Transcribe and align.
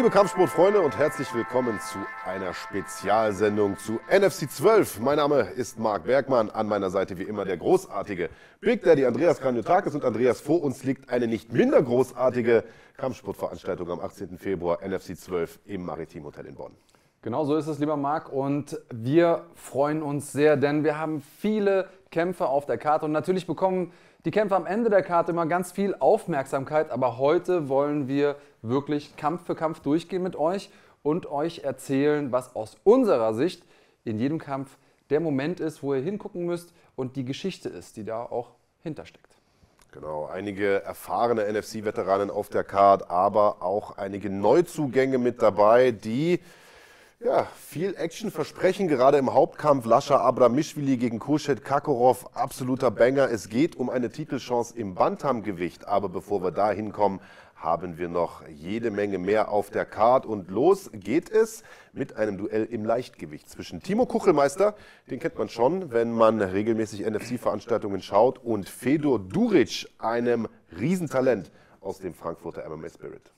liebe 0.00 0.10
Kampfsportfreunde 0.10 0.80
und 0.80 0.96
herzlich 0.96 1.34
willkommen 1.34 1.78
zu 1.78 1.98
einer 2.24 2.54
Spezialsendung 2.54 3.76
zu 3.76 4.00
NFC 4.08 4.50
12. 4.50 4.98
Mein 5.00 5.18
Name 5.18 5.40
ist 5.40 5.78
Marc 5.78 6.04
Bergmann, 6.04 6.48
an 6.48 6.68
meiner 6.68 6.88
Seite 6.88 7.18
wie 7.18 7.24
immer 7.24 7.44
der 7.44 7.58
großartige 7.58 8.30
Big 8.62 8.82
Daddy 8.82 9.04
Andreas 9.04 9.42
Kranjotakis 9.42 9.94
und 9.94 10.06
Andreas, 10.06 10.40
vor 10.40 10.62
uns 10.62 10.84
liegt 10.84 11.10
eine 11.10 11.26
nicht 11.26 11.52
minder 11.52 11.82
großartige 11.82 12.64
Kampfsportveranstaltung 12.96 13.90
am 13.90 14.00
18. 14.00 14.38
Februar 14.38 14.78
NFC 14.82 15.18
12 15.18 15.60
im 15.66 15.84
Maritim 15.84 16.24
Hotel 16.24 16.46
in 16.46 16.54
Bonn. 16.54 16.72
Genau 17.20 17.44
so 17.44 17.54
ist 17.54 17.66
es, 17.66 17.78
lieber 17.78 17.98
Marc. 17.98 18.32
Und 18.32 18.80
wir 18.90 19.44
freuen 19.54 20.00
uns 20.00 20.32
sehr, 20.32 20.56
denn 20.56 20.82
wir 20.82 20.98
haben 20.98 21.20
viele 21.20 21.90
Kämpfe 22.10 22.46
auf 22.46 22.64
der 22.64 22.78
Karte 22.78 23.04
und 23.04 23.12
natürlich 23.12 23.46
bekommen 23.46 23.92
die 24.24 24.30
Kämpfe 24.30 24.56
am 24.56 24.64
Ende 24.64 24.88
der 24.88 25.02
Karte 25.02 25.32
immer 25.32 25.46
ganz 25.46 25.72
viel 25.72 25.94
Aufmerksamkeit, 25.98 26.90
aber 26.90 27.18
heute 27.18 27.68
wollen 27.68 28.08
wir 28.08 28.36
wirklich 28.62 29.16
Kampf 29.16 29.46
für 29.46 29.54
Kampf 29.54 29.80
durchgehen 29.80 30.22
mit 30.22 30.36
euch 30.36 30.70
und 31.02 31.30
euch 31.30 31.60
erzählen, 31.60 32.32
was 32.32 32.54
aus 32.54 32.76
unserer 32.84 33.34
Sicht 33.34 33.62
in 34.04 34.18
jedem 34.18 34.38
Kampf 34.38 34.76
der 35.10 35.20
Moment 35.20 35.60
ist, 35.60 35.82
wo 35.82 35.94
ihr 35.94 36.02
hingucken 36.02 36.46
müsst 36.46 36.72
und 36.96 37.16
die 37.16 37.24
Geschichte 37.24 37.68
ist, 37.68 37.96
die 37.96 38.04
da 38.04 38.22
auch 38.22 38.52
hintersteckt. 38.82 39.26
Genau, 39.92 40.26
einige 40.26 40.84
erfahrene 40.84 41.52
NFC-Veteranen 41.52 42.30
auf 42.30 42.48
der 42.48 42.62
Card, 42.62 43.10
aber 43.10 43.60
auch 43.60 43.98
einige 43.98 44.30
Neuzugänge 44.30 45.18
mit 45.18 45.42
dabei, 45.42 45.90
die 45.90 46.38
ja, 47.22 47.46
viel 47.56 47.94
Action 47.96 48.30
versprechen, 48.30 48.88
gerade 48.88 49.18
im 49.18 49.34
Hauptkampf 49.34 49.84
Lascha 49.84 50.18
Abramishvili 50.18 50.96
gegen 50.96 51.18
Kurschet 51.18 51.64
Kakorov, 51.64 52.34
absoluter 52.34 52.90
Banger. 52.90 53.30
Es 53.30 53.48
geht 53.50 53.76
um 53.76 53.90
eine 53.90 54.10
Titelchance 54.10 54.74
im 54.78 54.94
Bantamgewicht, 54.94 55.86
aber 55.86 56.08
bevor 56.08 56.42
wir 56.42 56.50
da 56.50 56.70
hinkommen, 56.70 57.20
haben 57.60 57.98
wir 57.98 58.08
noch 58.08 58.46
jede 58.48 58.90
Menge 58.90 59.18
mehr 59.18 59.50
auf 59.50 59.70
der 59.70 59.84
Card 59.84 60.24
und 60.24 60.50
los 60.50 60.90
geht 60.94 61.30
es 61.30 61.62
mit 61.92 62.16
einem 62.16 62.38
Duell 62.38 62.64
im 62.64 62.84
Leichtgewicht 62.84 63.48
zwischen 63.48 63.82
Timo 63.82 64.06
Kuchelmeister, 64.06 64.74
den 65.10 65.20
kennt 65.20 65.36
man 65.38 65.48
schon, 65.48 65.92
wenn 65.92 66.12
man 66.12 66.40
regelmäßig 66.40 67.04
NFC-Veranstaltungen 67.04 68.00
schaut, 68.00 68.38
und 68.38 68.68
Fedor 68.68 69.18
Duric, 69.18 69.88
einem 69.98 70.48
Riesentalent 70.78 71.50
aus 71.80 71.98
dem 71.98 72.14
Frankfurter 72.14 72.68
MMA 72.68 72.88
Spirit. 72.88 73.30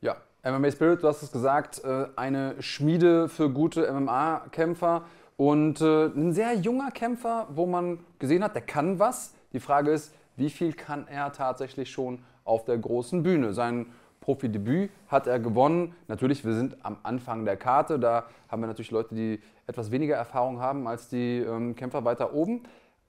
Ja, 0.00 0.16
MMA 0.44 0.72
Spirit, 0.72 1.02
du 1.02 1.08
hast 1.08 1.22
es 1.22 1.30
gesagt, 1.30 1.84
äh, 1.84 2.06
eine 2.16 2.60
Schmiede 2.60 3.28
für 3.28 3.48
gute 3.48 3.90
MMA-Kämpfer 3.92 5.04
und 5.36 5.80
äh, 5.80 6.06
ein 6.06 6.32
sehr 6.32 6.54
junger 6.54 6.90
Kämpfer, 6.90 7.46
wo 7.50 7.66
man 7.66 8.00
gesehen 8.18 8.42
hat, 8.42 8.56
der 8.56 8.62
kann 8.62 8.98
was. 8.98 9.34
Die 9.52 9.60
Frage 9.60 9.92
ist, 9.92 10.12
wie 10.36 10.50
viel 10.50 10.72
kann 10.72 11.06
er 11.06 11.32
tatsächlich 11.32 11.90
schon 11.90 12.24
auf 12.44 12.64
der 12.64 12.78
großen 12.78 13.22
Bühne? 13.22 13.52
Sein 13.52 13.86
Profidebüt 14.20 14.90
hat 15.08 15.26
er 15.26 15.38
gewonnen. 15.40 15.94
Natürlich, 16.08 16.44
wir 16.44 16.54
sind 16.54 16.76
am 16.84 16.96
Anfang 17.02 17.44
der 17.44 17.56
Karte. 17.56 17.98
Da 17.98 18.26
haben 18.48 18.62
wir 18.62 18.68
natürlich 18.68 18.90
Leute, 18.90 19.14
die 19.14 19.40
etwas 19.66 19.90
weniger 19.90 20.16
Erfahrung 20.16 20.60
haben 20.60 20.86
als 20.86 21.08
die 21.08 21.38
ähm, 21.38 21.74
Kämpfer 21.76 22.04
weiter 22.04 22.32
oben. 22.32 22.62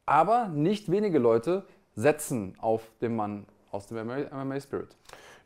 Aber 0.05 0.47
nicht 0.47 0.91
wenige 0.91 1.19
Leute 1.19 1.63
setzen 1.95 2.55
auf 2.59 2.81
den 3.01 3.15
Mann 3.15 3.45
aus 3.71 3.87
dem 3.87 4.05
MMA 4.07 4.59
Spirit. 4.59 4.95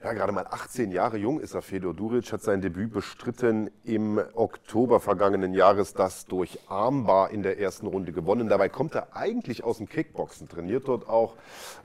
Ja, 0.03 0.13
gerade 0.13 0.31
mal 0.31 0.45
18 0.45 0.91
Jahre 0.91 1.17
jung 1.17 1.39
ist 1.39 1.55
er. 1.55 1.63
Fedor 1.63 1.91
Duric 1.91 2.31
hat 2.31 2.43
sein 2.43 2.61
Debüt 2.61 2.93
bestritten 2.93 3.71
im 3.83 4.21
Oktober 4.35 4.99
vergangenen 4.99 5.55
Jahres, 5.55 5.95
das 5.95 6.27
durch 6.27 6.59
Armbar 6.67 7.31
in 7.31 7.41
der 7.41 7.59
ersten 7.59 7.87
Runde 7.87 8.11
gewonnen. 8.11 8.47
Dabei 8.47 8.69
kommt 8.69 8.93
er 8.93 9.15
eigentlich 9.15 9.63
aus 9.63 9.77
dem 9.77 9.89
Kickboxen, 9.89 10.47
trainiert 10.47 10.87
dort 10.87 11.09
auch 11.09 11.33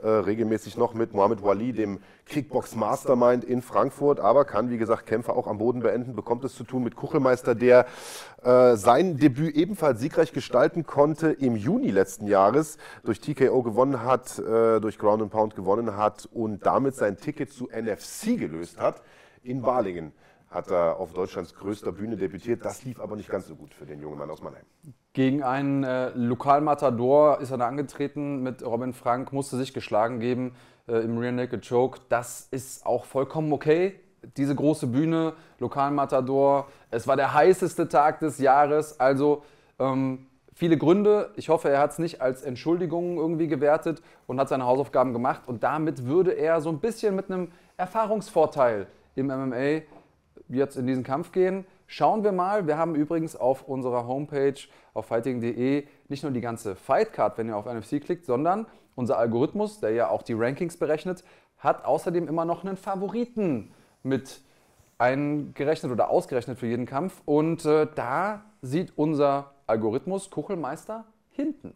äh, 0.03 0.09
regelmäßig 0.09 0.77
noch 0.77 0.93
mit 0.93 1.15
Mohamed 1.15 1.43
Wali, 1.43 1.73
dem 1.73 2.01
Kickbox 2.27 2.77
Mastermind 2.77 3.45
in 3.45 3.63
Frankfurt, 3.63 4.21
aber 4.21 4.45
kann, 4.45 4.71
wie 4.71 4.79
gesagt, 4.79 5.07
Kämpfe 5.07 5.33
auch 5.35 5.47
am 5.47 5.59
Boden 5.59 5.81
beenden, 5.81 6.15
bekommt 6.15 6.45
es 6.45 6.55
zu 6.55 6.65
tun 6.65 6.83
mit 6.83 6.97
Kuchelmeister, 6.97 7.55
der 7.55 7.87
äh, 8.43 8.77
sein 8.77 9.19
Debüt 9.19 9.55
ebenfalls 9.55 10.01
siegreich 10.01 10.33
gestalten 10.33 10.87
konnte 10.87 11.31
im 11.31 11.57
Juni 11.57 11.91
letzten 11.91 12.27
Jahres, 12.27 12.79
durch 13.05 13.21
TKO 13.21 13.63
gewonnen 13.63 14.03
hat, 14.03 14.39
äh, 14.39 14.81
durch 14.81 14.99
Ground 14.99 15.23
and 15.23 15.31
Pound 15.31 15.57
gewonnen 15.57 15.97
hat 15.97 16.29
und 16.33 16.65
damit 16.65 16.95
sein 16.95 17.17
Ticket 17.17 17.53
zu 17.53 17.69
NFC 17.69 18.39
gelöst 18.39 18.79
hat 18.79 19.03
in 19.43 19.63
Balingen 19.63 20.13
hat 20.53 20.71
er 20.71 20.99
auf 20.99 21.13
Deutschlands 21.13 21.55
größter 21.55 21.93
Bühne 21.93 22.17
debütiert. 22.17 22.65
Das 22.65 22.85
lief 22.85 23.01
aber 23.01 23.17
nicht 23.17 23.29
ganz 23.29 23.47
so 23.47 23.57
gut 23.57 23.75
für 23.75 23.87
den 23.87 24.01
jungen 24.01 24.19
Mann 24.19 24.31
aus 24.31 24.43
Mannheim. 24.43 24.65
Gegen 25.15 25.43
einen 25.43 25.83
äh, 25.85 26.11
Lokalmatador 26.11 27.41
ist 27.41 27.51
er 27.51 27.59
da 27.59 27.67
angetreten 27.67 28.43
mit 28.43 28.65
Robin 28.65 28.93
Frank, 28.93 29.33
musste 29.33 29.57
sich 29.57 29.73
geschlagen 29.75 30.21
geben 30.21 30.55
äh, 30.89 31.05
im 31.05 31.19
Rear 31.19 31.33
Naked 31.33 31.67
Choke. 31.69 32.01
Das 32.09 32.49
ist 32.51 32.85
auch 32.87 33.05
vollkommen 33.05 33.53
okay. 33.53 34.01
Diese 34.37 34.55
große 34.55 34.87
Bühne, 34.87 35.35
Lokalmatador, 35.59 36.69
es 36.91 37.07
war 37.07 37.17
der 37.17 37.35
heißeste 37.35 37.89
Tag 37.89 38.21
des 38.21 38.39
Jahres. 38.39 39.01
Also 39.01 39.43
ähm, 39.79 40.27
viele 40.55 40.79
Gründe. 40.79 41.31
Ich 41.37 41.49
hoffe, 41.49 41.71
er 41.71 41.81
hat 41.81 41.93
es 41.93 41.99
nicht 41.99 42.21
als 42.21 42.43
Entschuldigung 42.43 43.17
irgendwie 43.17 43.49
gewertet 43.49 44.03
und 44.27 44.39
hat 44.39 44.49
seine 44.49 44.65
Hausaufgaben 44.65 45.13
gemacht. 45.13 45.43
Und 45.47 45.63
damit 45.63 46.07
würde 46.07 46.33
er 46.33 46.61
so 46.61 46.69
ein 46.69 46.79
bisschen 46.79 47.17
mit 47.17 47.31
einem 47.31 47.51
Erfahrungsvorteil 47.77 48.87
im 49.17 49.27
MMA 49.27 49.83
jetzt 50.49 50.77
in 50.77 50.87
diesen 50.87 51.03
Kampf 51.03 51.33
gehen. 51.33 51.65
Schauen 51.87 52.25
wir 52.25 52.33
mal. 52.33 52.67
Wir 52.67 52.79
haben 52.79 52.95
übrigens 52.95 53.37
auf 53.37 53.69
unserer 53.69 54.07
Homepage 54.07 54.55
auf 54.95 55.07
fighting.de 55.07 55.87
nicht 56.09 56.23
nur 56.23 56.33
die 56.33 56.41
ganze 56.41 56.77
Fightcard, 56.77 57.39
wenn 57.39 57.49
ihr 57.49 57.57
auf 57.57 57.67
NFC 57.67 58.01
klickt, 58.03 58.25
sondern 58.25 58.67
unser 58.95 59.19
Algorithmus, 59.19 59.81
der 59.81 59.91
ja 59.91 60.09
auch 60.09 60.23
die 60.23 60.35
Rankings 60.35 60.77
berechnet, 60.77 61.25
hat 61.59 61.85
außerdem 61.85 62.29
immer 62.29 62.45
noch 62.45 62.65
einen 62.65 62.77
Favoriten 62.77 63.73
mit 64.03 64.41
eingerechnet 64.99 65.91
oder 65.93 66.11
ausgerechnet 66.11 66.59
für 66.59 66.67
jeden 66.67 66.87
Kampf. 66.87 67.23
Und 67.25 67.65
äh, 67.65 67.87
da 67.95 68.45
sieht 68.63 68.93
unser 68.97 69.53
Algorithmus 69.67 70.31
Kuchelmeister 70.31 71.05
hinten. 71.31 71.75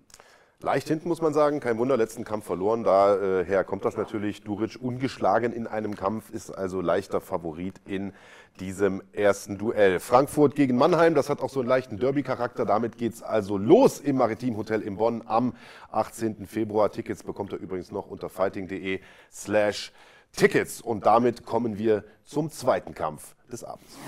Leicht 0.63 0.89
hinten 0.89 1.09
muss 1.09 1.21
man 1.21 1.35
sagen, 1.35 1.61
kein 1.61 1.77
Wunder, 1.77 1.99
letzten 1.99 2.25
Kampf 2.25 2.47
verloren. 2.47 2.83
Daher 2.83 3.63
kommt 3.63 3.85
das 3.85 3.99
natürlich. 3.99 4.43
Duric 4.43 4.79
ungeschlagen 4.81 5.53
in 5.53 5.67
einem 5.67 5.95
Kampf, 5.95 6.31
ist 6.31 6.51
also 6.51 6.81
leichter 6.81 7.21
Favorit 7.21 7.79
in 7.85 8.15
diesem 8.59 9.03
ersten 9.13 9.59
Duell. 9.59 10.01
Frankfurt 10.01 10.57
gegen 10.57 10.79
Mannheim, 10.79 11.15
das 11.15 11.29
hat 11.29 11.43
auch 11.43 11.51
so 11.51 11.61
einen 11.61 11.69
leichten 11.69 11.99
Derby-Charakter. 11.99 12.65
Damit 12.65 12.97
geht 12.97 13.13
es 13.13 13.23
also 13.23 13.59
los 13.59 14.01
im 14.01 14.17
Maritim 14.17 14.57
Hotel 14.57 14.81
in 14.81 14.97
Bonn 14.97 15.23
am 15.27 15.53
18. 15.93 16.47
Februar. 16.47 16.91
Tickets 16.91 17.23
bekommt 17.23 17.53
ihr 17.53 17.59
übrigens 17.59 17.93
noch 17.93 18.07
unter 18.07 18.31
fighting.de 18.31 19.01
slash 19.31 19.93
Tickets. 20.33 20.81
Und 20.81 21.05
damit 21.05 21.45
kommen 21.45 21.77
wir 21.77 22.03
zum 22.25 22.51
zweiten 22.51 22.95
Kampf 22.95 23.37
des 23.53 23.63
Abends. 23.63 23.99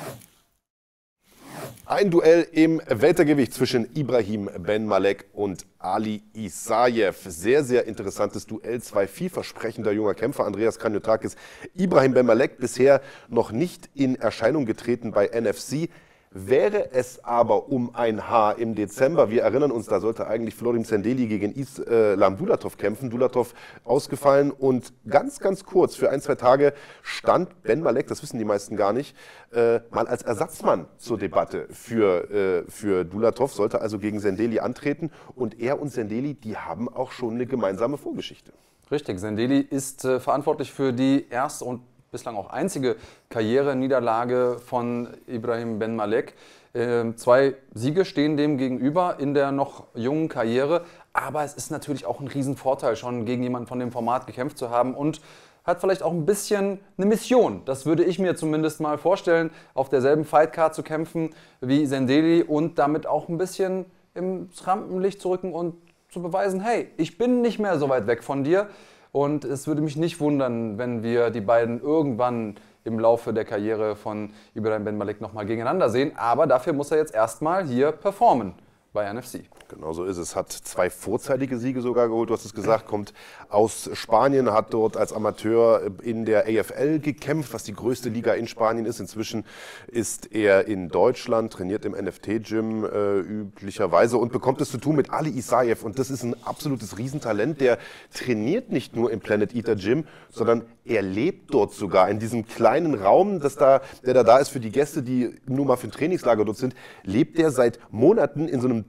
Ein 1.87 2.11
Duell 2.11 2.47
im 2.53 2.83
Weltergewicht 2.87 3.55
zwischen 3.55 3.89
Ibrahim 3.97 4.51
Ben 4.59 4.85
Malek 4.85 5.25
und 5.33 5.65
Ali 5.79 6.23
Isayev. 6.35 7.17
Sehr, 7.31 7.65
sehr 7.65 7.87
interessantes 7.87 8.47
Duell. 8.47 8.83
Zwei 8.83 9.07
vielversprechender 9.07 9.93
junger 9.93 10.15
Kämpfer. 10.15 10.45
Andreas 10.45 10.79
Kanyotakis, 10.79 11.37
Ibrahim 11.75 12.13
Ben 12.13 12.27
Malek 12.27 12.59
bisher 12.59 13.01
noch 13.29 13.53
nicht 13.53 13.89
in 13.95 14.17
Erscheinung 14.17 14.67
getreten 14.67 15.13
bei 15.13 15.29
NFC. 15.29 15.89
Wäre 16.31 16.93
es 16.93 17.25
aber 17.25 17.69
um 17.69 17.95
ein 17.95 18.29
Haar 18.29 18.59
im 18.59 18.75
Dezember, 18.75 19.31
wir 19.31 19.43
erinnern 19.43 19.71
uns, 19.71 19.87
da 19.87 19.99
sollte 19.99 20.27
eigentlich 20.27 20.55
Florim 20.55 20.85
Zendeli 20.85 21.27
gegen 21.27 21.53
Islam 21.53 22.37
Dulatov 22.37 22.77
kämpfen, 22.77 23.09
Dulatov 23.09 23.55
ausgefallen 23.85 24.51
und 24.51 24.93
ganz, 25.09 25.41
ganz 25.41 25.65
kurz, 25.65 25.95
für 25.95 26.11
ein, 26.11 26.21
zwei 26.21 26.35
Tage 26.35 26.75
stand 27.03 27.63
Ben 27.63 27.81
Malek, 27.81 28.09
das 28.09 28.23
wissen 28.23 28.39
die 28.39 28.45
meisten 28.45 28.77
gar 28.77 28.93
nicht, 28.93 29.17
äh, 29.53 29.81
mal 29.91 30.07
als 30.07 30.23
Ersatzmann 30.23 30.87
zur 30.99 31.17
Debatte 31.17 31.67
für, 31.71 32.31
äh, 32.31 32.71
für 32.71 33.05
Dulatov, 33.05 33.55
sollte 33.55 33.81
also 33.81 33.99
gegen 33.99 34.21
Zendeli 34.21 34.61
antreten 34.61 35.11
und 35.35 35.59
er 35.59 35.81
und 35.81 35.91
Zendeli, 35.91 36.35
die 36.35 36.59
haben 36.59 36.91
auch 36.91 37.11
schon 37.11 37.35
eine 37.35 37.47
gemeinsame 37.47 37.97
Vorgeschichte. 37.97 38.53
Richtig, 38.91 39.19
Zendeli 39.19 39.61
ist 39.61 40.05
äh, 40.05 40.21
verantwortlich 40.21 40.73
für 40.73 40.93
die 40.93 41.27
erste 41.31 41.65
und 41.65 41.81
bislang 42.11 42.37
auch 42.37 42.51
einzige 42.51 42.97
Karriereniederlage 43.29 44.59
von 44.65 45.09
Ibrahim 45.27 45.79
Ben 45.79 45.97
Malek. 45.97 46.35
Ähm, 46.75 47.17
zwei 47.17 47.55
Siege 47.75 48.05
stehen 48.05 48.37
dem 48.37 48.59
gegenüber 48.59 49.17
in 49.19 49.35
der 49.35 49.53
noch 49.53 49.87
jungen 49.95 50.29
Karriere, 50.29 50.85
aber 51.13 51.45
es 51.45 51.55
ist 51.55 51.71
natürlich 51.71 52.07
auch 52.07 52.21
ein 52.21 52.29
Riesenvorteil, 52.29 52.97
schon 52.97 53.25
gegen 53.25 53.43
jemanden 53.43 53.67
von 53.69 53.79
dem 53.79 53.93
Format 53.93 54.27
gekämpft 54.27 54.59
zu 54.59 54.71
haben 54.71 54.95
und 54.95 55.21
hat 55.65 55.81
vielleicht 55.81 56.03
auch 56.03 56.13
ein 56.13 56.25
bisschen 56.25 56.81
eine 56.97 57.07
Mission. 57.07 57.63
Das 57.67 57.85
würde 57.85 58.03
ich 58.05 58.19
mir 58.19 58.37
zumindest 58.37 58.81
mal 58.81 58.97
vorstellen, 58.97 59.51
auf 59.75 59.91
derselben 59.91 60.25
Fightcard 60.25 60.75
zu 60.75 60.83
kämpfen 60.83 61.35
wie 61.61 61.85
Sendeli 61.85 62.43
und 62.43 62.79
damit 62.79 63.07
auch 63.07 63.29
ein 63.29 63.37
bisschen 63.37 63.85
ins 64.15 64.67
Rampenlicht 64.67 65.21
zu 65.21 65.31
rücken 65.31 65.53
und 65.53 65.75
zu 66.11 66.23
beweisen, 66.23 66.61
hey, 66.61 66.89
ich 66.97 67.19
bin 67.19 67.43
nicht 67.43 67.59
mehr 67.59 67.79
so 67.79 67.91
weit 67.91 68.07
weg 68.07 68.25
von 68.25 68.45
dir. 68.45 68.69
Und 69.13 69.45
es 69.45 69.67
würde 69.67 69.81
mich 69.81 69.97
nicht 69.97 70.21
wundern, 70.21 70.79
wenn 70.79 71.03
wir 71.03 71.31
die 71.31 71.41
beiden 71.41 71.81
irgendwann 71.81 72.57
im 72.85 72.99
Laufe 72.99 73.33
der 73.33 73.45
Karriere 73.45 73.97
von 73.97 74.31
Ibrahim 74.55 74.85
Ben 74.85 74.99
Malik 74.99 75.21
nochmal 75.21 75.47
gegeneinander 75.47 75.91
sehen. 75.91 76.13
Aber 76.17 76.47
dafür 76.47 76.73
muss 76.73 76.91
er 76.91 76.99
jetzt 76.99 77.15
erstmal 77.15 77.67
hier 77.67 77.93
performen 77.93 78.55
bei 78.93 79.13
NFC. 79.13 79.45
Genau 79.69 79.93
so 79.93 80.05
ist 80.05 80.17
es. 80.17 80.35
Hat 80.35 80.51
zwei 80.51 80.89
vorzeitige 80.89 81.59
Siege 81.59 81.83
sogar 81.83 82.09
geholt. 82.09 82.31
Du 82.31 82.35
hast 82.35 82.47
es 82.47 82.55
gesagt, 82.55 82.87
kommt 82.87 83.13
aus 83.51 83.91
Spanien, 83.93 84.51
hat 84.51 84.73
dort 84.73 84.97
als 84.97 85.13
Amateur 85.13 85.91
in 86.03 86.25
der 86.25 86.47
AFL 86.47 87.01
gekämpft, 87.01 87.53
was 87.53 87.65
die 87.65 87.75
größte 87.75 88.09
Liga 88.09 88.33
in 88.33 88.49
Spanien 88.49 88.87
ist. 88.87 88.99
Inzwischen 88.99 89.45
ist 89.87 90.33
er 90.33 90.67
in 90.69 90.89
Deutschland, 90.89 91.53
trainiert 91.53 91.85
im 91.85 91.93
NFT-Gym 91.93 92.87
äh, 92.87 93.19
üblicherweise 93.19 94.17
und 94.17 94.33
bekommt 94.33 94.63
es 94.63 94.71
zu 94.71 94.79
tun 94.79 94.97
mit 94.97 95.11
Ali 95.11 95.31
Isaev. 95.31 95.85
Und 95.85 95.99
das 95.99 96.11
ist 96.11 96.23
ein 96.23 96.35
absolutes 96.45 96.97
Riesentalent. 96.97 97.61
Der 97.61 97.77
trainiert 98.15 98.73
nicht 98.73 98.97
nur 98.97 99.11
im 99.11 99.21
Planet 99.21 99.55
Eater 99.55 99.77
Gym, 99.77 100.05
sondern 100.31 100.65
er 100.89 101.03
lebt 101.03 101.53
dort 101.53 101.75
sogar 101.75 102.09
in 102.09 102.19
diesem 102.19 102.47
kleinen 102.47 102.95
Raum, 102.95 103.41
das 103.41 103.57
da, 103.57 103.83
der 104.07 104.15
da 104.15 104.23
da 104.23 104.39
ist 104.39 104.49
für 104.49 104.61
die 104.61 104.71
Gäste, 104.71 105.03
die 105.03 105.35
nur 105.47 105.67
mal 105.67 105.77
für 105.77 105.89
ein 105.89 105.91
Trainingslager 105.91 106.47
dort 106.47 106.57
sind, 106.57 106.75
lebt 107.03 107.39
er 107.39 107.51
seit 107.51 107.79
Monaten 107.91 108.49
in 108.49 108.63
so 108.63 108.69
einem 108.69 108.89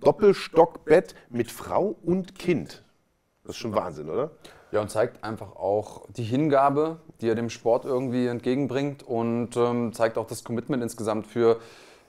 Doppelstockbett 0.69 1.15
mit 1.29 1.51
Frau 1.51 1.95
und 2.03 2.37
Kind. 2.37 2.83
Das 3.43 3.55
ist 3.55 3.61
schon 3.61 3.73
Wahnsinn, 3.73 4.09
oder? 4.09 4.31
Ja, 4.71 4.81
und 4.81 4.91
zeigt 4.91 5.23
einfach 5.23 5.55
auch 5.55 6.05
die 6.09 6.23
Hingabe, 6.23 6.99
die 7.21 7.29
er 7.29 7.35
dem 7.35 7.49
Sport 7.49 7.85
irgendwie 7.85 8.27
entgegenbringt 8.27 9.01
und 9.01 9.57
ähm, 9.57 9.93
zeigt 9.93 10.17
auch 10.17 10.27
das 10.27 10.43
Commitment 10.43 10.83
insgesamt 10.83 11.25
für 11.25 11.59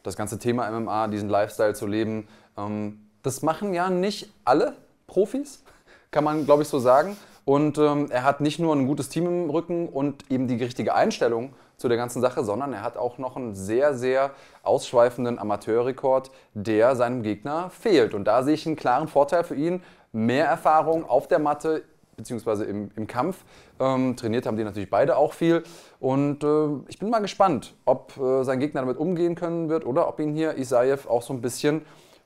das 0.03 0.17
ganze 0.17 0.39
Thema 0.39 0.71
MMA, 0.71 1.09
diesen 1.09 1.29
Lifestyle 1.29 1.75
zu 1.75 1.87
leben. 1.87 2.29
Ähm, 2.59 3.07
das 3.23 3.43
machen 3.43 3.73
ja 3.73 3.89
nicht 3.89 4.31
alle 4.45 4.77
Profis, 5.07 5.65
kann 6.11 6.25
man 6.25 6.45
glaube 6.45 6.63
ich 6.63 6.69
so 6.69 6.79
sagen. 6.79 7.17
Und 7.47 7.79
ähm, 7.79 8.11
er 8.11 8.25
hat 8.25 8.43
nicht 8.43 8.59
nur 8.59 8.77
ein 8.77 8.87
gutes 8.87 9.09
Team 9.09 9.27
im 9.27 9.51
Rücken 9.51 9.89
und 9.89 10.31
eben 10.31 10.47
die 10.47 10.57
richtige 10.57 10.95
Einstellung 10.95 11.55
zu 11.81 11.89
der 11.89 11.97
ganzen 11.97 12.21
Sache, 12.21 12.45
sondern 12.45 12.75
er 12.75 12.83
hat 12.83 12.99
auch 12.99 13.17
noch 13.17 13.37
einen 13.37 13.55
sehr, 13.55 13.95
sehr 13.95 14.33
ausschweifenden 14.63 15.39
Amateurrekord, 15.39 16.31
der 16.53 16.95
seinem 16.95 17.23
Gegner 17.23 17.71
fehlt. 17.71 18.13
Und 18.13 18.25
da 18.25 18.43
sehe 18.43 18.55
ich 18.55 18.67
einen 18.67 18.77
klaren 18.77 19.09
Vorteil 19.09 19.45
für 19.45 19.55
ihn. 19.55 19.83
Mehr 20.13 20.45
Erfahrung 20.47 21.09
auf 21.09 21.27
der 21.27 21.39
Matte 21.39 21.83
beziehungsweise 22.17 22.65
im, 22.65 22.91
im 22.97 23.07
Kampf. 23.07 23.45
Ähm, 23.79 24.15
trainiert 24.15 24.45
haben 24.45 24.59
die 24.59 24.65
natürlich 24.65 24.91
beide 24.91 25.17
auch 25.17 25.33
viel. 25.33 25.63
Und 26.01 26.45
äh, 26.45 26.67
ich 26.89 26.99
bin 26.99 27.09
mal 27.09 27.21
gespannt, 27.21 27.75
ob 27.87 28.15
äh, 28.19 28.45
sein 28.45 28.61
Gegner 28.61 28.83
damit 28.83 28.99
umgehen 28.99 29.35
können 29.35 29.71
wird 29.71 29.87
oder 29.87 30.07
ob 30.07 30.21
ihn 30.21 30.35
hier 30.35 30.59
Isaev 30.59 31.09
auch 31.09 31.23
so 31.23 31.33
ein 31.33 31.41
bisschen 31.41 31.81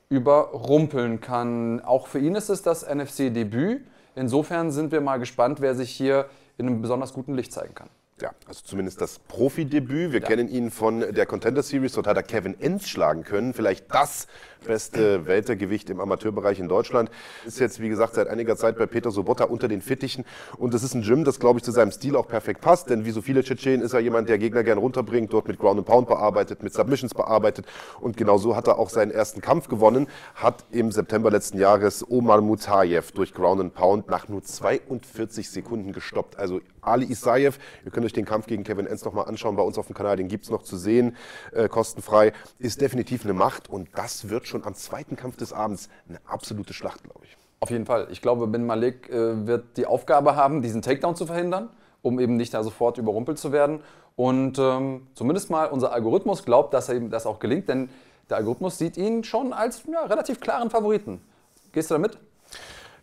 überrumpeln 0.09 1.21
kann. 1.21 1.81
Auch 1.81 2.09
für 2.09 2.19
ihn 2.19 2.35
ist 2.35 2.49
es 2.49 2.63
das 2.63 2.85
NFC-Debüt. 2.85 3.87
Insofern 4.17 4.73
sind 4.73 4.91
wir 4.91 5.01
mal 5.01 5.19
gespannt, 5.19 5.61
wer 5.61 5.77
sich 5.77 5.91
hier 5.91 6.27
in 6.59 6.67
einem 6.67 6.83
besonders 6.83 7.13
guten 7.13 7.35
Licht 7.35 7.53
zeigen 7.53 7.75
kann. 7.77 7.89
Ja, 8.23 8.31
also 8.47 8.61
zumindest 8.65 9.01
das 9.01 9.19
Profidebüt. 9.19 10.13
Wir 10.13 10.21
ja. 10.21 10.27
kennen 10.27 10.49
ihn 10.49 10.71
von 10.71 11.01
der 11.01 11.27
Contender 11.27 11.65
Series. 11.65 11.95
Dort 11.95 12.07
hat 12.07 12.17
er 12.17 12.23
Kevin 12.23 12.59
Enz 12.61 12.87
schlagen 12.87 13.25
können. 13.25 13.53
Vielleicht 13.55 13.93
das 13.93 14.29
beste 14.65 15.27
Weltergewicht 15.27 15.91
im 15.91 15.99
Amateurbereich 15.99 16.61
in 16.61 16.69
Deutschland. 16.69 17.11
Ist 17.45 17.59
jetzt, 17.59 17.81
wie 17.81 17.89
gesagt, 17.89 18.15
seit 18.15 18.29
einiger 18.29 18.57
Zeit 18.57 18.79
bei 18.79 18.87
Peter 18.87 19.11
Sobotta 19.11 19.45
unter 19.45 19.67
den 19.67 19.83
Fittichen. 19.83 20.25
Und 20.57 20.75
das 20.75 20.85
ist 20.85 20.95
ein 20.95 21.03
Gym, 21.03 21.25
das, 21.25 21.41
glaube 21.41 21.59
ich, 21.59 21.65
zu 21.65 21.73
seinem 21.73 21.91
Stil 21.91 22.15
auch 22.15 22.29
perfekt 22.29 22.61
passt. 22.61 22.89
Denn 22.89 23.05
wie 23.05 23.11
so 23.11 23.21
viele 23.21 23.43
Tschetschenen 23.43 23.83
ist 23.83 23.95
er 23.95 24.01
jemand, 24.01 24.29
der 24.29 24.39
Gegner 24.39 24.63
gern 24.63 24.79
runterbringt, 24.79 25.33
dort 25.33 25.49
mit 25.49 25.59
Ground 25.59 25.79
and 25.79 25.87
Pound 25.87 26.07
bearbeitet, 26.07 26.63
mit 26.63 26.73
Submissions 26.73 27.15
bearbeitet. 27.15 27.67
Und 28.01 28.17
genau 28.17 28.39
so 28.39 28.55
hat 28.55 28.69
er 28.69 28.79
auch 28.79 28.91
seinen 28.91 29.11
ersten 29.11 29.41
Kampf 29.41 29.67
gewonnen. 29.67 30.07
Hat 30.37 30.65
im 30.71 30.93
September 30.93 31.33
letzten 31.33 31.59
Jahres 31.59 32.09
Omar 32.09 32.41
Mutayev 32.41 33.11
durch 33.13 33.35
Ground 33.35 33.61
and 33.61 33.75
Pound 33.75 34.09
nach 34.09 34.29
nur 34.29 34.43
42 34.43 35.51
Sekunden 35.51 35.93
gestoppt. 35.93 36.39
Also 36.39 36.61
Ali 36.87 37.05
Isaev, 37.05 37.59
ihr 37.85 37.91
könnt 37.91 38.07
euch 38.07 38.15
den 38.15 38.25
Kampf 38.25 38.47
gegen 38.47 38.65
Kevin 38.65 38.87
Enns 38.87 39.05
nochmal 39.05 39.29
anschauen 39.29 39.57
bei 39.57 39.63
uns 39.63 39.77
auf 39.77 39.89
dem 39.89 39.95
Kanal, 39.95 40.17
den 40.17 40.29
gibt 40.29 40.45
es 40.45 40.51
noch 40.51 40.63
zu 40.63 40.79
sehen, 40.79 41.17
äh, 41.53 41.69
kostenfrei, 41.69 42.33
ist 42.59 42.81
definitiv 42.81 43.25
eine 43.25 43.35
Macht 43.35 43.69
und 43.69 43.89
das 43.95 44.31
wird 44.31 44.47
schon 44.47 44.55
schon 44.55 44.65
am 44.65 44.75
zweiten 44.75 45.17
Kampf 45.17 45.37
des 45.37 45.53
Abends 45.53 45.89
eine 46.09 46.21
absolute 46.27 46.73
Schlacht, 46.73 47.03
glaube 47.03 47.21
ich. 47.25 47.37
Auf 47.59 47.71
jeden 47.71 47.87
Fall. 47.87 48.07
Ich 48.11 48.23
glaube, 48.23 48.47
Ben 48.47 48.65
Malik 48.65 49.11
äh, 49.11 49.47
wird 49.47 49.77
die 49.77 49.87
Aufgabe 49.87 50.37
haben, 50.37 50.63
diesen 50.63 50.81
Takedown 50.81 51.17
zu 51.17 51.27
verhindern, 51.27 51.71
um 52.03 52.21
eben 52.21 52.37
nicht 52.37 52.55
da 52.55 52.63
sofort 52.63 52.99
überrumpelt 52.99 53.39
zu 53.39 53.51
werden. 53.51 53.81
Und 54.17 54.59
ähm, 54.61 55.09
zumindest 55.15 55.51
mal 55.51 55.67
unser 55.67 55.93
Algorithmus 55.93 56.45
glaubt, 56.45 56.73
dass 56.73 56.89
er 56.89 56.95
ihm 56.95 57.11
das 57.11 57.27
auch 57.27 57.41
gelingt, 57.41 57.69
denn 57.69 57.89
der 58.31 58.37
Algorithmus 58.37 58.79
sieht 58.79 58.97
ihn 58.97 59.25
schon 59.25 59.53
als 59.53 59.83
ja, 59.91 60.05
relativ 60.05 60.41
klaren 60.41 60.71
Favoriten. 60.71 61.21
Gehst 61.73 61.91
du 61.91 61.95
damit? 61.95 62.19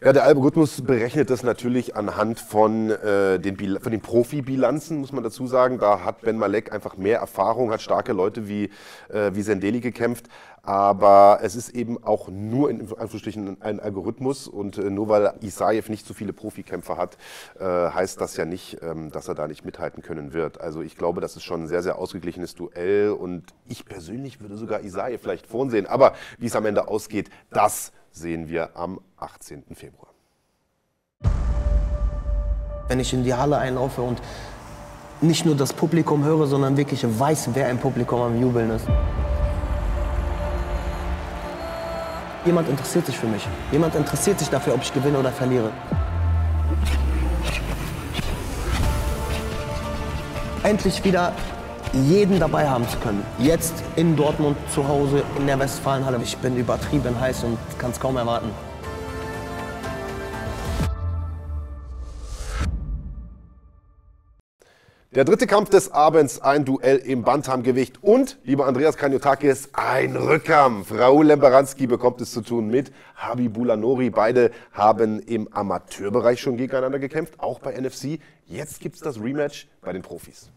Ja, 0.04 0.14
der 0.14 0.24
Algorithmus 0.24 0.82
berechnet 0.82 1.30
das 1.30 1.44
natürlich 1.44 1.96
anhand 1.96 2.40
von, 2.40 2.90
äh, 2.90 3.40
den, 3.40 3.56
von 3.80 3.92
den 3.92 4.02
Profibilanzen, 4.02 4.98
muss 4.98 5.12
man 5.12 5.24
dazu 5.24 5.46
sagen. 5.46 5.78
Da 5.78 6.04
hat 6.04 6.22
Ben 6.22 6.40
Malek 6.40 6.74
einfach 6.74 6.98
mehr 6.98 7.20
Erfahrung, 7.20 7.70
hat 7.70 7.84
starke 7.84 8.12
Leute 8.12 8.48
wie, 8.48 8.72
äh, 9.10 9.30
wie 9.36 9.44
Sendeli 9.44 9.80
gekämpft. 9.80 10.26
Aber 10.64 11.42
es 11.44 11.56
ist 11.56 11.70
eben 11.70 12.04
auch 12.04 12.30
nur 12.30 12.72
in 12.72 12.82
Anführungsstrichen 12.82 13.62
ein 13.62 13.80
Algorithmus 13.80 14.48
und 14.48 14.80
äh, 14.80 14.90
nur 14.90 15.08
weil 15.08 15.36
Isaev 15.42 15.88
nicht 15.88 16.08
so 16.08 16.16
viele 16.16 16.34
Profikämpfer 16.34 16.98
hat, 16.98 17.20
äh, 17.60 17.64
heißt 17.64 18.20
das 18.20 18.38
ja 18.38 18.46
nicht, 18.46 18.80
ähm, 18.82 19.12
dass 19.12 19.28
er 19.28 19.36
da 19.36 19.48
nicht 19.48 19.66
mithalten 19.66 20.02
können 20.02 20.34
wird. 20.34 20.60
Also 20.60 20.82
ich 20.82 20.98
glaube, 20.98 21.22
das 21.22 21.36
ist 21.36 21.44
schon 21.44 21.66
ein 21.66 21.68
sehr, 21.68 21.84
sehr 21.84 22.00
ausgeglichenes 22.00 22.56
Duell 22.56 23.12
und 23.12 23.54
ich 23.68 23.86
persönlich 23.86 24.42
würde 24.42 24.58
sogar 24.58 24.82
Isaev 24.82 25.22
vielleicht 25.22 25.46
vorn 25.46 25.70
sehen. 25.70 25.86
Aber 25.86 26.14
wie 26.40 26.48
es 26.48 26.56
am 26.56 26.66
Ende 26.66 26.88
ausgeht, 26.88 27.30
das 27.52 27.92
sehen 28.12 28.50
wir 28.50 28.76
am 28.76 29.00
18. 29.18 29.64
Februar. 29.74 30.10
Wenn 32.88 33.00
ich 33.00 33.14
in 33.14 33.24
die 33.24 33.34
Halle 33.34 33.58
einlaufe 33.58 34.02
und 34.02 34.22
nicht 35.22 35.46
nur 35.46 35.56
das 35.56 35.72
Publikum 35.72 36.24
höre, 36.24 36.48
sondern 36.48 36.78
wirklich 36.78 37.06
weiß, 37.08 37.50
wer 37.54 37.70
im 37.70 37.78
Publikum 37.78 38.22
am 38.22 38.42
Jubeln 38.42 38.72
ist. 38.72 38.88
Jemand 42.44 42.68
interessiert 42.70 43.06
sich 43.06 43.18
für 43.18 43.28
mich. 43.28 43.48
Jemand 43.72 43.94
interessiert 43.94 44.40
sich 44.40 44.50
dafür, 44.50 44.74
ob 44.74 44.82
ich 44.82 44.92
gewinne 44.94 45.20
oder 45.20 45.32
verliere. 45.32 45.72
Endlich 50.64 51.04
wieder 51.04 51.34
jeden 51.94 52.40
dabei 52.40 52.70
haben 52.70 52.88
zu 52.88 52.98
können. 53.00 53.26
Jetzt 53.38 53.74
in 53.96 54.16
Dortmund 54.16 54.58
zu 54.74 54.88
Hause 54.88 55.24
in 55.38 55.48
der 55.48 55.60
Westfalenhalle. 55.60 56.20
Ich 56.24 56.38
bin 56.38 56.56
übertrieben 56.58 57.20
heiß 57.20 57.44
und 57.44 57.58
kann 57.78 57.92
es 57.92 58.00
kaum 58.00 58.18
erwarten. 58.18 58.50
Der 65.14 65.26
dritte 65.26 65.46
Kampf 65.46 65.70
des 65.70 65.92
Abends, 65.92 66.40
ein 66.40 66.64
Duell 66.64 66.96
im 66.96 67.24
Bantamgewicht 67.24 68.02
und, 68.02 68.40
lieber 68.46 68.66
Andreas 68.66 68.96
Kanyotakis, 68.96 69.68
ein 69.74 70.16
Rückkampf. 70.16 70.94
Raul 70.94 71.26
Lembaranski 71.26 71.86
bekommt 71.86 72.22
es 72.22 72.32
zu 72.32 72.40
tun 72.40 72.70
mit 72.70 72.94
Habibullah 73.18 73.76
Nori. 73.76 74.10
Beide 74.10 74.52
haben 74.72 75.20
im 75.20 75.52
Amateurbereich 75.52 76.40
schon 76.40 76.56
gegeneinander 76.56 77.00
gekämpft, 77.00 77.42
auch 77.42 77.60
bei 77.60 77.78
NFC. 77.78 78.22
Jetzt 78.46 78.80
gibt 78.80 78.96
es 78.96 79.02
das 79.02 79.22
Rematch 79.22 79.68
bei 79.82 79.92
den 79.92 80.02
Profis. 80.02 80.50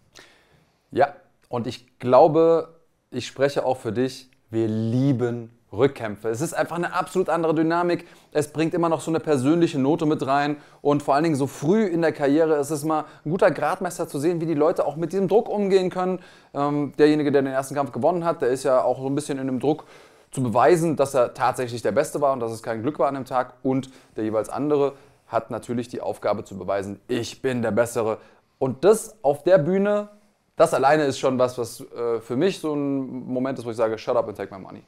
Ja, 0.93 1.17
und 1.55 1.69
ich 1.69 2.01
glaube, 2.01 2.81
ich 3.13 3.29
spreche 3.29 3.65
auch 3.65 3.77
für 3.77 3.93
dich, 3.93 4.29
wir 4.51 4.67
lieben 4.67 5.57
Rückkämpfe. 5.73 6.29
Es 6.29 6.41
ist 6.41 6.53
einfach 6.53 6.75
eine 6.75 6.95
absolut 6.95 7.29
andere 7.29 7.55
Dynamik. 7.55 8.09
Es 8.33 8.53
bringt 8.53 8.75
immer 8.75 8.89
noch 8.89 9.01
so 9.01 9.13
eine 9.13 9.21
persönliche 9.21 9.79
Note 9.79 10.05
mit 10.05 10.27
rein. 10.27 10.57
Und 10.83 11.05
vor 11.05 11.15
allen 11.15 11.23
Dingen 11.23 11.37
so 11.37 11.47
früh 11.47 11.85
in 11.85 12.03
der 12.03 12.11
Karriere 12.11 12.57
ist 12.57 12.71
es 12.71 12.85
mal 12.85 13.05
ein 13.25 13.31
guter 13.31 13.53
Gradmesser 13.53 14.09
zu 14.09 14.19
sehen, 14.19 14.41
wie 14.41 14.47
die 14.47 14.55
Leute 14.55 14.85
auch 14.85 14.97
mit 14.97 15.13
diesem 15.13 15.29
Druck 15.29 15.49
umgehen 15.49 15.91
können. 15.91 16.19
Ähm, 16.55 16.93
derjenige, 16.99 17.31
der 17.31 17.43
den 17.43 17.53
ersten 17.53 17.77
Kampf 17.77 17.93
gewonnen 17.93 18.25
hat, 18.25 18.43
der 18.43 18.49
ist 18.49 18.65
ja 18.65 18.83
auch 18.83 18.99
so 18.99 19.07
ein 19.07 19.15
bisschen 19.15 19.39
in 19.39 19.47
dem 19.47 19.61
Druck 19.61 19.85
zu 20.33 20.43
beweisen, 20.43 20.97
dass 20.97 21.15
er 21.15 21.35
tatsächlich 21.35 21.83
der 21.83 21.93
Beste 21.93 22.21
war 22.21 22.33
und 22.33 22.41
dass 22.41 22.51
es 22.51 22.65
kein 22.65 22.83
Glück 22.83 22.99
war 22.99 23.07
an 23.07 23.15
dem 23.15 23.27
Tag. 23.27 23.55
Und 23.63 23.91
der 24.17 24.25
jeweils 24.25 24.49
andere 24.49 24.95
hat 25.29 25.53
natürlich 25.53 25.87
die 25.87 26.01
Aufgabe 26.01 26.43
zu 26.43 26.59
beweisen, 26.59 26.99
ich 27.07 27.43
bin 27.43 27.63
der 27.63 27.71
Bessere. 27.71 28.19
Und 28.59 28.85
das 28.85 29.23
auf 29.23 29.45
der 29.45 29.59
Bühne 29.59 30.09
das 30.57 30.73
alleine 30.73 31.05
ist 31.05 31.19
schon 31.19 31.39
was, 31.39 31.59
was 31.59 31.81
äh, 31.81 32.21
für 32.21 32.37
mich 32.37 32.59
so 32.59 32.75
ein 32.75 33.27
Moment 33.27 33.59
ist, 33.59 33.65
wo 33.65 33.71
ich 33.71 33.77
sage, 33.77 33.99
shut 33.99 34.17
up 34.17 34.29
and 34.29 34.37
take 34.37 34.55
my 34.55 34.61
money. 34.61 34.83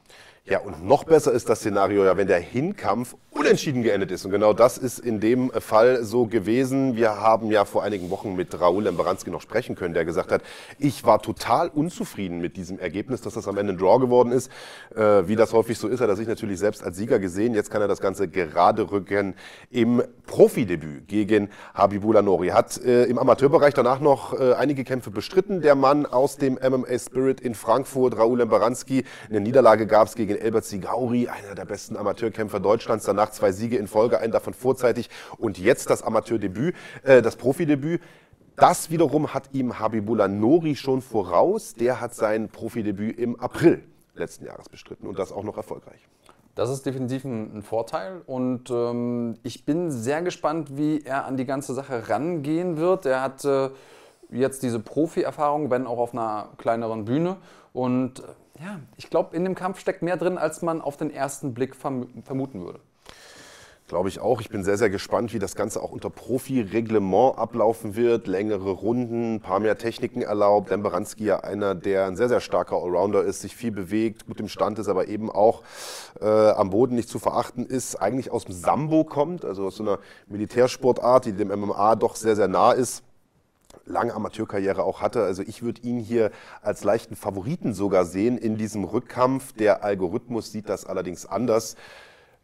Ja, 0.44 0.60
und 0.60 0.84
noch 0.84 1.02
besser 1.04 1.32
ist 1.32 1.48
das 1.48 1.58
Szenario 1.58 2.04
ja, 2.04 2.16
wenn 2.16 2.28
der 2.28 2.38
Hinkampf 2.38 3.16
unentschieden 3.46 3.84
geendet 3.84 4.10
ist. 4.10 4.24
Und 4.24 4.32
genau 4.32 4.52
das 4.52 4.76
ist 4.76 4.98
in 4.98 5.20
dem 5.20 5.52
Fall 5.52 6.02
so 6.02 6.26
gewesen. 6.26 6.96
Wir 6.96 7.20
haben 7.20 7.52
ja 7.52 7.64
vor 7.64 7.84
einigen 7.84 8.10
Wochen 8.10 8.34
mit 8.34 8.60
Raul 8.60 8.82
Lembaranski 8.82 9.30
noch 9.30 9.40
sprechen 9.40 9.76
können, 9.76 9.94
der 9.94 10.04
gesagt 10.04 10.32
hat, 10.32 10.42
ich 10.80 11.04
war 11.04 11.22
total 11.22 11.68
unzufrieden 11.68 12.40
mit 12.40 12.56
diesem 12.56 12.80
Ergebnis, 12.80 13.20
dass 13.20 13.34
das 13.34 13.46
am 13.46 13.56
Ende 13.56 13.74
ein 13.74 13.78
Draw 13.78 14.00
geworden 14.00 14.32
ist. 14.32 14.50
Äh, 14.96 15.28
wie 15.28 15.36
das 15.36 15.52
häufig 15.52 15.78
so 15.78 15.86
ist, 15.86 16.00
hat 16.00 16.08
er 16.08 16.16
sich 16.16 16.26
natürlich 16.26 16.58
selbst 16.58 16.82
als 16.82 16.96
Sieger 16.96 17.20
gesehen. 17.20 17.54
Jetzt 17.54 17.70
kann 17.70 17.80
er 17.80 17.86
das 17.86 18.00
Ganze 18.00 18.26
gerade 18.26 18.90
rücken 18.90 19.34
im 19.70 20.02
Profidebüt 20.26 21.06
gegen 21.06 21.48
Habibullah 21.72 22.22
Nori. 22.22 22.48
Hat 22.48 22.82
äh, 22.84 23.04
im 23.04 23.16
Amateurbereich 23.16 23.74
danach 23.74 24.00
noch 24.00 24.38
äh, 24.38 24.54
einige 24.54 24.82
Kämpfe 24.82 25.12
bestritten. 25.12 25.60
Der 25.60 25.76
Mann 25.76 26.04
aus 26.04 26.36
dem 26.36 26.54
MMA 26.54 26.98
Spirit 26.98 27.40
in 27.40 27.54
Frankfurt, 27.54 28.18
Raul 28.18 28.38
Lembaranski. 28.38 29.04
Eine 29.30 29.40
Niederlage 29.40 29.86
gab 29.86 30.08
es 30.08 30.16
gegen 30.16 30.34
Elbert 30.34 30.64
Sigauri, 30.64 31.28
einer 31.28 31.54
der 31.54 31.64
besten 31.64 31.96
Amateurkämpfer 31.96 32.58
Deutschlands. 32.58 33.04
Danach 33.04 33.35
zwei 33.36 33.52
Siege 33.52 33.76
in 33.76 33.86
Folge, 33.86 34.18
einen 34.18 34.32
davon 34.32 34.54
vorzeitig 34.54 35.08
und 35.38 35.58
jetzt 35.58 35.90
das 35.90 36.02
Amateurdebüt, 36.02 36.74
äh, 37.04 37.22
das 37.22 37.36
Profidebüt. 37.36 38.02
Das 38.56 38.90
wiederum 38.90 39.34
hat 39.34 39.50
ihm 39.52 39.78
Habibullah 39.78 40.28
Nori 40.28 40.76
schon 40.76 41.02
voraus. 41.02 41.74
Der 41.74 42.00
hat 42.00 42.14
sein 42.14 42.48
Profidebüt 42.48 43.18
im 43.18 43.38
April 43.38 43.82
letzten 44.14 44.46
Jahres 44.46 44.68
bestritten 44.68 45.06
und 45.06 45.18
das 45.18 45.30
auch 45.30 45.44
noch 45.44 45.56
erfolgreich. 45.56 46.00
Das 46.54 46.70
ist 46.70 46.86
definitiv 46.86 47.24
ein, 47.26 47.62
Vorteil 47.62 48.22
und 48.24 48.70
ähm, 48.70 49.36
ich 49.42 49.66
bin 49.66 49.90
sehr 49.90 50.22
gespannt, 50.22 50.78
wie 50.78 51.02
er 51.02 51.26
an 51.26 51.36
die 51.36 51.44
ganze 51.44 51.74
Sache 51.74 52.08
rangehen 52.08 52.78
wird. 52.78 53.04
Er 53.04 53.20
hat 53.20 53.44
äh, 53.44 53.68
jetzt 54.30 54.62
diese 54.62 54.80
Profi-Erfahrung, 54.80 55.70
wenn 55.70 55.86
auch 55.86 55.98
auf 55.98 56.14
einer 56.14 56.48
kleineren 56.56 57.04
Bühne 57.04 57.36
und 57.74 58.20
äh, 58.20 58.22
ja, 58.64 58.80
ich 58.96 59.10
glaube, 59.10 59.36
in 59.36 59.44
dem 59.44 59.54
Kampf 59.54 59.80
steckt 59.80 60.00
mehr 60.00 60.16
drin, 60.16 60.38
als 60.38 60.62
man 60.62 60.80
auf 60.80 60.96
den 60.96 61.10
ersten 61.10 61.52
Blick 61.52 61.76
verm 61.76 62.06
vermuten 62.24 62.64
würde. 62.64 62.80
Glaube 63.88 64.08
ich 64.08 64.18
auch. 64.18 64.40
Ich 64.40 64.48
bin 64.48 64.64
sehr, 64.64 64.78
sehr 64.78 64.90
gespannt, 64.90 65.32
wie 65.32 65.38
das 65.38 65.54
Ganze 65.54 65.80
auch 65.80 65.92
unter 65.92 66.10
Profi-Reglement 66.10 67.38
ablaufen 67.38 67.94
wird. 67.94 68.26
Längere 68.26 68.70
Runden, 68.70 69.36
ein 69.36 69.40
paar 69.40 69.60
mehr 69.60 69.78
Techniken 69.78 70.22
erlaubt. 70.22 70.72
Dan 70.72 70.82
Baranski 70.82 71.24
ja 71.24 71.38
einer, 71.38 71.76
der 71.76 72.06
ein 72.06 72.16
sehr, 72.16 72.28
sehr 72.28 72.40
starker 72.40 72.74
Allrounder 72.74 73.22
ist, 73.22 73.42
sich 73.42 73.54
viel 73.54 73.70
bewegt, 73.70 74.26
gut 74.26 74.40
im 74.40 74.48
Stand 74.48 74.80
ist, 74.80 74.88
aber 74.88 75.06
eben 75.06 75.30
auch 75.30 75.62
äh, 76.20 76.26
am 76.26 76.70
Boden 76.70 76.96
nicht 76.96 77.08
zu 77.08 77.20
verachten 77.20 77.64
ist. 77.64 77.94
Eigentlich 77.94 78.32
aus 78.32 78.46
dem 78.46 78.54
Sambo 78.56 79.04
kommt, 79.04 79.44
also 79.44 79.66
aus 79.66 79.76
so 79.76 79.84
einer 79.84 80.00
Militärsportart, 80.26 81.26
die 81.26 81.32
dem 81.34 81.48
MMA 81.48 81.94
doch 81.94 82.16
sehr, 82.16 82.34
sehr 82.34 82.48
nah 82.48 82.72
ist 82.72 83.04
lange 83.88 84.14
Amateurkarriere 84.14 84.82
auch 84.82 85.00
hatte. 85.00 85.22
Also 85.22 85.42
ich 85.42 85.62
würde 85.62 85.82
ihn 85.82 86.00
hier 86.00 86.32
als 86.60 86.82
leichten 86.82 87.14
Favoriten 87.14 87.72
sogar 87.72 88.04
sehen 88.04 88.36
in 88.36 88.56
diesem 88.56 88.82
Rückkampf. 88.82 89.52
Der 89.52 89.84
Algorithmus 89.84 90.50
sieht 90.50 90.68
das 90.68 90.86
allerdings 90.86 91.24
anders. 91.24 91.76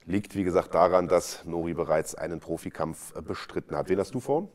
Liegt, 0.06 0.34
wie 0.34 0.44
gesagt, 0.44 0.74
daran, 0.74 1.08
dass 1.08 1.44
Nori 1.44 1.74
bereits 1.74 2.14
einen 2.14 2.40
Profikampf 2.40 3.14
äh, 3.16 3.22
bestritten 3.22 3.76
hat. 3.76 3.88
Wen 3.88 3.98
hast 3.98 4.14
du 4.14 4.20
vor? 4.20 4.48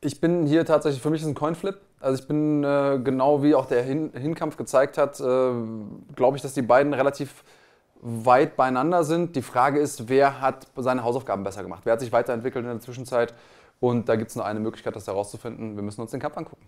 Ich 0.00 0.20
bin 0.20 0.46
hier 0.46 0.64
tatsächlich, 0.64 1.02
für 1.02 1.10
mich 1.10 1.22
ist 1.22 1.28
ein 1.28 1.34
Coinflip. 1.34 1.78
Also 2.00 2.22
ich 2.22 2.26
bin 2.26 2.64
äh, 2.64 2.98
genau 3.02 3.42
wie 3.42 3.54
auch 3.54 3.66
der 3.66 3.82
Hin 3.82 4.12
Hinkampf 4.14 4.56
gezeigt 4.56 4.96
hat, 4.96 5.20
äh, 5.20 5.24
glaube 6.14 6.36
ich, 6.36 6.42
dass 6.42 6.54
die 6.54 6.62
beiden 6.62 6.94
relativ 6.94 7.44
weit 8.00 8.56
beieinander 8.56 9.04
sind. 9.04 9.36
Die 9.36 9.42
Frage 9.42 9.78
ist, 9.78 10.08
wer 10.08 10.40
hat 10.40 10.66
seine 10.76 11.04
Hausaufgaben 11.04 11.44
besser 11.44 11.62
gemacht? 11.62 11.82
Wer 11.84 11.92
hat 11.92 12.00
sich 12.00 12.12
weiterentwickelt 12.12 12.64
in 12.64 12.70
der 12.70 12.80
Zwischenzeit? 12.80 13.34
Und 13.78 14.08
da 14.08 14.16
gibt 14.16 14.30
es 14.30 14.36
nur 14.36 14.46
eine 14.46 14.60
Möglichkeit, 14.60 14.96
das 14.96 15.06
herauszufinden. 15.06 15.76
Wir 15.76 15.82
müssen 15.82 16.00
uns 16.00 16.10
den 16.10 16.20
Kampf 16.20 16.36
angucken. 16.36 16.66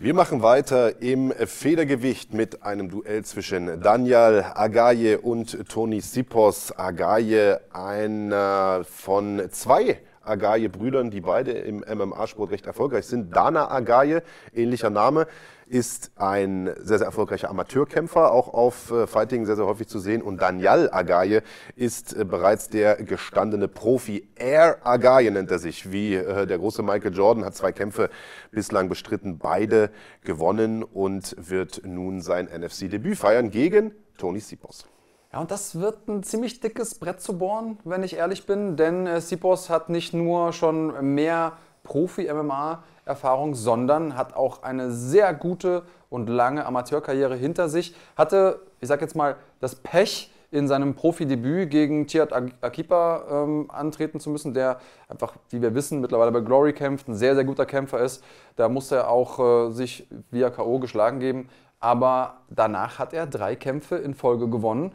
Wir 0.00 0.14
machen 0.14 0.42
weiter 0.42 1.02
im 1.02 1.32
Federgewicht 1.32 2.32
mit 2.32 2.62
einem 2.62 2.88
Duell 2.88 3.24
zwischen 3.24 3.80
Daniel 3.80 4.44
Agaye 4.54 5.18
und 5.18 5.68
Toni 5.68 6.00
Sipos. 6.00 6.70
Agaye, 6.70 7.58
einer 7.72 8.84
von 8.88 9.42
zwei 9.50 9.98
Agaye-Brüdern, 10.28 11.10
die 11.10 11.20
beide 11.20 11.52
im 11.52 11.78
MMA-Sport 11.78 12.50
recht 12.50 12.66
erfolgreich 12.66 13.06
sind. 13.06 13.34
Dana 13.34 13.70
Agaye, 13.70 14.22
ähnlicher 14.52 14.90
Name, 14.90 15.26
ist 15.68 16.12
ein 16.16 16.70
sehr, 16.80 16.98
sehr 16.98 17.06
erfolgreicher 17.06 17.50
Amateurkämpfer, 17.50 18.32
auch 18.32 18.48
auf 18.54 18.90
äh, 18.90 19.06
Fighting 19.06 19.46
sehr, 19.46 19.56
sehr 19.56 19.66
häufig 19.66 19.86
zu 19.86 19.98
sehen. 19.98 20.22
Und 20.22 20.40
Daniel 20.40 20.88
Agaye 20.90 21.42
ist 21.76 22.14
äh, 22.14 22.24
bereits 22.24 22.68
der 22.68 22.96
gestandene 22.96 23.68
Profi. 23.68 24.28
Air 24.36 24.78
Agaye 24.86 25.30
nennt 25.30 25.50
er 25.50 25.58
sich, 25.58 25.92
wie 25.92 26.14
äh, 26.14 26.46
der 26.46 26.58
große 26.58 26.82
Michael 26.82 27.14
Jordan, 27.14 27.44
hat 27.44 27.54
zwei 27.54 27.72
Kämpfe 27.72 28.10
bislang 28.50 28.88
bestritten, 28.88 29.38
beide 29.38 29.90
gewonnen 30.24 30.82
und 30.82 31.36
wird 31.38 31.82
nun 31.84 32.20
sein 32.22 32.46
NFC-Debüt 32.46 33.18
feiern 33.18 33.50
gegen 33.50 33.92
Tony 34.16 34.40
Sipos. 34.40 34.86
Ja, 35.32 35.40
und 35.40 35.50
das 35.50 35.78
wird 35.78 36.08
ein 36.08 36.22
ziemlich 36.22 36.60
dickes 36.60 36.94
Brett 36.94 37.20
zu 37.20 37.36
bohren, 37.36 37.78
wenn 37.84 38.02
ich 38.02 38.16
ehrlich 38.16 38.46
bin, 38.46 38.76
denn 38.76 39.06
äh, 39.06 39.20
Sipos 39.20 39.68
hat 39.68 39.90
nicht 39.90 40.14
nur 40.14 40.54
schon 40.54 41.14
mehr 41.14 41.52
Profi-MMA-Erfahrung, 41.82 43.54
sondern 43.54 44.16
hat 44.16 44.34
auch 44.34 44.62
eine 44.62 44.90
sehr 44.90 45.34
gute 45.34 45.82
und 46.08 46.30
lange 46.30 46.64
Amateurkarriere 46.64 47.36
hinter 47.36 47.68
sich. 47.68 47.94
Hatte, 48.16 48.60
ich 48.80 48.88
sag 48.88 49.02
jetzt 49.02 49.16
mal, 49.16 49.36
das 49.60 49.74
Pech, 49.74 50.32
in 50.50 50.66
seinem 50.66 50.94
Profidebüt 50.94 51.70
gegen 51.70 52.06
Chiat 52.06 52.32
Akipa 52.62 53.24
ähm, 53.30 53.70
antreten 53.70 54.18
zu 54.18 54.30
müssen, 54.30 54.54
der 54.54 54.78
einfach, 55.06 55.34
wie 55.50 55.60
wir 55.60 55.74
wissen, 55.74 56.00
mittlerweile 56.00 56.32
bei 56.32 56.40
Glory 56.40 56.72
kämpft, 56.72 57.06
ein 57.06 57.14
sehr, 57.14 57.34
sehr 57.34 57.44
guter 57.44 57.66
Kämpfer 57.66 58.00
ist. 58.00 58.24
Da 58.56 58.70
musste 58.70 58.96
er 58.96 59.10
auch 59.10 59.38
äh, 59.38 59.72
sich 59.72 60.08
via 60.30 60.48
K.O. 60.48 60.78
geschlagen 60.78 61.20
geben. 61.20 61.50
Aber 61.80 62.38
danach 62.48 62.98
hat 62.98 63.12
er 63.12 63.26
drei 63.26 63.56
Kämpfe 63.56 63.96
in 63.96 64.14
Folge 64.14 64.48
gewonnen 64.48 64.92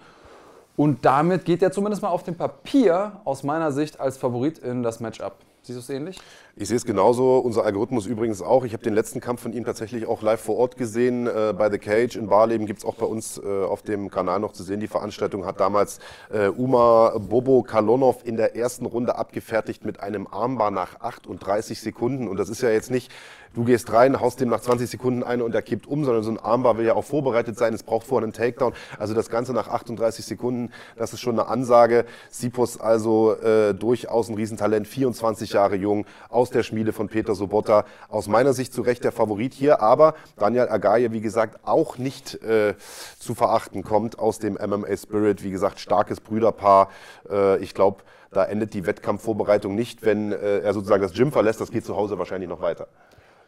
und 0.75 1.05
damit 1.05 1.45
geht 1.45 1.61
er 1.61 1.71
zumindest 1.71 2.01
mal 2.01 2.09
auf 2.09 2.23
dem 2.23 2.35
Papier 2.35 3.21
aus 3.25 3.43
meiner 3.43 3.71
Sicht 3.71 3.99
als 3.99 4.17
Favorit 4.17 4.57
in 4.57 4.83
das 4.83 4.99
Matchup. 4.99 5.37
Siehst 5.61 5.77
du 5.77 5.81
es 5.81 5.89
ähnlich? 5.89 6.19
Ich 6.55 6.67
sehe 6.67 6.77
es 6.77 6.85
genauso. 6.85 7.39
Unser 7.39 7.65
Algorithmus 7.65 8.05
übrigens 8.05 8.43
auch. 8.43 8.63
Ich 8.63 8.73
habe 8.73 8.83
den 8.83 8.93
letzten 8.93 9.19
Kampf 9.19 9.41
von 9.41 9.53
ihm 9.53 9.65
tatsächlich 9.65 10.05
auch 10.05 10.21
live 10.21 10.39
vor 10.39 10.55
Ort 10.57 10.77
gesehen. 10.77 11.25
Äh, 11.25 11.51
bei 11.57 11.71
The 11.71 11.79
Cage 11.79 12.15
in 12.15 12.27
Barleben 12.27 12.67
gibt 12.67 12.77
es 12.77 12.85
auch 12.85 12.93
bei 12.93 13.07
uns 13.07 13.39
äh, 13.39 13.63
auf 13.63 13.81
dem 13.81 14.11
Kanal 14.11 14.39
noch 14.39 14.53
zu 14.53 14.61
sehen. 14.61 14.79
Die 14.79 14.87
Veranstaltung 14.87 15.47
hat 15.47 15.59
damals 15.59 15.97
äh, 16.31 16.49
Uma 16.49 17.17
Bobo 17.17 17.63
Kalonov 17.63 18.23
in 18.23 18.37
der 18.37 18.55
ersten 18.55 18.85
Runde 18.85 19.15
abgefertigt 19.15 19.83
mit 19.83 19.99
einem 19.99 20.27
Armbar 20.27 20.69
nach 20.69 20.99
38 20.99 21.81
Sekunden. 21.81 22.27
Und 22.27 22.37
das 22.37 22.49
ist 22.49 22.61
ja 22.61 22.69
jetzt 22.69 22.91
nicht 22.91 23.11
du 23.53 23.63
gehst 23.63 23.91
rein, 23.93 24.19
haust 24.19 24.39
dem 24.41 24.49
nach 24.49 24.61
20 24.61 24.89
Sekunden 24.89 25.23
eine 25.23 25.43
und 25.43 25.53
er 25.55 25.61
kippt 25.61 25.87
um, 25.87 26.03
sondern 26.03 26.23
so 26.23 26.31
ein 26.31 26.39
Armbar 26.39 26.77
will 26.77 26.85
ja 26.85 26.95
auch 26.95 27.03
vorbereitet 27.03 27.57
sein. 27.57 27.73
Es 27.73 27.83
braucht 27.83 28.07
vorher 28.07 28.23
einen 28.23 28.33
Takedown. 28.33 28.73
Also 28.97 29.13
das 29.13 29.29
Ganze 29.29 29.53
nach 29.53 29.67
38 29.67 30.25
Sekunden, 30.25 30.71
das 30.95 31.13
ist 31.13 31.21
schon 31.21 31.39
eine 31.39 31.47
Ansage. 31.49 32.05
Sipos 32.29 32.79
also 32.79 33.35
äh, 33.35 33.73
durchaus 33.73 34.29
ein 34.29 34.35
Riesentalent, 34.35 34.87
24 34.87 35.53
Jahre 35.53 35.75
jung, 35.75 36.05
aus 36.29 36.42
der 36.49 36.63
Schmiede 36.63 36.93
von 36.93 37.07
Peter 37.07 37.35
Sobotta. 37.35 37.85
Aus 38.09 38.27
meiner 38.27 38.53
Sicht 38.53 38.73
zu 38.73 38.81
Recht 38.81 39.03
der 39.03 39.11
Favorit 39.11 39.53
hier, 39.53 39.81
aber 39.81 40.15
Daniel 40.37 40.69
Agaye, 40.69 41.11
wie 41.11 41.21
gesagt, 41.21 41.59
auch 41.63 41.97
nicht 41.97 42.41
äh, 42.43 42.75
zu 43.19 43.35
verachten, 43.35 43.83
kommt 43.83 44.19
aus 44.19 44.39
dem 44.39 44.53
MMA 44.53 44.95
Spirit. 44.97 45.43
Wie 45.43 45.51
gesagt, 45.51 45.79
starkes 45.79 46.19
Brüderpaar. 46.19 46.89
Äh, 47.29 47.57
ich 47.57 47.73
glaube, 47.73 48.03
da 48.31 48.45
endet 48.45 48.73
die 48.73 48.85
Wettkampfvorbereitung 48.85 49.75
nicht, 49.75 50.03
wenn 50.03 50.31
äh, 50.31 50.59
er 50.59 50.73
sozusagen 50.73 51.03
das 51.03 51.13
Gym 51.13 51.31
verlässt. 51.31 51.61
Das 51.61 51.71
geht 51.71 51.85
zu 51.85 51.95
Hause 51.95 52.17
wahrscheinlich 52.17 52.49
noch 52.49 52.61
weiter. 52.61 52.87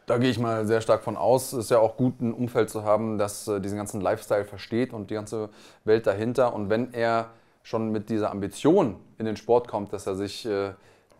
Da 0.06 0.18
gehe 0.18 0.30
ich 0.30 0.38
mal 0.38 0.66
sehr 0.66 0.80
stark 0.80 1.02
von 1.02 1.16
aus. 1.16 1.52
Es 1.52 1.64
ist 1.64 1.70
ja 1.70 1.80
auch 1.80 1.96
gut, 1.96 2.20
ein 2.20 2.32
Umfeld 2.32 2.70
zu 2.70 2.84
haben, 2.84 3.18
das 3.18 3.48
äh, 3.48 3.60
diesen 3.60 3.76
ganzen 3.76 4.00
Lifestyle 4.00 4.44
versteht 4.44 4.92
und 4.92 5.10
die 5.10 5.14
ganze 5.14 5.50
Welt 5.84 6.06
dahinter. 6.06 6.54
Und 6.54 6.70
wenn 6.70 6.94
er 6.94 7.30
schon 7.64 7.90
mit 7.90 8.08
dieser 8.08 8.30
Ambition 8.30 8.96
in 9.18 9.26
den 9.26 9.36
Sport 9.36 9.66
kommt, 9.66 9.92
dass 9.92 10.06
er 10.06 10.14
sich 10.14 10.46
äh, 10.46 10.70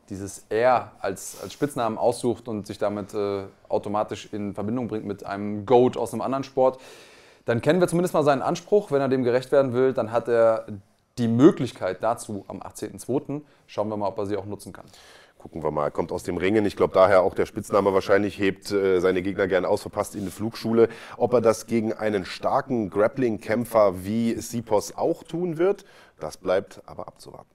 dieses 0.08 0.46
R 0.48 0.92
als, 1.00 1.38
als 1.42 1.52
Spitznamen 1.52 1.98
aussucht 1.98 2.48
und 2.48 2.66
sich 2.66 2.78
damit 2.78 3.14
äh, 3.14 3.44
automatisch 3.68 4.28
in 4.32 4.54
Verbindung 4.54 4.88
bringt 4.88 5.04
mit 5.04 5.24
einem 5.24 5.66
Goat 5.66 5.96
aus 5.96 6.12
einem 6.12 6.22
anderen 6.22 6.44
Sport, 6.44 6.80
dann 7.44 7.60
kennen 7.60 7.80
wir 7.80 7.88
zumindest 7.88 8.14
mal 8.14 8.24
seinen 8.24 8.42
Anspruch. 8.42 8.90
Wenn 8.90 9.00
er 9.00 9.08
dem 9.08 9.22
gerecht 9.22 9.52
werden 9.52 9.72
will, 9.72 9.92
dann 9.92 10.12
hat 10.12 10.28
er 10.28 10.66
die 11.18 11.28
Möglichkeit 11.28 12.02
dazu 12.02 12.44
am 12.48 12.60
18.02. 12.60 13.42
Schauen 13.66 13.88
wir 13.88 13.96
mal, 13.96 14.08
ob 14.08 14.18
er 14.18 14.26
sie 14.26 14.36
auch 14.36 14.46
nutzen 14.46 14.72
kann 14.72 14.86
gucken 15.46 15.62
wir 15.62 15.70
mal, 15.70 15.92
kommt 15.92 16.10
aus 16.10 16.24
dem 16.24 16.38
Ringen. 16.38 16.66
Ich 16.66 16.74
glaube 16.74 16.92
daher 16.92 17.22
auch 17.22 17.32
der 17.32 17.46
Spitzname 17.46 17.94
wahrscheinlich, 17.94 18.36
hebt 18.36 18.72
äh, 18.72 18.98
seine 18.98 19.22
Gegner 19.22 19.46
gerne 19.46 19.68
aus, 19.68 19.82
verpasst 19.82 20.16
in 20.16 20.22
eine 20.22 20.32
Flugschule. 20.32 20.88
Ob 21.16 21.34
er 21.34 21.40
das 21.40 21.66
gegen 21.66 21.92
einen 21.92 22.24
starken 22.24 22.90
Grappling-Kämpfer 22.90 24.04
wie 24.04 24.34
Sipos 24.34 24.96
auch 24.96 25.22
tun 25.22 25.56
wird, 25.56 25.84
das 26.18 26.36
bleibt 26.36 26.82
aber 26.86 27.06
abzuwarten. 27.06 27.48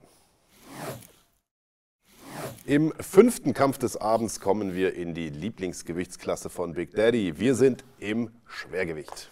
Im 2.65 2.93
fünften 2.99 3.53
Kampf 3.53 3.77
des 3.77 3.97
Abends 3.97 4.39
kommen 4.39 4.75
wir 4.75 4.95
in 4.95 5.13
die 5.13 5.29
Lieblingsgewichtsklasse 5.29 6.49
von 6.49 6.73
Big 6.73 6.95
Daddy. 6.95 7.39
Wir 7.39 7.55
sind 7.55 7.83
im 7.99 8.31
Schwergewicht. 8.45 9.29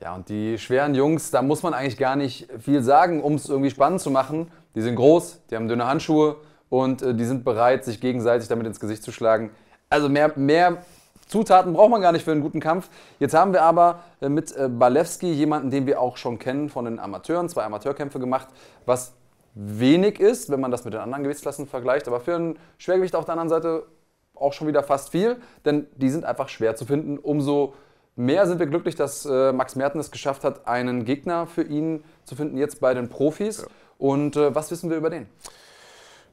Ja, 0.00 0.14
und 0.14 0.28
die 0.28 0.58
schweren 0.58 0.94
Jungs, 0.94 1.30
da 1.30 1.42
muss 1.42 1.62
man 1.62 1.74
eigentlich 1.74 1.96
gar 1.96 2.16
nicht 2.16 2.48
viel 2.60 2.82
sagen, 2.82 3.22
um 3.22 3.34
es 3.34 3.48
irgendwie 3.48 3.70
spannend 3.70 4.00
zu 4.00 4.10
machen. 4.10 4.50
Die 4.74 4.82
sind 4.82 4.94
groß, 4.96 5.40
die 5.50 5.56
haben 5.56 5.66
dünne 5.66 5.86
Handschuhe, 5.86 6.36
und 6.68 7.02
äh, 7.02 7.14
die 7.14 7.24
sind 7.24 7.44
bereit, 7.44 7.84
sich 7.84 8.00
gegenseitig 8.00 8.48
damit 8.48 8.66
ins 8.66 8.80
Gesicht 8.80 9.02
zu 9.02 9.12
schlagen. 9.12 9.50
Also 9.90 10.08
mehr, 10.08 10.32
mehr 10.36 10.78
Zutaten 11.26 11.72
braucht 11.72 11.90
man 11.90 12.00
gar 12.00 12.12
nicht 12.12 12.24
für 12.24 12.32
einen 12.32 12.40
guten 12.40 12.60
Kampf. 12.60 12.88
Jetzt 13.18 13.34
haben 13.34 13.52
wir 13.52 13.62
aber 13.62 14.00
äh, 14.20 14.28
mit 14.28 14.54
äh, 14.56 14.68
Balewski 14.68 15.32
jemanden, 15.32 15.70
den 15.70 15.86
wir 15.86 16.00
auch 16.00 16.16
schon 16.16 16.38
kennen 16.38 16.68
von 16.68 16.84
den 16.84 16.98
Amateuren, 16.98 17.48
zwei 17.48 17.64
Amateurkämpfe 17.64 18.18
gemacht, 18.18 18.48
was 18.86 19.14
wenig 19.60 20.20
ist, 20.20 20.50
wenn 20.50 20.60
man 20.60 20.70
das 20.70 20.84
mit 20.84 20.94
den 20.94 21.00
anderen 21.00 21.24
Gewichtsklassen 21.24 21.66
vergleicht, 21.66 22.06
aber 22.06 22.20
für 22.20 22.36
ein 22.36 22.58
Schwergewicht 22.78 23.16
auf 23.16 23.24
der 23.24 23.32
anderen 23.32 23.48
Seite 23.48 23.86
auch 24.36 24.52
schon 24.52 24.68
wieder 24.68 24.84
fast 24.84 25.10
viel, 25.10 25.36
denn 25.64 25.88
die 25.96 26.10
sind 26.10 26.24
einfach 26.24 26.48
schwer 26.48 26.76
zu 26.76 26.86
finden. 26.86 27.18
Umso 27.18 27.74
mehr 28.14 28.46
sind 28.46 28.60
wir 28.60 28.66
glücklich, 28.66 28.94
dass 28.94 29.26
äh, 29.26 29.52
Max 29.52 29.74
Merten 29.74 29.98
es 29.98 30.12
geschafft 30.12 30.44
hat, 30.44 30.68
einen 30.68 31.04
Gegner 31.04 31.48
für 31.48 31.62
ihn 31.62 32.04
zu 32.24 32.36
finden, 32.36 32.56
jetzt 32.56 32.80
bei 32.80 32.94
den 32.94 33.08
Profis. 33.08 33.62
Ja. 33.62 33.68
Und 33.98 34.36
äh, 34.36 34.54
was 34.54 34.70
wissen 34.70 34.90
wir 34.90 34.96
über 34.96 35.10
den? 35.10 35.26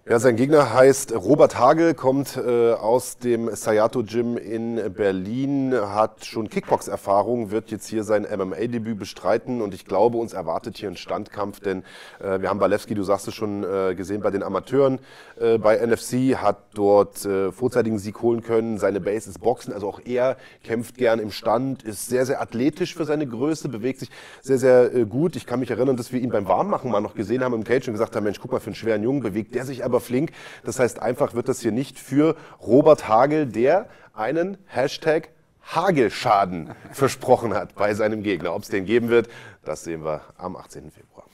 Ja, 0.08 0.20
sein 0.20 0.36
Gegner 0.36 0.72
heißt 0.72 1.16
Robert 1.16 1.58
Hagel, 1.58 1.96
kommt 1.96 2.38
äh, 2.38 2.74
aus 2.74 3.18
dem 3.18 3.50
Sayato 3.56 4.04
Gym 4.04 4.38
in 4.38 4.94
Berlin, 4.94 5.74
hat 5.74 6.26
schon 6.26 6.48
Kickbox-Erfahrung, 6.48 7.50
wird 7.50 7.72
jetzt 7.72 7.88
hier 7.88 8.04
sein 8.04 8.22
MMA-Debüt 8.22 9.00
bestreiten 9.00 9.64
und 9.64 9.74
ich 9.74 9.86
glaube, 9.86 10.20
uns 10.20 10.34
erwartet 10.34 10.78
hier 10.78 10.90
ein 10.90 10.96
Standkampf, 10.96 11.60
denn 11.60 11.82
äh, 12.20 12.40
wir 12.40 12.50
haben 12.50 12.60
Balewski, 12.60 12.94
du 12.94 13.02
sagst 13.02 13.28
es 13.28 13.34
schon, 13.34 13.64
äh, 13.64 13.96
gesehen 13.96 14.22
bei 14.22 14.30
den 14.30 14.44
Amateuren 14.44 15.00
äh, 15.40 15.58
bei 15.58 15.84
NFC, 15.84 16.36
hat 16.36 16.60
dort 16.76 17.26
äh, 17.26 17.52
vorzeitigen 17.52 17.98
Sieg 17.98 18.22
holen 18.22 18.44
können, 18.44 18.78
seine 18.78 19.02
Base 19.02 19.28
ist 19.28 19.40
Boxen, 19.40 19.74
also 19.74 19.90
auch 19.90 20.02
er 20.06 20.38
kämpft 20.64 20.98
gern 20.98 21.18
im 21.18 21.32
Stand, 21.32 21.82
ist 21.82 22.10
sehr, 22.10 22.28
sehr 22.28 22.44
athletisch 22.44 22.94
für 22.94 23.06
seine 23.06 23.26
Größe, 23.26 23.70
bewegt 23.70 24.02
sich 24.02 24.12
sehr, 24.44 24.60
sehr 24.60 24.94
äh, 24.94 25.06
gut. 25.06 25.36
Ich 25.36 25.48
kann 25.48 25.62
mich 25.62 25.72
erinnern, 25.72 25.98
dass 25.98 26.14
wir 26.14 26.22
ihn 26.22 26.30
beim 26.30 26.48
Warmmachen 26.48 26.92
mal 26.92 27.02
noch 27.02 27.16
gesehen 27.16 27.44
haben 27.44 27.56
im 27.56 27.64
Cage 27.64 27.88
und 27.88 27.96
gesagt 27.96 28.16
haben, 28.16 28.24
Mensch, 28.24 28.40
guck 28.40 28.52
mal, 28.52 28.60
für 28.60 28.68
einen 28.68 28.76
schweren 28.76 29.02
Jungen 29.02 29.24
bewegt 29.24 29.56
der 29.56 29.66
sich 29.66 29.84
aber 29.84 29.95
aber 29.96 30.02
flink. 30.02 30.32
Das 30.66 30.80
heißt, 30.80 31.02
einfach 31.02 31.34
wird 31.34 31.48
das 31.48 31.62
hier 31.62 31.72
nicht 31.72 32.00
für 32.00 32.36
Robert 32.62 33.08
Hagel, 33.08 33.46
der 33.46 33.88
einen 34.14 34.58
Hashtag 34.66 35.30
Hagelschaden 35.64 36.72
versprochen 36.92 37.54
hat 37.54 37.76
bei 37.76 37.94
seinem 37.94 38.22
Gegner. 38.22 38.54
Ob 38.54 38.64
es 38.64 38.70
den 38.70 38.86
geben 38.86 39.10
wird, 39.10 39.30
das 39.64 39.84
sehen 39.84 40.04
wir 40.04 40.22
am 40.38 40.56
18. 40.58 40.92
Februar. 40.92 41.26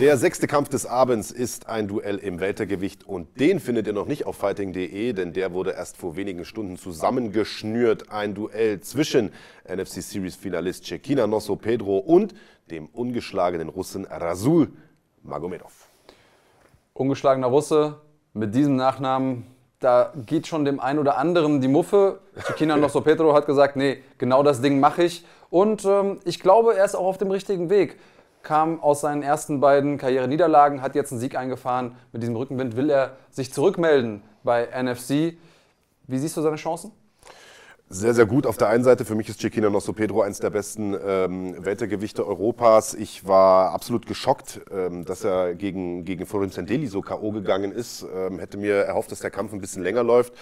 Der 0.00 0.16
sechste 0.16 0.48
Kampf 0.48 0.70
des 0.70 0.86
Abends 0.86 1.30
ist 1.30 1.68
ein 1.68 1.86
Duell 1.86 2.16
im 2.16 2.40
Weltergewicht 2.40 3.04
und 3.04 3.38
den 3.38 3.60
findet 3.60 3.86
ihr 3.86 3.92
noch 3.92 4.06
nicht 4.06 4.26
auf 4.26 4.36
fighting.de, 4.36 5.12
denn 5.12 5.32
der 5.32 5.52
wurde 5.52 5.72
erst 5.72 5.96
vor 5.96 6.16
wenigen 6.16 6.44
Stunden 6.44 6.76
zusammengeschnürt. 6.76 8.10
Ein 8.10 8.34
Duell 8.34 8.80
zwischen 8.80 9.30
NFC 9.68 10.02
Series 10.02 10.34
Finalist 10.34 10.86
Cekina 10.86 11.26
Nosso 11.26 11.56
Pedro 11.56 11.98
und 11.98 12.34
dem 12.70 12.86
ungeschlagenen 12.86 13.68
Russen 13.68 14.06
Rasul 14.06 14.72
Magomedov 15.22 15.91
ungeschlagener 16.94 17.46
Russe 17.46 17.96
mit 18.34 18.54
diesem 18.54 18.76
Nachnamen, 18.76 19.46
da 19.80 20.12
geht 20.26 20.46
schon 20.46 20.64
dem 20.64 20.78
einen 20.78 20.98
oder 20.98 21.18
anderen 21.18 21.60
die 21.60 21.68
Muffe. 21.68 22.20
Chiquina 22.46 22.76
Nosso 22.76 23.00
Petro 23.00 23.34
hat 23.34 23.46
gesagt, 23.46 23.76
nee, 23.76 23.98
genau 24.18 24.42
das 24.42 24.60
Ding 24.60 24.78
mache 24.78 25.02
ich. 25.04 25.24
Und 25.50 25.84
ähm, 25.84 26.20
ich 26.24 26.40
glaube, 26.40 26.76
er 26.76 26.84
ist 26.84 26.94
auch 26.94 27.06
auf 27.06 27.18
dem 27.18 27.30
richtigen 27.30 27.68
Weg. 27.68 27.98
Kam 28.42 28.80
aus 28.80 29.00
seinen 29.00 29.22
ersten 29.22 29.60
beiden 29.60 29.98
Karriereniederlagen, 29.98 30.82
hat 30.82 30.94
jetzt 30.94 31.12
einen 31.12 31.20
Sieg 31.20 31.36
eingefahren. 31.36 31.96
Mit 32.12 32.22
diesem 32.22 32.36
Rückenwind 32.36 32.76
will 32.76 32.90
er 32.90 33.16
sich 33.30 33.52
zurückmelden 33.52 34.22
bei 34.44 34.66
NFC. 34.66 35.36
Wie 36.06 36.18
siehst 36.18 36.36
du 36.36 36.42
seine 36.42 36.56
Chancen? 36.56 36.92
Sehr, 37.94 38.14
sehr 38.14 38.24
gut. 38.24 38.46
Auf 38.46 38.56
der 38.56 38.68
einen 38.68 38.84
Seite, 38.84 39.04
für 39.04 39.14
mich 39.14 39.28
ist 39.28 39.40
Chiquina 39.40 39.68
Nosso 39.68 39.92
Pedro 39.92 40.22
eines 40.22 40.38
der 40.38 40.48
besten 40.48 40.96
ähm, 41.06 41.62
Weltergewichte 41.62 42.26
Europas. 42.26 42.94
Ich 42.94 43.26
war 43.26 43.72
absolut 43.72 44.06
geschockt, 44.06 44.62
ähm, 44.70 45.04
dass 45.04 45.24
er 45.24 45.54
gegen, 45.54 46.06
gegen 46.06 46.24
Florin 46.24 46.48
Sandeli 46.48 46.86
so 46.86 47.02
K.O. 47.02 47.32
gegangen 47.32 47.70
ist. 47.70 48.06
Ähm, 48.16 48.38
hätte 48.38 48.56
mir 48.56 48.76
erhofft, 48.76 49.12
dass 49.12 49.20
der 49.20 49.30
Kampf 49.30 49.52
ein 49.52 49.60
bisschen 49.60 49.82
länger 49.82 50.02
läuft. 50.04 50.32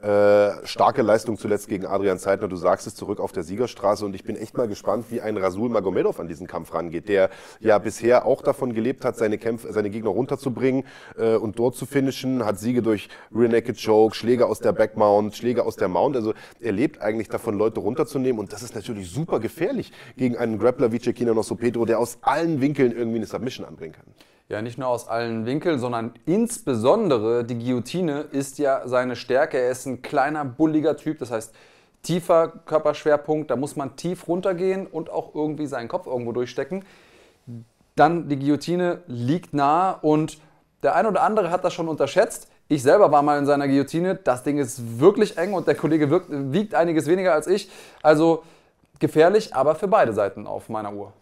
Äh, 0.00 0.66
starke 0.66 1.02
Leistung 1.02 1.36
zuletzt 1.36 1.68
gegen 1.68 1.86
Adrian 1.86 2.18
Zeitner. 2.18 2.48
Du 2.48 2.56
sagst 2.56 2.86
es 2.86 2.94
zurück 2.94 3.20
auf 3.20 3.32
der 3.32 3.42
Siegerstraße. 3.42 4.04
Und 4.04 4.14
ich 4.14 4.24
bin 4.24 4.36
echt 4.36 4.56
mal 4.56 4.68
gespannt, 4.68 5.06
wie 5.10 5.20
ein 5.20 5.36
Rasul 5.36 5.68
Magomedov 5.68 6.18
an 6.18 6.28
diesen 6.28 6.46
Kampf 6.46 6.74
rangeht, 6.74 7.08
der 7.08 7.30
ja 7.60 7.78
bisher 7.78 8.26
auch 8.26 8.42
davon 8.42 8.74
gelebt 8.74 9.04
hat, 9.04 9.16
seine, 9.16 9.38
Kämpfe, 9.38 9.72
seine 9.72 9.90
Gegner 9.90 10.10
runterzubringen 10.10 10.84
äh, 11.18 11.36
und 11.36 11.58
dort 11.58 11.76
zu 11.76 11.86
finishen. 11.86 12.44
Hat 12.44 12.58
Siege 12.58 12.82
durch 12.82 13.08
Rear 13.34 13.50
Naked 13.50 13.82
Choke, 13.82 14.14
Schläge 14.14 14.46
aus 14.46 14.60
der 14.60 14.72
Backmount, 14.72 15.36
Schläge 15.36 15.64
aus 15.64 15.76
der 15.76 15.88
Mount. 15.88 16.16
Also 16.16 16.34
er 16.60 16.72
lebt 16.72 17.00
eigentlich 17.00 17.28
davon, 17.28 17.58
Leute 17.58 17.80
runterzunehmen. 17.80 18.40
Und 18.40 18.52
das 18.52 18.62
ist 18.62 18.74
natürlich 18.74 19.10
super 19.10 19.40
gefährlich 19.40 19.92
gegen 20.16 20.36
einen 20.36 20.58
Grappler 20.58 20.92
wie 20.92 21.00
Cecchino 21.00 21.34
Nosso 21.34 21.54
Pedro, 21.54 21.84
der 21.84 21.98
aus 21.98 22.18
allen 22.22 22.60
Winkeln 22.60 22.92
irgendwie 22.92 23.18
eine 23.18 23.26
Submission 23.26 23.66
anbringen 23.66 23.94
kann. 23.94 24.06
Ja, 24.48 24.60
nicht 24.60 24.76
nur 24.76 24.88
aus 24.88 25.08
allen 25.08 25.46
Winkeln, 25.46 25.78
sondern 25.78 26.12
insbesondere 26.26 27.44
die 27.44 27.58
Guillotine 27.58 28.20
ist 28.32 28.58
ja 28.58 28.82
seine 28.86 29.16
Stärke. 29.16 29.58
Er 29.58 29.70
ist 29.70 29.86
ein 29.86 30.02
kleiner, 30.02 30.44
bulliger 30.44 30.96
Typ, 30.96 31.18
das 31.18 31.30
heißt 31.30 31.54
tiefer 32.02 32.48
Körperschwerpunkt, 32.66 33.50
da 33.50 33.56
muss 33.56 33.76
man 33.76 33.96
tief 33.96 34.26
runtergehen 34.28 34.86
und 34.86 35.10
auch 35.10 35.34
irgendwie 35.34 35.66
seinen 35.66 35.88
Kopf 35.88 36.06
irgendwo 36.06 36.32
durchstecken. 36.32 36.84
Dann 37.94 38.28
die 38.28 38.38
Guillotine 38.38 39.02
liegt 39.06 39.54
nah 39.54 39.92
und 39.92 40.38
der 40.82 40.96
ein 40.96 41.06
oder 41.06 41.22
andere 41.22 41.50
hat 41.50 41.64
das 41.64 41.72
schon 41.72 41.88
unterschätzt. 41.88 42.48
Ich 42.68 42.82
selber 42.82 43.12
war 43.12 43.22
mal 43.22 43.38
in 43.38 43.46
seiner 43.46 43.68
Guillotine. 43.68 44.16
Das 44.16 44.42
Ding 44.42 44.58
ist 44.58 44.98
wirklich 44.98 45.38
eng 45.38 45.52
und 45.52 45.66
der 45.66 45.74
Kollege 45.74 46.10
wirkt, 46.10 46.28
wiegt 46.30 46.74
einiges 46.74 47.06
weniger 47.06 47.34
als 47.34 47.46
ich. 47.46 47.70
Also 48.02 48.42
gefährlich, 48.98 49.54
aber 49.54 49.74
für 49.74 49.88
beide 49.88 50.12
Seiten 50.12 50.46
auf 50.46 50.68
meiner 50.68 50.92
Uhr. 50.92 51.12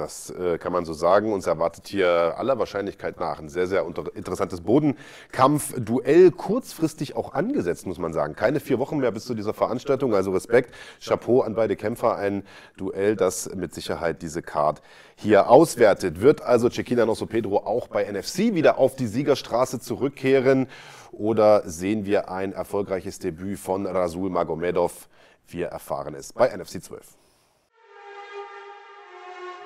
Das 0.00 0.30
äh, 0.30 0.56
kann 0.56 0.72
man 0.72 0.86
so 0.86 0.94
sagen. 0.94 1.30
Uns 1.30 1.46
erwartet 1.46 1.86
hier 1.86 2.34
aller 2.38 2.58
Wahrscheinlichkeit 2.58 3.20
nach 3.20 3.38
ein 3.38 3.50
sehr, 3.50 3.66
sehr 3.66 3.84
interessantes 4.14 4.62
Bodenkampf-Duell. 4.62 6.30
Kurzfristig 6.30 7.16
auch 7.16 7.34
angesetzt, 7.34 7.86
muss 7.86 7.98
man 7.98 8.14
sagen. 8.14 8.34
Keine 8.34 8.60
vier 8.60 8.78
Wochen 8.78 8.96
mehr 8.96 9.10
bis 9.10 9.26
zu 9.26 9.34
dieser 9.34 9.52
Veranstaltung. 9.52 10.14
Also 10.14 10.30
Respekt, 10.30 10.74
Chapeau 11.04 11.42
an 11.42 11.54
beide 11.54 11.76
Kämpfer. 11.76 12.16
Ein 12.16 12.44
Duell, 12.78 13.14
das 13.14 13.54
mit 13.54 13.74
Sicherheit 13.74 14.22
diese 14.22 14.40
Card 14.40 14.80
hier 15.16 15.50
auswertet. 15.50 16.22
Wird 16.22 16.40
also 16.40 16.70
Cekina 16.70 17.04
Nosso 17.04 17.26
Pedro 17.26 17.58
auch 17.58 17.86
bei 17.86 18.10
NFC 18.10 18.54
wieder 18.54 18.78
auf 18.78 18.96
die 18.96 19.06
Siegerstraße 19.06 19.80
zurückkehren? 19.80 20.66
Oder 21.12 21.68
sehen 21.68 22.06
wir 22.06 22.30
ein 22.30 22.54
erfolgreiches 22.54 23.18
Debüt 23.18 23.58
von 23.58 23.86
Rasul 23.86 24.30
Magomedov? 24.30 25.10
Wir 25.46 25.66
erfahren 25.66 26.14
es 26.14 26.32
bei 26.32 26.48
NFC 26.56 26.82
12 26.82 27.19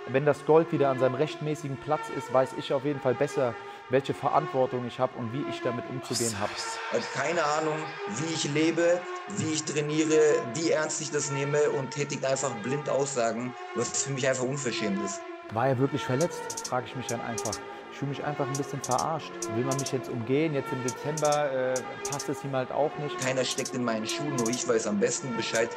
wenn 0.07 0.25
das 0.25 0.45
Gold 0.45 0.73
wieder 0.73 0.90
an 0.90 0.99
seinem 0.99 1.14
rechtmäßigen 1.14 1.77
Platz 1.79 2.09
ist, 2.17 2.33
weiß 2.33 2.51
ich 2.59 2.73
auf 2.73 2.85
jeden 2.85 3.01
Fall 3.01 3.14
besser, 3.14 3.55
welche 3.90 4.14
Verantwortung 4.14 4.87
ich 4.87 4.99
habe 4.99 5.17
und 5.19 5.33
wie 5.33 5.45
ich 5.49 5.61
damit 5.62 5.85
umzugehen 5.90 6.38
habe. 6.38 6.51
Ich 6.57 6.93
habe 6.93 7.05
keine 7.14 7.45
Ahnung, 7.45 7.77
wie 8.19 8.33
ich 8.33 8.45
lebe, 8.53 9.01
wie 9.38 9.53
ich 9.53 9.64
trainiere, 9.64 10.19
wie 10.55 10.71
ernst 10.71 11.01
ich 11.01 11.11
das 11.11 11.31
nehme 11.31 11.71
und 11.71 11.90
tätigt 11.90 12.25
einfach 12.25 12.51
blind 12.62 12.88
Aussagen, 12.88 13.55
was 13.75 14.05
für 14.05 14.12
mich 14.12 14.27
einfach 14.29 14.45
unverschämt 14.45 15.03
ist. 15.05 15.21
War 15.53 15.69
er 15.69 15.79
wirklich 15.79 16.03
verletzt? 16.03 16.67
Frage 16.67 16.87
ich 16.87 16.97
mich 16.97 17.07
dann 17.07 17.21
einfach. 17.21 17.53
Ich 17.94 18.00
fühle 18.00 18.11
mich 18.11 18.24
einfach 18.24 18.44
ein 18.44 18.52
bisschen 18.54 18.83
verarscht. 18.83 19.30
Will 19.54 19.64
man 19.64 19.76
mich 19.76 19.92
jetzt 19.92 20.11
umgehen? 20.11 20.52
Jetzt 20.52 20.72
im 20.72 20.83
Dezember 20.83 21.52
äh, 21.52 21.74
passt 22.11 22.28
es 22.28 22.42
ihm 22.42 22.52
halt 22.52 22.72
auch 22.72 22.90
nicht. 22.98 23.16
Keiner 23.20 23.44
steckt 23.44 23.72
in 23.72 23.85
meinen 23.85 24.04
Schuhen, 24.04 24.35
nur 24.35 24.48
ich 24.48 24.66
weiß 24.66 24.88
am 24.88 24.98
besten 24.98 25.37
Bescheid, 25.37 25.68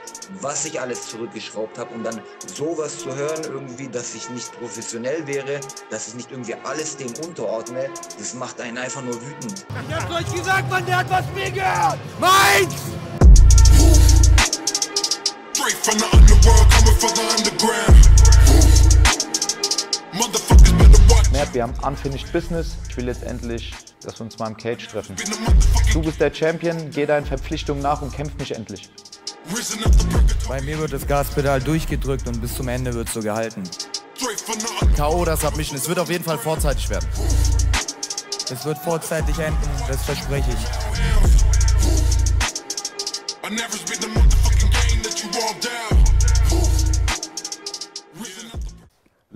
was 0.41 0.65
ich 0.65 0.81
alles 0.81 1.09
zurückgeschraubt 1.09 1.77
habe. 1.77 1.93
Und 1.93 2.03
dann 2.03 2.19
sowas 2.55 2.97
zu 2.97 3.15
hören, 3.15 3.43
irgendwie, 3.43 3.87
dass 3.87 4.15
ich 4.15 4.31
nicht 4.31 4.51
professionell 4.57 5.27
wäre, 5.27 5.59
dass 5.91 6.07
ich 6.07 6.15
nicht 6.15 6.31
irgendwie 6.31 6.55
alles 6.63 6.97
dem 6.97 7.13
unterordne, 7.23 7.87
das 8.17 8.33
macht 8.33 8.59
einen 8.61 8.79
einfach 8.79 9.03
nur 9.03 9.13
wütend. 9.13 9.67
Ich 9.87 9.95
hab's 9.95 10.11
euch 10.11 10.35
gesagt, 10.35 10.71
Mann, 10.71 10.83
der 10.87 10.97
hat 10.97 11.09
was 11.11 11.25
mir 11.35 11.51
gehört! 11.51 11.99
Meins! 12.19 12.73
Straight 15.53 15.77
from 15.83 15.99
the 15.99 16.17
underworld, 16.17 16.67
coming 16.71 16.95
from 16.95 17.11
the 17.13 17.21
underground. 17.37 18.07
Mert, 21.37 21.53
wir 21.53 21.61
haben 21.61 21.73
Unfinished 21.83 22.33
Business. 22.33 22.77
Ich 22.89 22.97
will 22.97 23.05
letztendlich, 23.05 23.71
dass 24.01 24.19
wir 24.19 24.25
uns 24.25 24.39
mal 24.39 24.47
im 24.47 24.57
Cage 24.57 24.87
treffen. 24.87 25.15
Du 25.93 26.01
bist 26.01 26.19
der 26.19 26.33
Champion, 26.33 26.89
geh 26.89 27.05
deinen 27.05 27.27
Verpflichtungen 27.27 27.79
nach 27.79 28.01
und 28.01 28.11
kämpf 28.11 28.35
mich 28.39 28.55
endlich. 28.55 28.89
Bei 30.47 30.59
mir 30.61 30.79
wird 30.79 30.93
das 30.93 31.05
Gaspedal 31.05 31.61
durchgedrückt 31.61 32.27
und 32.27 32.41
bis 32.41 32.55
zum 32.55 32.67
Ende 32.69 32.91
wird 32.91 33.09
es 33.09 33.13
so 33.13 33.19
gehalten. 33.21 33.61
K.O. 34.95 35.25
das 35.25 35.41
Submission. 35.41 35.77
Es 35.77 35.87
wird 35.87 35.99
auf 35.99 36.09
jeden 36.09 36.23
Fall 36.23 36.39
vorzeitig 36.39 36.89
werden. 36.89 37.07
Es 38.51 38.65
wird 38.65 38.79
vorzeitig 38.79 39.37
enden, 39.37 39.69
das 39.87 40.01
verspreche 40.05 40.49
ich. 40.49 40.57
I 43.45 43.49
never 43.51 43.77
speak 43.77 44.01
the 44.01 44.07
motherfucking 44.07 44.71
game 44.71 45.03
that 45.03 45.21
you 45.21 45.29
all 45.39 45.53
down. 45.61 45.96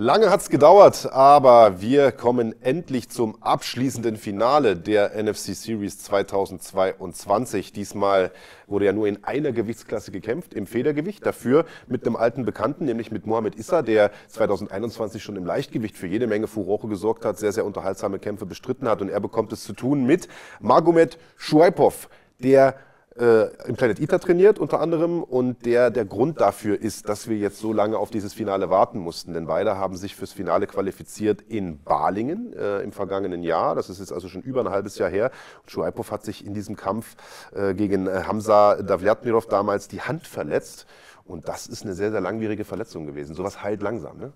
Lange 0.03 0.31
hat 0.31 0.41
es 0.41 0.49
gedauert, 0.49 1.09
aber 1.13 1.79
wir 1.79 2.11
kommen 2.11 2.55
endlich 2.63 3.09
zum 3.09 3.39
abschließenden 3.39 4.17
Finale 4.17 4.75
der 4.75 5.11
NFC 5.15 5.53
Series 5.53 5.99
2022. 5.99 7.71
Diesmal 7.71 8.31
wurde 8.65 8.85
ja 8.85 8.93
nur 8.93 9.05
in 9.05 9.23
einer 9.23 9.51
Gewichtsklasse 9.51 10.11
gekämpft, 10.11 10.55
im 10.55 10.65
Federgewicht. 10.65 11.23
Dafür 11.23 11.65
mit 11.85 12.03
einem 12.03 12.15
alten 12.15 12.45
Bekannten, 12.45 12.85
nämlich 12.85 13.11
mit 13.11 13.27
Mohamed 13.27 13.53
Issa, 13.53 13.83
der 13.83 14.09
2021 14.29 15.21
schon 15.21 15.35
im 15.35 15.45
Leichtgewicht 15.45 15.95
für 15.95 16.07
jede 16.07 16.25
Menge 16.25 16.47
Furore 16.47 16.87
gesorgt 16.87 17.23
hat, 17.23 17.37
sehr, 17.37 17.51
sehr 17.51 17.63
unterhaltsame 17.63 18.17
Kämpfe 18.17 18.47
bestritten 18.47 18.87
hat. 18.87 19.03
Und 19.03 19.09
er 19.09 19.19
bekommt 19.19 19.53
es 19.53 19.63
zu 19.63 19.73
tun 19.73 20.07
mit 20.07 20.27
Magomed 20.61 21.19
Shuaipov, 21.37 22.09
der 22.39 22.73
äh, 23.21 23.49
im 23.67 23.75
Planet 23.75 23.99
Eater 23.99 24.19
trainiert 24.19 24.57
unter 24.57 24.81
anderem 24.81 25.21
und 25.21 25.65
der 25.65 25.91
der 25.91 26.05
Grund 26.05 26.41
dafür 26.41 26.81
ist, 26.81 27.07
dass 27.07 27.29
wir 27.29 27.37
jetzt 27.37 27.59
so 27.59 27.71
lange 27.71 27.97
auf 27.97 28.09
dieses 28.09 28.33
Finale 28.33 28.69
warten 28.69 28.97
mussten. 28.97 29.33
Denn 29.33 29.45
beide 29.45 29.77
haben 29.77 29.95
sich 29.95 30.15
fürs 30.15 30.33
Finale 30.33 30.65
qualifiziert 30.65 31.41
in 31.41 31.83
Balingen 31.83 32.51
äh, 32.53 32.79
im 32.79 32.91
vergangenen 32.91 33.43
Jahr. 33.43 33.75
Das 33.75 33.89
ist 33.89 33.99
jetzt 33.99 34.11
also 34.11 34.27
schon 34.27 34.41
über 34.41 34.61
ein 34.61 34.69
halbes 34.69 34.97
Jahr 34.97 35.09
her. 35.09 35.31
Und 35.61 35.69
Schuaipov 35.69 36.11
hat 36.11 36.23
sich 36.23 36.45
in 36.45 36.55
diesem 36.55 36.75
Kampf 36.75 37.15
äh, 37.53 37.75
gegen 37.75 38.07
äh, 38.07 38.23
Hamza 38.25 38.81
Davlatmirov 38.81 39.45
damals 39.45 39.87
die 39.87 40.01
Hand 40.01 40.25
verletzt. 40.25 40.87
Und 41.23 41.47
das 41.47 41.67
ist 41.67 41.83
eine 41.83 41.93
sehr, 41.93 42.11
sehr 42.11 42.21
langwierige 42.21 42.65
Verletzung 42.65 43.05
gewesen. 43.05 43.35
Sowas 43.35 43.61
heilt 43.61 43.83
langsam. 43.83 44.17
Ne? 44.17 44.33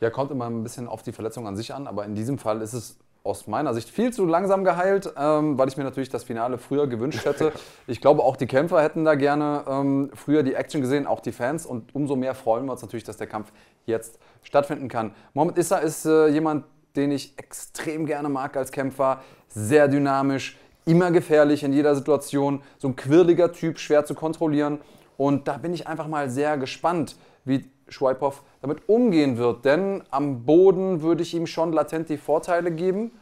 Ja, 0.00 0.10
kommt 0.10 0.32
immer 0.32 0.46
ein 0.46 0.64
bisschen 0.64 0.88
auf 0.88 1.02
die 1.02 1.12
Verletzung 1.12 1.46
an 1.46 1.56
sich 1.56 1.72
an, 1.72 1.86
aber 1.86 2.04
in 2.04 2.16
diesem 2.16 2.38
Fall 2.38 2.60
ist 2.60 2.72
es 2.72 2.98
aus 3.24 3.46
meiner 3.46 3.72
Sicht 3.72 3.88
viel 3.88 4.12
zu 4.12 4.26
langsam 4.26 4.64
geheilt, 4.64 5.12
ähm, 5.16 5.56
weil 5.56 5.68
ich 5.68 5.78
mir 5.78 5.84
natürlich 5.84 6.10
das 6.10 6.24
Finale 6.24 6.58
früher 6.58 6.86
gewünscht 6.86 7.24
hätte. 7.24 7.52
Ich 7.86 8.00
glaube, 8.00 8.22
auch 8.22 8.36
die 8.36 8.46
Kämpfer 8.46 8.82
hätten 8.82 9.04
da 9.04 9.14
gerne 9.14 9.64
ähm, 9.66 10.10
früher 10.14 10.42
die 10.42 10.54
Action 10.54 10.80
gesehen, 10.80 11.06
auch 11.06 11.20
die 11.20 11.32
Fans. 11.32 11.66
Und 11.66 11.94
umso 11.94 12.16
mehr 12.16 12.34
freuen 12.34 12.66
wir 12.66 12.72
uns 12.72 12.82
natürlich, 12.82 13.04
dass 13.04 13.16
der 13.16 13.26
Kampf 13.26 13.52
jetzt 13.86 14.18
stattfinden 14.42 14.88
kann. 14.88 15.14
Mohamed 15.34 15.58
Issa 15.58 15.78
ist 15.78 16.06
äh, 16.06 16.28
jemand, 16.28 16.64
den 16.96 17.10
ich 17.10 17.38
extrem 17.38 18.06
gerne 18.06 18.28
mag 18.28 18.56
als 18.56 18.72
Kämpfer. 18.72 19.22
Sehr 19.48 19.88
dynamisch, 19.88 20.58
immer 20.86 21.10
gefährlich 21.10 21.62
in 21.62 21.72
jeder 21.72 21.94
Situation. 21.94 22.62
So 22.78 22.88
ein 22.88 22.96
quirliger 22.96 23.52
Typ, 23.52 23.78
schwer 23.78 24.04
zu 24.04 24.14
kontrollieren. 24.14 24.80
Und 25.16 25.48
da 25.48 25.58
bin 25.58 25.72
ich 25.72 25.86
einfach 25.86 26.08
mal 26.08 26.28
sehr 26.28 26.56
gespannt, 26.58 27.16
wie 27.44 27.70
Schweipow 27.88 28.42
damit 28.60 28.88
umgehen 28.88 29.36
wird. 29.36 29.64
Denn 29.64 30.02
am 30.10 30.44
Boden 30.44 31.02
würde 31.02 31.22
ich 31.22 31.34
ihm 31.34 31.46
schon 31.46 31.72
latent 31.72 32.08
die 32.08 32.18
Vorteile 32.18 32.70
geben. 32.70 33.12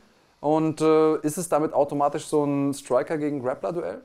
Und 0.42 0.80
äh, 0.80 1.18
ist 1.18 1.38
es 1.38 1.48
damit 1.48 1.72
automatisch 1.72 2.26
so 2.26 2.42
ein 2.42 2.74
Striker 2.74 3.16
gegen 3.16 3.44
Grappler-Duell? 3.44 4.00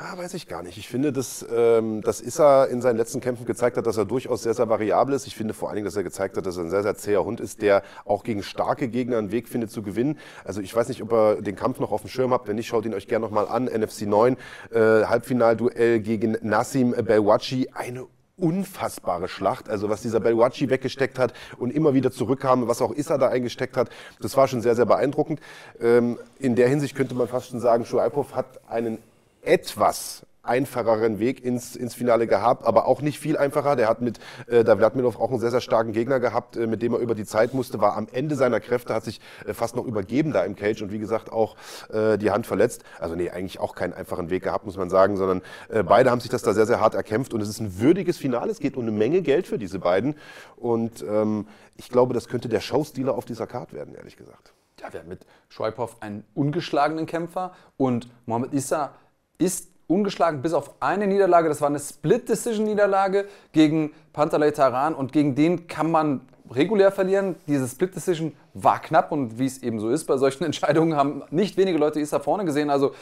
Ja, 0.00 0.16
weiß 0.16 0.32
ich 0.32 0.48
gar 0.48 0.62
nicht. 0.62 0.78
Ich 0.78 0.88
finde, 0.88 1.12
dass, 1.12 1.44
ähm, 1.54 2.00
dass 2.00 2.22
Issa 2.22 2.64
in 2.64 2.80
seinen 2.80 2.96
letzten 2.96 3.20
Kämpfen 3.20 3.44
gezeigt 3.44 3.76
hat, 3.76 3.86
dass 3.86 3.98
er 3.98 4.06
durchaus 4.06 4.42
sehr, 4.42 4.54
sehr 4.54 4.70
variabel 4.70 5.14
ist. 5.14 5.26
Ich 5.26 5.36
finde 5.36 5.52
vor 5.52 5.68
allen 5.68 5.76
Dingen, 5.76 5.84
dass 5.84 5.94
er 5.94 6.02
gezeigt 6.02 6.38
hat, 6.38 6.46
dass 6.46 6.56
er 6.56 6.64
ein 6.64 6.70
sehr, 6.70 6.82
sehr 6.82 6.96
zäher 6.96 7.26
Hund 7.26 7.40
ist, 7.40 7.60
der 7.60 7.82
auch 8.06 8.24
gegen 8.24 8.42
starke 8.42 8.88
Gegner 8.88 9.18
einen 9.18 9.32
Weg 9.32 9.48
findet 9.48 9.70
zu 9.70 9.82
gewinnen. 9.82 10.18
Also 10.46 10.62
ich 10.62 10.74
weiß 10.74 10.88
nicht, 10.88 11.02
ob 11.02 11.12
ihr 11.12 11.42
den 11.42 11.56
Kampf 11.56 11.78
noch 11.78 11.92
auf 11.92 12.00
dem 12.00 12.08
Schirm 12.08 12.32
habt. 12.32 12.48
Wenn 12.48 12.56
nicht, 12.56 12.68
schaut 12.68 12.86
ihn 12.86 12.94
euch 12.94 13.06
gerne 13.06 13.26
nochmal 13.26 13.46
an. 13.46 13.66
NFC 13.66 14.06
9, 14.06 14.38
äh, 14.70 14.78
Halbfinalduell 15.04 16.00
gegen 16.00 16.38
Nassim 16.40 16.92
Belwachi. 16.92 17.68
Eine 17.74 18.06
unfassbare 18.36 19.28
Schlacht. 19.28 19.68
Also 19.68 19.88
was 19.88 20.02
dieser 20.02 20.20
Belwachi 20.20 20.70
weggesteckt 20.70 21.18
hat 21.18 21.32
und 21.58 21.70
immer 21.70 21.94
wieder 21.94 22.10
zurückkam, 22.10 22.68
was 22.68 22.82
auch 22.82 22.92
Issa 22.92 23.18
da 23.18 23.28
eingesteckt 23.28 23.76
hat, 23.76 23.90
das 24.20 24.36
war 24.36 24.48
schon 24.48 24.62
sehr, 24.62 24.74
sehr 24.74 24.86
beeindruckend. 24.86 25.40
Ähm, 25.80 26.18
in 26.38 26.56
der 26.56 26.68
Hinsicht 26.68 26.94
könnte 26.94 27.14
man 27.14 27.28
fast 27.28 27.50
schon 27.50 27.60
sagen, 27.60 27.84
Schuaipov 27.84 28.34
hat 28.34 28.60
einen 28.68 28.98
etwas 29.42 30.24
einfacheren 30.42 31.20
Weg 31.20 31.44
ins, 31.44 31.76
ins 31.76 31.94
Finale 31.94 32.26
gehabt, 32.26 32.66
aber 32.66 32.86
auch 32.86 33.00
nicht 33.00 33.18
viel 33.18 33.36
einfacher. 33.36 33.76
Der 33.76 33.88
hat 33.88 34.00
mit 34.00 34.18
äh, 34.48 34.64
Davlatmilov 34.64 35.18
auch 35.20 35.30
einen 35.30 35.38
sehr, 35.38 35.52
sehr 35.52 35.60
starken 35.60 35.92
Gegner 35.92 36.18
gehabt, 36.18 36.56
äh, 36.56 36.66
mit 36.66 36.82
dem 36.82 36.94
er 36.94 36.98
über 36.98 37.14
die 37.14 37.24
Zeit 37.24 37.54
musste, 37.54 37.80
war 37.80 37.96
am 37.96 38.08
Ende 38.10 38.34
seiner 38.34 38.58
Kräfte, 38.58 38.92
hat 38.92 39.04
sich 39.04 39.20
äh, 39.46 39.54
fast 39.54 39.76
noch 39.76 39.84
übergeben 39.84 40.32
da 40.32 40.44
im 40.44 40.56
Cage 40.56 40.82
und 40.82 40.90
wie 40.90 40.98
gesagt 40.98 41.30
auch 41.30 41.56
äh, 41.92 42.18
die 42.18 42.32
Hand 42.32 42.46
verletzt. 42.46 42.82
Also 42.98 43.14
nee, 43.14 43.30
eigentlich 43.30 43.60
auch 43.60 43.76
keinen 43.76 43.92
einfachen 43.92 44.30
Weg 44.30 44.42
gehabt, 44.42 44.66
muss 44.66 44.76
man 44.76 44.90
sagen, 44.90 45.16
sondern 45.16 45.42
äh, 45.68 45.84
beide 45.84 46.10
haben 46.10 46.20
sich 46.20 46.30
das 46.30 46.42
da 46.42 46.54
sehr, 46.54 46.66
sehr 46.66 46.80
hart 46.80 46.94
erkämpft 46.94 47.32
und 47.34 47.40
es 47.40 47.48
ist 47.48 47.60
ein 47.60 47.78
würdiges 47.78 48.18
Finale. 48.18 48.50
Es 48.50 48.58
geht 48.58 48.76
um 48.76 48.82
eine 48.82 48.92
Menge 48.92 49.22
Geld 49.22 49.46
für 49.46 49.58
diese 49.58 49.78
beiden 49.78 50.16
und 50.56 51.02
ähm, 51.08 51.46
ich 51.76 51.88
glaube, 51.88 52.14
das 52.14 52.28
könnte 52.28 52.48
der 52.48 52.60
Showstealer 52.60 53.14
auf 53.14 53.24
dieser 53.24 53.46
Card 53.46 53.72
werden, 53.72 53.94
ehrlich 53.94 54.16
gesagt. 54.16 54.52
Ja, 54.80 54.92
wir 54.92 55.00
haben 55.00 55.08
mit 55.08 55.24
Schweiphoff 55.48 56.02
einen 56.02 56.24
ungeschlagenen 56.34 57.06
Kämpfer 57.06 57.52
und 57.76 58.08
Mohamed 58.26 58.52
Issa 58.52 58.94
ist 59.38 59.71
ungeschlagen 59.92 60.42
bis 60.42 60.54
auf 60.54 60.74
eine 60.80 61.06
Niederlage. 61.06 61.48
Das 61.48 61.60
war 61.60 61.68
eine 61.68 61.78
Split-Decision-Niederlage 61.78 63.26
gegen 63.52 63.92
Pantalei 64.12 64.50
Taran 64.50 64.94
und 64.94 65.12
gegen 65.12 65.34
den 65.34 65.66
kann 65.66 65.90
man 65.90 66.22
regulär 66.50 66.92
verlieren. 66.92 67.36
Diese 67.46 67.68
Split-Decision 67.68 68.34
war 68.54 68.80
knapp 68.80 69.12
und 69.12 69.38
wie 69.38 69.46
es 69.46 69.62
eben 69.62 69.80
so 69.80 69.88
ist 69.90 70.04
bei 70.04 70.16
solchen 70.16 70.44
Entscheidungen, 70.52 70.96
haben 70.96 71.22
nicht 71.30 71.56
wenige 71.56 71.78
Leute 71.78 72.00
Issa 72.00 72.18
vorne 72.18 72.44
gesehen. 72.44 72.70
Also 72.70 72.92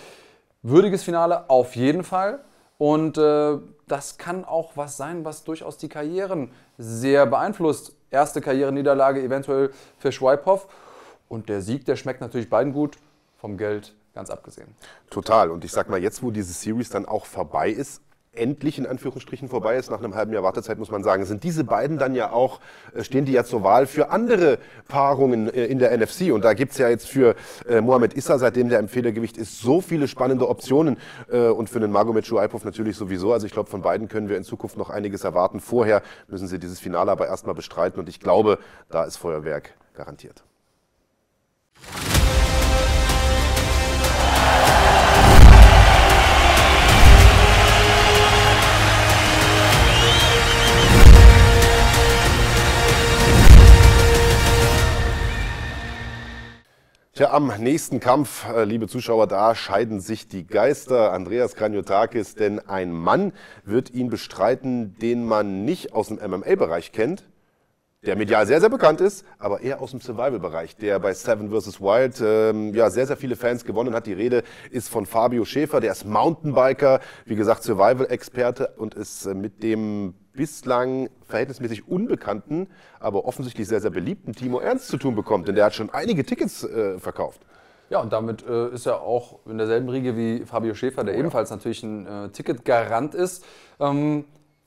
würdiges 0.63 1.03
Finale 1.03 1.49
auf 1.49 1.77
jeden 1.77 2.05
Fall. 2.05 2.41
Und 2.79 3.19
äh, 3.19 3.59
das 3.89 4.17
kann 4.17 4.45
auch 4.45 4.73
was 4.75 4.97
sein, 4.97 5.25
was 5.25 5.45
durchaus 5.45 5.77
die 5.77 5.89
Karrieren 5.89 6.51
sehr 6.79 7.27
beeinflusst. 7.27 7.93
Erste 8.11 8.41
Karriereniederlage 8.41 9.23
eventuell 9.23 9.71
für 9.99 10.13
Schweiphoff. 10.13 10.67
Und 11.29 11.49
der 11.49 11.61
Sieg, 11.61 11.85
der 11.85 11.97
schmeckt 11.97 12.21
natürlich 12.21 12.49
beiden 12.49 12.73
gut. 12.73 12.97
Vom 13.39 13.57
Geld 13.57 13.95
ganz 14.15 14.31
abgesehen. 14.31 14.75
Total. 15.11 15.51
Und 15.51 15.65
ich 15.65 15.73
sag 15.73 15.89
mal, 15.89 16.03
jetzt, 16.03 16.23
wo 16.23 16.31
diese 16.31 16.53
Series 16.53 16.91
dann 16.91 17.07
auch 17.07 17.27
vorbei 17.27 17.71
ist, 17.71 18.03
endlich 18.33 18.79
in 18.79 18.87
Anführungsstrichen 18.87 19.49
vorbei 19.49 19.77
ist, 19.77 19.91
nach 19.91 19.99
einem 19.99 20.15
halben 20.15 20.33
Jahr 20.33 20.43
Wartezeit 20.43 20.79
muss 20.79 20.91
man 20.91 21.03
sagen, 21.03 21.25
sind 21.25 21.43
diese 21.43 21.65
beiden 21.65 21.99
dann 21.99 22.15
ja 22.15 22.31
auch, 22.31 22.61
äh, 22.95 23.03
stehen 23.03 23.25
die 23.25 23.33
ja 23.33 23.45
zur 23.45 23.65
Wahl 23.65 23.87
für 23.87 24.11
andere 24.11 24.59
Paarungen 24.87 25.53
äh, 25.53 25.67
in 25.67 25.79
der 25.79 25.97
NFC. 25.97 26.33
Und 26.33 26.45
da 26.45 26.55
gibt's 26.55 26.79
ja 26.79 26.89
jetzt 26.89 27.09
für 27.09 27.35
äh, 27.69 27.81
Mohamed 27.81 28.15
Issa, 28.15 28.39
seitdem 28.39 28.69
der 28.69 28.79
im 28.79 28.89
Federgewicht 28.89 29.37
ist, 29.37 29.61
so 29.61 29.81
viele 29.81 30.07
spannende 30.07 30.49
Optionen 30.49 30.99
äh, 31.31 31.49
und 31.49 31.69
für 31.69 31.81
den 31.81 31.91
Magomed 31.91 32.25
Shuaipov 32.25 32.65
natürlich 32.65 32.97
sowieso. 32.97 33.33
Also 33.33 33.47
ich 33.47 33.53
glaube, 33.53 33.69
von 33.69 33.83
beiden 33.83 34.09
können 34.09 34.29
wir 34.29 34.37
in 34.37 34.45
Zukunft 34.45 34.77
noch 34.77 34.91
einiges 34.91 35.25
erwarten. 35.25 35.59
Vorher 35.61 36.03
müssen 36.29 36.47
sie 36.47 36.59
dieses 36.59 36.79
Finale 36.79 37.11
aber 37.11 37.27
erstmal 37.27 37.55
bestreiten 37.55 37.99
und 37.99 38.09
ich 38.09 38.21
glaube, 38.21 38.59
da 38.91 39.05
ist 39.05 39.17
Feuerwerk 39.17 39.75
garantiert. 39.95 40.45
Tja, 57.21 57.33
am 57.33 57.53
nächsten 57.59 58.01
Kampf, 58.01 58.49
äh, 58.49 58.65
liebe 58.65 58.89
Zuschauer, 58.89 59.27
da 59.27 59.55
scheiden 59.55 60.01
sich 60.01 60.27
die 60.27 60.47
Geister. 60.47 61.13
Andreas 61.13 61.55
Kranjotakis, 61.55 62.35
denn 62.35 62.61
ein 62.61 62.93
Mann 62.93 63.35
wird 63.63 63.91
ihn 63.91 64.09
bestreiten, 64.09 64.97
den 65.03 65.27
man 65.27 65.67
nicht 65.67 65.93
aus 65.93 66.09
dem 66.09 66.17
MMA-Bereich 66.17 66.93
kennt, 66.93 67.29
der 68.07 68.17
medial 68.17 68.47
sehr, 68.47 68.61
sehr 68.61 68.71
bekannt 68.71 69.03
ist, 69.03 69.27
aber 69.39 69.61
eher 69.61 69.83
aus 69.83 69.91
dem 69.91 70.01
Survival-Bereich, 70.01 70.77
der 70.77 70.99
bei 70.99 71.13
Seven 71.13 71.51
vs. 71.51 71.79
Wild 71.83 72.23
ähm, 72.25 72.73
ja, 72.73 72.89
sehr, 72.89 73.07
sehr 73.07 73.19
viele 73.19 73.37
Fans 73.37 73.67
gewonnen 73.67 73.95
hat. 73.95 74.07
Die 74.07 74.15
Rede 74.15 74.43
ist 74.71 74.89
von 74.89 75.05
Fabio 75.05 75.45
Schäfer, 75.45 75.81
der 75.81 75.93
ist 75.93 76.07
Mountainbiker, 76.07 77.01
wie 77.27 77.37
gesagt 77.37 77.65
Survival-Experte 77.65 78.73
und 78.79 78.95
ist 78.95 79.27
äh, 79.27 79.35
mit 79.35 79.63
dem 79.63 80.15
bislang 80.41 81.11
verhältnismäßig 81.27 81.87
unbekannten, 81.87 82.69
aber 82.99 83.27
offensichtlich 83.27 83.69
sehr, 83.69 83.83
sehr 83.83 83.91
beliebten 83.91 84.33
Timo 84.33 84.59
Ernst 84.59 84.89
zu 84.89 84.97
tun 84.97 85.15
bekommt, 85.15 85.47
denn 85.47 85.55
der 85.55 85.67
hat 85.67 85.75
schon 85.75 85.91
einige 85.91 86.25
Tickets 86.25 86.65
äh, 86.65 86.99
verkauft. 86.99 87.43
Ja, 87.91 88.01
und 88.01 88.11
damit 88.11 88.43
äh, 88.49 88.71
ist 88.71 88.87
er 88.87 89.03
auch 89.03 89.41
in 89.45 89.59
derselben 89.59 89.91
Riege 89.91 90.17
wie 90.17 90.47
Fabio 90.47 90.73
Schäfer, 90.73 91.05
der 91.05 91.13
oh 91.13 91.17
ja. 91.17 91.21
ebenfalls 91.21 91.51
natürlich 91.51 91.83
ein 91.83 92.07
äh, 92.07 92.29
Ticketgarant 92.31 93.15
ist. 93.15 93.45
Ähm, 93.81 94.25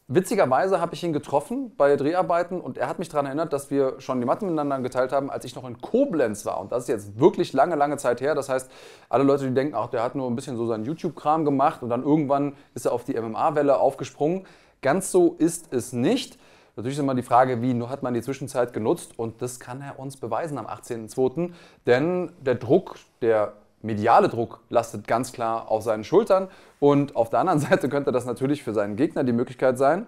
Witzigerweise 0.09 0.81
habe 0.81 0.93
ich 0.95 1.03
ihn 1.03 1.13
getroffen 1.13 1.71
bei 1.77 1.95
Dreharbeiten 1.95 2.59
und 2.59 2.77
er 2.77 2.89
hat 2.89 2.99
mich 2.99 3.07
daran 3.07 3.25
erinnert, 3.25 3.53
dass 3.53 3.71
wir 3.71 4.01
schon 4.01 4.19
die 4.19 4.25
Matten 4.25 4.45
miteinander 4.45 4.79
geteilt 4.79 5.13
haben, 5.13 5.31
als 5.31 5.45
ich 5.45 5.55
noch 5.55 5.65
in 5.65 5.79
Koblenz 5.79 6.45
war. 6.45 6.59
Und 6.59 6.73
das 6.73 6.83
ist 6.83 6.89
jetzt 6.89 7.19
wirklich 7.19 7.53
lange, 7.53 7.75
lange 7.75 7.95
Zeit 7.95 8.19
her. 8.19 8.35
Das 8.35 8.49
heißt, 8.49 8.69
alle 9.07 9.23
Leute, 9.23 9.47
die 9.47 9.53
denken, 9.53 9.75
ach, 9.75 9.87
der 9.87 10.03
hat 10.03 10.15
nur 10.15 10.29
ein 10.29 10.35
bisschen 10.35 10.57
so 10.57 10.67
seinen 10.67 10.83
YouTube-Kram 10.83 11.45
gemacht 11.45 11.81
und 11.81 11.89
dann 11.89 12.03
irgendwann 12.03 12.53
ist 12.75 12.85
er 12.85 12.91
auf 12.91 13.05
die 13.05 13.19
MMA-Welle 13.19 13.79
aufgesprungen. 13.79 14.45
Ganz 14.83 15.11
so 15.11 15.35
ist 15.39 15.73
es 15.73 15.93
nicht. 15.93 16.37
Natürlich 16.75 16.97
ist 16.97 17.03
immer 17.03 17.15
die 17.15 17.23
Frage, 17.23 17.61
wie 17.61 17.81
hat 17.83 18.03
man 18.03 18.13
die 18.13 18.21
Zwischenzeit 18.21 18.73
genutzt 18.73 19.17
und 19.17 19.41
das 19.41 19.59
kann 19.59 19.81
er 19.81 19.99
uns 19.99 20.17
beweisen 20.17 20.59
am 20.59 20.67
18.02. 20.67 21.51
Denn 21.87 22.31
der 22.41 22.55
Druck, 22.55 22.97
der 23.21 23.53
mediale 23.81 24.27
Druck 24.27 24.59
lastet 24.69 25.07
ganz 25.07 25.31
klar 25.31 25.69
auf 25.69 25.83
seinen 25.83 26.03
Schultern. 26.03 26.49
Und 26.79 27.15
auf 27.15 27.29
der 27.29 27.39
anderen 27.39 27.59
Seite 27.67 27.89
könnte 27.89 28.11
das 28.11 28.25
natürlich 28.25 28.63
für 28.63 28.73
seinen 28.73 28.95
Gegner 28.95 29.23
die 29.23 29.33
Möglichkeit 29.33 29.77
sein, 29.77 30.05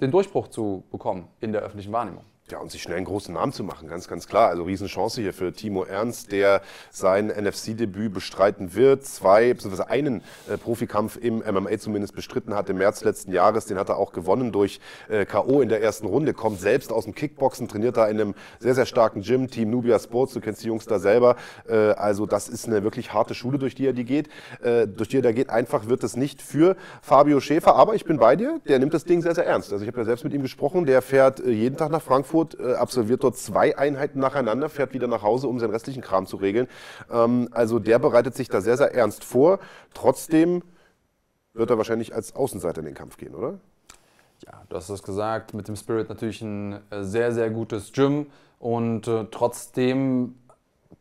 den 0.00 0.10
Durchbruch 0.10 0.48
zu 0.48 0.84
bekommen 0.90 1.28
in 1.40 1.52
der 1.52 1.62
öffentlichen 1.62 1.92
Wahrnehmung. 1.92 2.24
Ja, 2.50 2.58
und 2.58 2.72
sich 2.72 2.82
schnell 2.82 2.96
einen 2.96 3.06
großen 3.06 3.32
Namen 3.32 3.52
zu 3.52 3.62
machen, 3.62 3.86
ganz, 3.86 4.08
ganz 4.08 4.26
klar. 4.26 4.48
Also 4.48 4.64
Riesenchance 4.64 5.20
hier 5.20 5.32
für 5.32 5.52
Timo 5.52 5.84
Ernst, 5.84 6.32
der 6.32 6.62
sein 6.90 7.28
NFC-Debüt 7.28 8.12
bestreiten 8.12 8.74
wird. 8.74 9.04
Zwei, 9.04 9.54
beziehungsweise 9.54 9.88
einen 9.88 10.22
äh, 10.48 10.56
Profikampf 10.56 11.16
im 11.16 11.38
MMA 11.38 11.78
zumindest 11.78 12.16
bestritten 12.16 12.54
hat 12.54 12.68
im 12.68 12.78
März 12.78 13.04
letzten 13.04 13.30
Jahres. 13.30 13.66
Den 13.66 13.78
hat 13.78 13.88
er 13.88 13.98
auch 13.98 14.12
gewonnen 14.12 14.50
durch 14.50 14.80
äh, 15.08 15.26
K.O. 15.26 15.60
in 15.60 15.68
der 15.68 15.80
ersten 15.80 16.06
Runde. 16.06 16.34
Kommt 16.34 16.58
selbst 16.58 16.92
aus 16.92 17.04
dem 17.04 17.14
Kickboxen, 17.14 17.68
trainiert 17.68 17.96
da 17.96 18.08
in 18.08 18.20
einem 18.20 18.34
sehr, 18.58 18.74
sehr 18.74 18.86
starken 18.86 19.22
Gym, 19.22 19.48
Team 19.48 19.70
Nubia 19.70 20.00
Sports. 20.00 20.34
Du 20.34 20.40
kennst 20.40 20.64
die 20.64 20.66
Jungs 20.66 20.86
da 20.86 20.98
selber. 20.98 21.36
Äh, 21.68 21.74
also 21.92 22.26
das 22.26 22.48
ist 22.48 22.66
eine 22.66 22.82
wirklich 22.82 23.12
harte 23.12 23.36
Schule, 23.36 23.58
durch 23.58 23.76
die 23.76 23.86
er 23.86 23.92
die 23.92 24.04
geht. 24.04 24.28
Äh, 24.60 24.88
durch 24.88 25.08
die 25.08 25.18
er 25.18 25.22
da 25.22 25.30
geht. 25.30 25.50
Einfach 25.50 25.86
wird 25.86 26.02
es 26.02 26.16
nicht 26.16 26.42
für 26.42 26.76
Fabio 27.00 27.38
Schäfer. 27.38 27.76
Aber 27.76 27.94
ich 27.94 28.04
bin 28.04 28.18
bei 28.18 28.34
dir. 28.34 28.60
Der 28.66 28.80
nimmt 28.80 28.92
das 28.92 29.04
Ding 29.04 29.22
sehr, 29.22 29.36
sehr 29.36 29.46
ernst. 29.46 29.72
Also 29.72 29.84
ich 29.84 29.88
habe 29.88 30.00
ja 30.00 30.04
selbst 30.04 30.24
mit 30.24 30.34
ihm 30.34 30.42
gesprochen. 30.42 30.84
Der 30.84 31.00
fährt 31.00 31.38
äh, 31.38 31.50
jeden 31.50 31.76
Tag 31.76 31.92
nach 31.92 32.02
Frankfurt 32.02 32.39
Frankfurt, 32.40 32.60
äh, 32.60 32.74
absolviert 32.74 33.24
dort 33.24 33.36
zwei 33.36 33.76
Einheiten 33.76 34.20
nacheinander, 34.20 34.68
fährt 34.68 34.92
wieder 34.92 35.06
nach 35.06 35.22
Hause, 35.22 35.48
um 35.48 35.58
seinen 35.58 35.70
restlichen 35.70 36.02
Kram 36.02 36.26
zu 36.26 36.36
regeln. 36.36 36.68
Ähm, 37.10 37.48
also 37.52 37.78
der 37.78 37.98
bereitet 37.98 38.34
sich 38.34 38.48
da 38.48 38.60
sehr, 38.60 38.76
sehr 38.76 38.94
ernst 38.94 39.24
vor. 39.24 39.58
Trotzdem 39.94 40.62
wird 41.52 41.70
er 41.70 41.78
wahrscheinlich 41.78 42.14
als 42.14 42.34
Außenseiter 42.34 42.80
in 42.80 42.86
den 42.86 42.94
Kampf 42.94 43.16
gehen, 43.16 43.34
oder? 43.34 43.58
Ja, 44.46 44.62
du 44.68 44.76
hast 44.76 44.88
es 44.88 45.02
gesagt, 45.02 45.52
mit 45.52 45.68
dem 45.68 45.76
Spirit 45.76 46.08
natürlich 46.08 46.40
ein 46.42 46.80
äh, 46.90 47.02
sehr, 47.02 47.32
sehr 47.32 47.50
gutes 47.50 47.92
Gym 47.92 48.26
und 48.58 49.06
äh, 49.06 49.26
trotzdem 49.30 50.36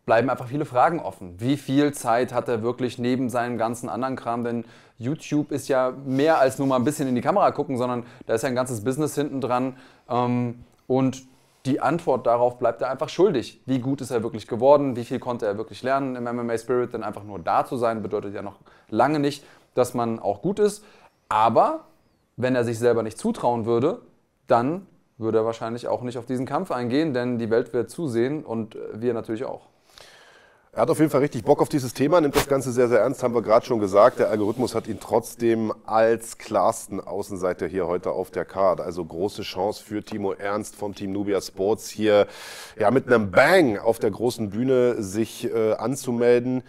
bleiben 0.05 0.29
einfach 0.29 0.47
viele 0.47 0.65
Fragen 0.65 0.99
offen. 0.99 1.39
Wie 1.39 1.55
viel 1.55 1.93
Zeit 1.93 2.33
hat 2.33 2.47
er 2.47 2.63
wirklich 2.63 2.97
neben 2.97 3.29
seinem 3.29 3.57
ganzen 3.57 3.89
anderen 3.89 4.15
Kram? 4.15 4.43
Denn 4.43 4.65
YouTube 4.97 5.51
ist 5.51 5.67
ja 5.67 5.93
mehr 6.05 6.39
als 6.39 6.57
nur 6.57 6.67
mal 6.67 6.75
ein 6.75 6.83
bisschen 6.83 7.07
in 7.07 7.15
die 7.15 7.21
Kamera 7.21 7.51
gucken, 7.51 7.77
sondern 7.77 8.03
da 8.25 8.33
ist 8.33 8.41
ja 8.41 8.49
ein 8.49 8.55
ganzes 8.55 8.83
Business 8.83 9.15
hinten 9.15 9.39
dran. 9.39 9.77
Ähm, 10.09 10.65
und 10.89 11.27
die 11.67 11.81
Antwort 11.81 12.25
darauf 12.25 12.57
bleibt 12.57 12.81
er 12.81 12.89
einfach 12.89 13.09
schuldig. 13.09 13.61
Wie 13.67 13.77
gut 13.77 14.01
ist 14.01 14.09
er 14.09 14.23
wirklich 14.23 14.47
geworden? 14.47 14.95
Wie 14.95 15.05
viel 15.05 15.19
konnte 15.19 15.45
er 15.45 15.55
wirklich 15.55 15.83
lernen 15.83 16.15
im 16.15 16.23
MMA 16.23 16.57
Spirit? 16.57 16.93
Denn 16.93 17.03
einfach 17.03 17.23
nur 17.23 17.37
da 17.37 17.63
zu 17.63 17.77
sein 17.77 18.01
bedeutet 18.01 18.33
ja 18.33 18.41
noch 18.41 18.55
lange 18.89 19.19
nicht, 19.19 19.45
dass 19.75 19.93
man 19.93 20.19
auch 20.19 20.41
gut 20.41 20.57
ist. 20.57 20.83
Aber 21.27 21.81
wenn 22.37 22.55
er 22.55 22.63
sich 22.63 22.79
selber 22.79 23.03
nicht 23.03 23.19
zutrauen 23.19 23.65
würde, 23.65 24.01
dann 24.47 24.87
würde 25.19 25.39
er 25.39 25.45
wahrscheinlich 25.45 25.87
auch 25.87 26.01
nicht 26.01 26.17
auf 26.17 26.25
diesen 26.25 26.47
Kampf 26.47 26.71
eingehen, 26.71 27.13
denn 27.13 27.37
die 27.37 27.51
Welt 27.51 27.71
wird 27.71 27.91
zusehen 27.91 28.43
und 28.43 28.75
wir 28.93 29.13
natürlich 29.13 29.45
auch. 29.45 29.67
Er 30.79 30.83
hat 30.83 30.91
auf 30.91 30.99
jeden 30.99 31.11
Fall 31.11 31.19
richtig 31.19 31.43
Bock 31.43 31.61
auf 31.61 31.67
dieses 31.67 31.93
Thema, 31.93 32.21
nimmt 32.21 32.37
das 32.37 32.47
Ganze 32.47 32.71
sehr, 32.71 32.87
sehr 32.87 33.01
ernst, 33.01 33.21
haben 33.21 33.33
wir 33.33 33.41
gerade 33.41 33.65
schon 33.65 33.79
gesagt. 33.79 34.19
Der 34.19 34.29
Algorithmus 34.29 34.75
hat 34.75 34.87
ihn 34.87 34.97
trotzdem 34.97 35.73
als 35.85 36.37
klarsten 36.37 37.01
Außenseiter 37.01 37.67
hier 37.67 37.85
heute 37.85 38.11
auf 38.11 38.31
der 38.31 38.45
Card. 38.45 38.79
Also 38.79 39.03
große 39.03 39.41
Chance 39.41 39.83
für 39.83 40.01
Timo 40.01 40.31
Ernst 40.31 40.77
vom 40.77 40.95
Team 40.95 41.11
Nubia 41.11 41.41
Sports 41.41 41.89
hier 41.89 42.27
ja, 42.79 42.91
mit 42.91 43.07
einem 43.07 43.29
Bang 43.29 43.77
auf 43.77 43.99
der 43.99 44.11
großen 44.11 44.51
Bühne 44.51 45.03
sich 45.03 45.53
äh, 45.53 45.73
anzumelden. 45.73 46.63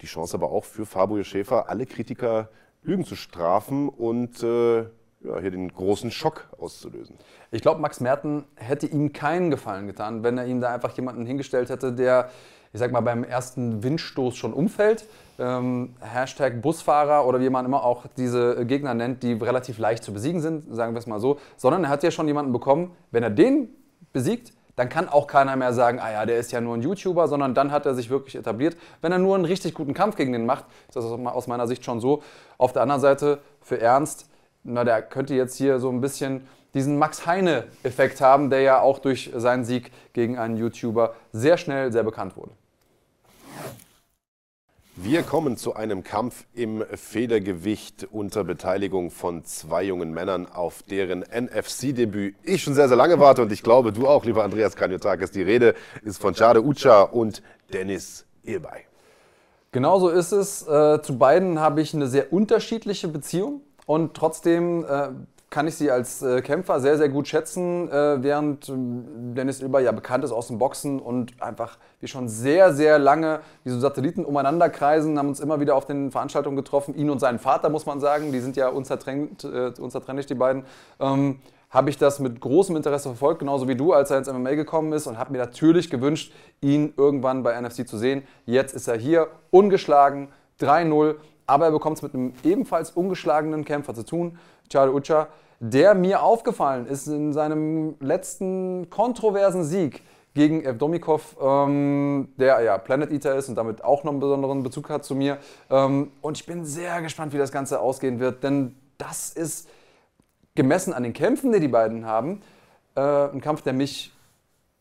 Die 0.00 0.06
Chance 0.06 0.36
aber 0.36 0.52
auch 0.52 0.64
für 0.64 0.86
Fabio 0.86 1.24
Schäfer, 1.24 1.68
alle 1.68 1.86
Kritiker 1.86 2.50
Lügen 2.84 3.04
zu 3.04 3.16
strafen 3.16 3.88
und 3.88 4.44
äh, 4.44 4.82
ja, 5.24 5.40
hier 5.40 5.50
den 5.50 5.72
großen 5.72 6.12
Schock 6.12 6.46
auszulösen. 6.56 7.16
Ich 7.50 7.62
glaube, 7.62 7.80
Max 7.80 7.98
Merten 7.98 8.44
hätte 8.54 8.86
ihm 8.86 9.12
keinen 9.12 9.50
Gefallen 9.50 9.88
getan, 9.88 10.22
wenn 10.22 10.38
er 10.38 10.46
ihm 10.46 10.60
da 10.60 10.72
einfach 10.72 10.92
jemanden 10.96 11.26
hingestellt 11.26 11.68
hätte, 11.68 11.92
der 11.92 12.30
ich 12.72 12.80
sag 12.80 12.92
mal, 12.92 13.00
beim 13.00 13.24
ersten 13.24 13.82
Windstoß 13.82 14.36
schon 14.36 14.52
umfällt. 14.52 15.06
Ähm, 15.38 15.94
Hashtag 16.00 16.62
Busfahrer 16.62 17.26
oder 17.26 17.40
wie 17.40 17.50
man 17.50 17.64
immer 17.64 17.84
auch 17.84 18.06
diese 18.16 18.64
Gegner 18.66 18.94
nennt, 18.94 19.22
die 19.22 19.34
relativ 19.34 19.78
leicht 19.78 20.02
zu 20.02 20.12
besiegen 20.12 20.40
sind, 20.40 20.74
sagen 20.74 20.94
wir 20.94 20.98
es 20.98 21.06
mal 21.06 21.20
so. 21.20 21.38
Sondern 21.56 21.84
er 21.84 21.90
hat 21.90 22.02
ja 22.02 22.10
schon 22.10 22.26
jemanden 22.26 22.52
bekommen, 22.52 22.92
wenn 23.10 23.22
er 23.22 23.30
den 23.30 23.68
besiegt, 24.12 24.52
dann 24.76 24.90
kann 24.90 25.08
auch 25.08 25.26
keiner 25.26 25.56
mehr 25.56 25.72
sagen, 25.72 25.98
ah 26.00 26.12
ja, 26.12 26.26
der 26.26 26.38
ist 26.38 26.52
ja 26.52 26.60
nur 26.60 26.76
ein 26.76 26.82
YouTuber, 26.82 27.28
sondern 27.28 27.54
dann 27.54 27.72
hat 27.72 27.86
er 27.86 27.94
sich 27.94 28.10
wirklich 28.10 28.36
etabliert. 28.36 28.76
Wenn 29.00 29.10
er 29.10 29.18
nur 29.18 29.34
einen 29.34 29.46
richtig 29.46 29.74
guten 29.74 29.94
Kampf 29.94 30.16
gegen 30.16 30.32
den 30.32 30.44
macht, 30.44 30.66
ist 30.88 30.96
das 30.96 31.04
aus 31.04 31.46
meiner 31.46 31.66
Sicht 31.66 31.84
schon 31.84 32.00
so. 32.00 32.22
Auf 32.58 32.72
der 32.72 32.82
anderen 32.82 33.00
Seite, 33.00 33.40
für 33.62 33.80
Ernst, 33.80 34.28
na, 34.62 34.84
der 34.84 35.00
könnte 35.00 35.34
jetzt 35.34 35.56
hier 35.56 35.80
so 35.80 35.88
ein 35.88 36.00
bisschen 36.00 36.46
diesen 36.76 36.98
Max 36.98 37.26
Heine-Effekt 37.26 38.20
haben, 38.20 38.50
der 38.50 38.60
ja 38.60 38.80
auch 38.80 39.00
durch 39.00 39.32
seinen 39.34 39.64
Sieg 39.64 39.90
gegen 40.12 40.38
einen 40.38 40.56
YouTuber 40.56 41.14
sehr 41.32 41.56
schnell 41.56 41.90
sehr 41.90 42.04
bekannt 42.04 42.36
wurde. 42.36 42.52
Wir 44.98 45.22
kommen 45.22 45.56
zu 45.56 45.74
einem 45.74 46.04
Kampf 46.04 46.44
im 46.54 46.82
Federgewicht 46.94 48.08
unter 48.10 48.44
Beteiligung 48.44 49.10
von 49.10 49.44
zwei 49.44 49.82
jungen 49.82 50.12
Männern, 50.12 50.46
auf 50.46 50.82
deren 50.82 51.20
NFC-Debüt 51.20 52.34
ich 52.42 52.62
schon 52.62 52.74
sehr, 52.74 52.88
sehr 52.88 52.96
lange 52.96 53.20
warte 53.20 53.42
und 53.42 53.52
ich 53.52 53.62
glaube, 53.62 53.92
du 53.92 54.06
auch, 54.06 54.24
lieber 54.24 54.44
Andreas 54.44 54.76
Kanyotakis. 54.76 55.30
Die 55.30 55.42
Rede 55.42 55.74
ist 56.02 56.20
von 56.20 56.32
Jade 56.34 56.62
Ucha 56.62 57.02
und 57.02 57.42
Dennis 57.72 58.26
Ilbay. 58.42 58.84
Genauso 59.72 60.08
ist 60.08 60.32
es. 60.32 60.66
Äh, 60.66 61.02
zu 61.02 61.18
beiden 61.18 61.60
habe 61.60 61.82
ich 61.82 61.92
eine 61.92 62.06
sehr 62.06 62.32
unterschiedliche 62.32 63.08
Beziehung 63.08 63.60
und 63.84 64.14
trotzdem 64.14 64.84
äh, 64.84 65.08
kann 65.48 65.68
ich 65.68 65.76
sie 65.76 65.90
als 65.90 66.22
äh, 66.22 66.42
Kämpfer 66.42 66.80
sehr, 66.80 66.96
sehr 66.98 67.08
gut 67.08 67.28
schätzen, 67.28 67.88
äh, 67.90 68.22
während 68.22 68.68
ähm, 68.68 69.34
Dennis 69.34 69.62
Ilber 69.62 69.80
ja 69.80 69.92
bekannt 69.92 70.24
ist 70.24 70.32
aus 70.32 70.48
dem 70.48 70.58
Boxen 70.58 70.98
und 70.98 71.40
einfach 71.40 71.78
wir 72.00 72.08
schon 72.08 72.28
sehr, 72.28 72.72
sehr 72.72 72.98
lange 72.98 73.40
wie 73.62 73.70
so 73.70 73.78
Satelliten 73.78 74.24
umeinander 74.24 74.68
kreisen, 74.68 75.18
haben 75.18 75.28
uns 75.28 75.40
immer 75.40 75.60
wieder 75.60 75.76
auf 75.76 75.86
den 75.86 76.10
Veranstaltungen 76.10 76.56
getroffen. 76.56 76.94
Ihn 76.96 77.10
und 77.10 77.20
seinen 77.20 77.38
Vater, 77.38 77.68
muss 77.68 77.86
man 77.86 78.00
sagen, 78.00 78.32
die 78.32 78.40
sind 78.40 78.56
ja 78.56 78.68
unzertrennlich, 78.68 79.44
äh, 79.44 79.72
unzertrennlich 79.80 80.26
die 80.26 80.34
beiden. 80.34 80.64
Ähm, 80.98 81.38
habe 81.70 81.90
ich 81.90 81.98
das 81.98 82.20
mit 82.20 82.40
großem 82.40 82.76
Interesse 82.76 83.08
verfolgt, 83.08 83.40
genauso 83.40 83.68
wie 83.68 83.74
du, 83.74 83.92
als 83.92 84.10
er 84.10 84.18
ins 84.18 84.32
MMA 84.32 84.54
gekommen 84.54 84.92
ist 84.92 85.06
und 85.06 85.18
habe 85.18 85.32
mir 85.32 85.38
natürlich 85.38 85.90
gewünscht, 85.90 86.32
ihn 86.60 86.94
irgendwann 86.96 87.42
bei 87.42 87.60
NFC 87.60 87.86
zu 87.86 87.98
sehen. 87.98 88.22
Jetzt 88.46 88.74
ist 88.74 88.88
er 88.88 88.96
hier, 88.96 89.28
ungeschlagen, 89.50 90.28
3-0, 90.60 91.16
aber 91.46 91.66
er 91.66 91.70
bekommt 91.72 91.98
es 91.98 92.02
mit 92.02 92.14
einem 92.14 92.32
ebenfalls 92.44 92.90
ungeschlagenen 92.90 93.64
Kämpfer 93.64 93.94
zu 93.94 94.04
tun. 94.04 94.38
Charlie 94.68 94.92
Ucha, 94.92 95.28
der 95.60 95.94
mir 95.94 96.22
aufgefallen 96.22 96.86
ist 96.86 97.06
in 97.06 97.32
seinem 97.32 97.94
letzten 98.00 98.90
kontroversen 98.90 99.64
Sieg 99.64 100.02
gegen 100.34 100.62
Evdomikov, 100.64 101.36
ähm, 101.40 102.28
der 102.36 102.60
ja 102.60 102.76
Planet 102.76 103.10
Eater 103.10 103.36
ist 103.36 103.48
und 103.48 103.54
damit 103.54 103.82
auch 103.82 104.04
noch 104.04 104.12
einen 104.12 104.20
besonderen 104.20 104.62
Bezug 104.62 104.90
hat 104.90 105.04
zu 105.04 105.14
mir. 105.14 105.38
Ähm, 105.70 106.12
und 106.20 106.36
ich 106.36 106.44
bin 106.44 106.66
sehr 106.66 107.00
gespannt, 107.00 107.32
wie 107.32 107.38
das 107.38 107.50
Ganze 107.50 107.80
ausgehen 107.80 108.20
wird, 108.20 108.42
denn 108.42 108.76
das 108.98 109.30
ist 109.30 109.68
gemessen 110.54 110.92
an 110.92 111.04
den 111.04 111.14
Kämpfen, 111.14 111.52
die 111.52 111.60
die 111.60 111.68
beiden 111.68 112.04
haben, 112.04 112.42
äh, 112.96 113.00
ein 113.00 113.40
Kampf, 113.40 113.62
der 113.62 113.72
mich 113.72 114.12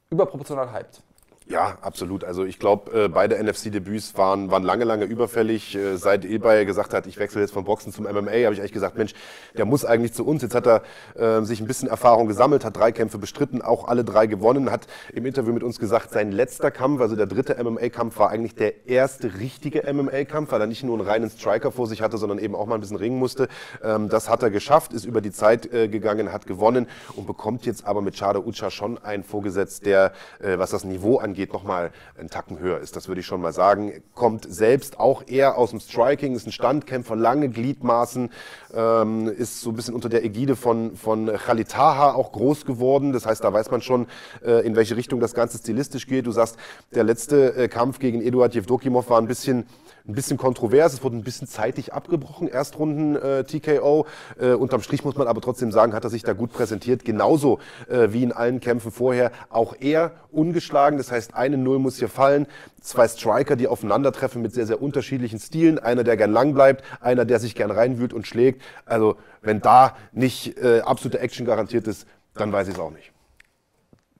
überproportional 0.10 0.74
hypt. 0.74 1.02
Ja, 1.48 1.78
absolut. 1.82 2.24
Also 2.24 2.44
ich 2.44 2.58
glaube, 2.58 3.04
äh, 3.04 3.08
beide 3.08 3.38
NFC-Debüts 3.38 4.18
waren, 4.18 4.50
waren 4.50 4.64
lange, 4.64 4.84
lange 4.84 5.06
überfällig. 5.06 5.76
Äh, 5.76 5.96
seit 5.96 6.26
Ilbay 6.26 6.66
gesagt 6.66 6.92
hat, 6.92 7.06
ich 7.06 7.20
wechsle 7.20 7.40
jetzt 7.40 7.54
vom 7.54 7.66
Boxen 7.66 7.94
zum 7.94 8.06
MMA, 8.06 8.32
habe 8.32 8.54
ich 8.54 8.60
eigentlich 8.60 8.72
gesagt, 8.72 8.98
Mensch, 8.98 9.14
der 9.56 9.66
muss 9.66 9.86
eigentlich 9.86 10.14
zu 10.14 10.26
uns. 10.26 10.42
Jetzt 10.42 10.56
hat 10.56 10.66
er 10.66 10.82
äh, 11.14 11.46
sich 11.46 11.62
ein 11.62 11.68
bisschen 11.68 11.88
Erfahrung 11.88 12.28
gesammelt, 12.28 12.66
hat 12.66 12.76
drei 12.76 12.92
Kämpfe 12.92 13.20
bestritten, 13.20 13.62
auch 13.62 13.88
alle 13.88 14.04
drei 14.04 14.26
gewonnen, 14.26 14.72
hat 14.72 14.88
im 15.14 15.28
Interview 15.28 15.54
mit 15.54 15.62
uns 15.62 15.78
gesagt, 15.78 16.10
sein 16.10 16.32
letzter 16.32 16.72
Kampf, 16.72 17.00
also 17.00 17.16
der 17.16 17.28
dritte 17.28 17.64
MMA-Kampf, 17.64 18.18
war 18.18 18.32
eigentlich 18.32 18.56
der 18.56 18.88
erste 18.88 19.36
richtige 19.36 19.84
MMA-Kampf, 19.94 20.52
weil 20.52 20.62
er 20.62 20.68
nicht 20.68 20.84
nur 20.84 20.98
einen 20.98 21.08
reinen 21.08 21.30
Striker 21.30 21.72
vor 21.72 21.86
sich 21.86 22.02
hatte, 22.02 22.18
sondern 22.18 22.40
eben 22.40 22.56
auch 22.56 22.66
mal 22.66 22.74
ein 22.74 22.82
bisschen 22.82 22.98
ringen 22.98 23.20
musste. 23.20 23.50
Ähm, 23.84 24.10
das 24.10 24.30
hat 24.30 24.42
er 24.42 24.50
geschafft, 24.50 24.94
ist 24.94 25.06
über 25.06 25.22
die 25.22 25.32
Zeit 25.32 25.72
äh, 25.72 25.90
gegangen, 25.90 26.34
hat 26.34 26.48
gewonnen 26.48 26.88
und 27.16 27.28
bekommt 27.28 27.68
jetzt 27.68 27.86
aber 27.86 28.02
mit 28.02 28.16
Chada 28.16 28.40
Ucha 28.40 28.72
schon 28.72 28.98
einen 28.98 29.24
Vorgesetzt, 29.24 29.86
der, 29.86 30.12
äh, 30.40 30.58
was 30.58 30.72
das 30.72 30.84
Niveau 30.84 31.18
angeht, 31.18 31.35
angeht, 31.36 31.52
nochmal 31.52 31.92
einen 32.18 32.30
Tacken 32.30 32.60
höher 32.60 32.80
ist. 32.80 32.96
Das 32.96 33.10
würde 33.10 33.20
ich 33.20 33.28
schon 33.28 33.42
mal 33.42 33.52
sagen. 33.52 34.02
Kommt 34.14 34.48
selbst 34.50 35.00
auch 35.00 35.24
eher 35.28 35.58
aus 35.58 35.72
dem 35.72 35.82
Striking, 35.82 36.34
ist 36.34 36.48
ein 36.48 36.54
Standkämpfer, 36.54 37.18
lange 37.18 37.50
Gliedmaßen, 37.50 38.30
ähm, 38.74 39.28
ist 39.28 39.60
so 39.60 39.72
ein 39.72 39.76
bisschen 39.76 39.96
unter 39.96 40.08
der 40.08 40.24
Ägide 40.24 40.56
von, 40.56 40.96
von 40.96 41.28
Khalid 41.28 41.70
Taha 41.70 42.14
auch 42.14 42.32
groß 42.32 42.66
geworden. 42.66 43.12
Das 43.12 43.26
heißt, 43.26 43.44
da 43.44 43.52
weiß 43.52 43.70
man 43.70 43.82
schon, 43.82 44.08
äh, 44.46 44.66
in 44.66 44.78
welche 44.78 44.96
Richtung 44.96 45.20
das 45.20 45.34
Ganze 45.34 45.58
stilistisch 45.58 46.08
geht. 46.08 46.26
Du 46.26 46.32
sagst, 46.32 46.56
der 46.94 47.04
letzte 47.04 47.54
äh, 47.56 47.68
Kampf 47.68 48.00
gegen 48.00 48.22
Eduard 48.22 48.56
Jevdokimov 48.56 49.10
war 49.10 49.20
ein 49.20 49.28
bisschen 49.28 49.66
ein 50.08 50.14
bisschen 50.14 50.38
kontrovers, 50.38 50.94
es 50.94 51.04
wurde 51.04 51.18
ein 51.18 51.24
bisschen 51.24 51.48
zeitig 51.48 51.94
abgebrochen, 51.94 52.48
Erstrunden 52.48 53.16
äh, 53.16 53.44
TKO. 53.44 54.06
Äh, 54.40 54.52
unterm 54.52 54.82
Strich 54.82 55.04
muss 55.04 55.16
man 55.16 55.28
aber 55.28 55.42
trotzdem 55.42 55.72
sagen, 55.72 55.94
hat 55.94 56.04
er 56.04 56.10
sich 56.10 56.22
da 56.22 56.34
gut 56.34 56.54
präsentiert, 56.54 57.06
genauso 57.06 57.60
äh, 57.90 58.10
wie 58.12 58.24
in 58.24 58.32
allen 58.32 58.60
Kämpfen 58.60 58.92
vorher. 58.92 59.32
Auch 59.50 59.76
er 59.80 60.12
ungeschlagen, 60.32 60.98
das 60.98 61.12
heißt, 61.12 61.34
eine 61.34 61.58
Null 61.58 61.80
muss 61.80 61.98
hier 61.98 62.10
fallen. 62.10 62.46
Zwei 62.82 63.08
Striker, 63.08 63.56
die 63.56 63.68
aufeinandertreffen 63.68 64.42
mit 64.42 64.54
sehr, 64.54 64.68
sehr 64.68 64.82
unterschiedlichen 64.82 65.40
Stilen. 65.40 65.80
Einer, 65.80 66.04
der 66.04 66.18
gern 66.18 66.32
lang 66.32 66.54
bleibt, 66.54 66.84
einer, 67.02 67.26
der 67.26 67.40
sich 67.40 67.56
gern 67.56 67.72
reinwühlt 67.72 68.14
und 68.14 68.28
schlägt. 68.28 68.62
Also, 68.86 69.18
wenn 69.42 69.60
da 69.62 69.96
nicht 70.12 70.58
äh, 70.60 70.82
absolute 70.82 71.20
Action 71.20 71.46
garantiert 71.46 71.88
ist, 71.88 72.08
dann 72.36 72.52
weiß 72.52 72.68
ich 72.68 72.76
es 72.76 72.80
auch 72.80 72.92
nicht. 72.92 73.12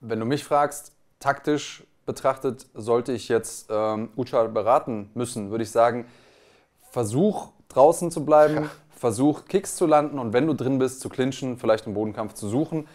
Wenn 0.02 0.20
du 0.20 0.26
mich 0.26 0.44
fragst, 0.44 0.94
taktisch 1.20 1.85
betrachtet, 2.06 2.68
sollte 2.74 3.12
ich 3.12 3.30
jetzt 3.30 3.68
ähm, 3.70 4.10
Ucha 4.16 4.44
beraten 4.46 5.10
müssen, 5.14 5.52
würde 5.52 5.64
ich 5.64 5.72
sagen, 5.72 6.06
versuch 6.92 7.50
draußen 7.70 8.12
zu 8.12 8.26
bleiben, 8.26 8.56
ja. 8.56 8.70
versuch 8.96 9.46
Kicks 9.46 9.76
zu 9.76 9.86
landen 9.86 10.20
und 10.20 10.34
wenn 10.34 10.48
du 10.48 10.54
drin 10.54 10.80
bist, 10.80 11.02
zu 11.02 11.10
clinchen, 11.10 11.58
vielleicht 11.58 11.86
einen 11.86 11.96
Bodenkampf 11.96 12.34
zu 12.34 12.48
suchen. 12.48 12.88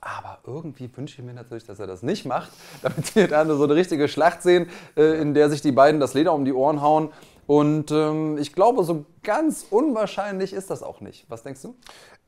Aber 0.00 0.38
irgendwie 0.46 0.94
wünsche 0.94 1.20
ich 1.20 1.26
mir 1.26 1.32
natürlich, 1.32 1.64
dass 1.64 1.80
er 1.80 1.86
das 1.86 2.02
nicht 2.02 2.26
macht, 2.26 2.52
damit 2.82 3.14
wir 3.16 3.28
dann 3.28 3.48
so 3.48 3.64
eine 3.64 3.74
richtige 3.74 4.08
Schlacht 4.08 4.42
sehen, 4.42 4.68
äh, 4.96 5.20
in 5.20 5.34
der 5.34 5.50
sich 5.50 5.62
die 5.62 5.72
beiden 5.72 6.00
das 6.00 6.14
Leder 6.14 6.32
um 6.32 6.44
die 6.44 6.52
Ohren 6.52 6.80
hauen. 6.80 7.10
Und 7.46 7.92
ähm, 7.92 8.38
ich 8.38 8.52
glaube, 8.52 8.82
so 8.84 9.06
ganz 9.22 9.66
unwahrscheinlich 9.70 10.52
ist 10.52 10.68
das 10.70 10.82
auch 10.82 11.00
nicht. 11.00 11.24
Was 11.28 11.44
denkst 11.44 11.62
du? 11.62 11.76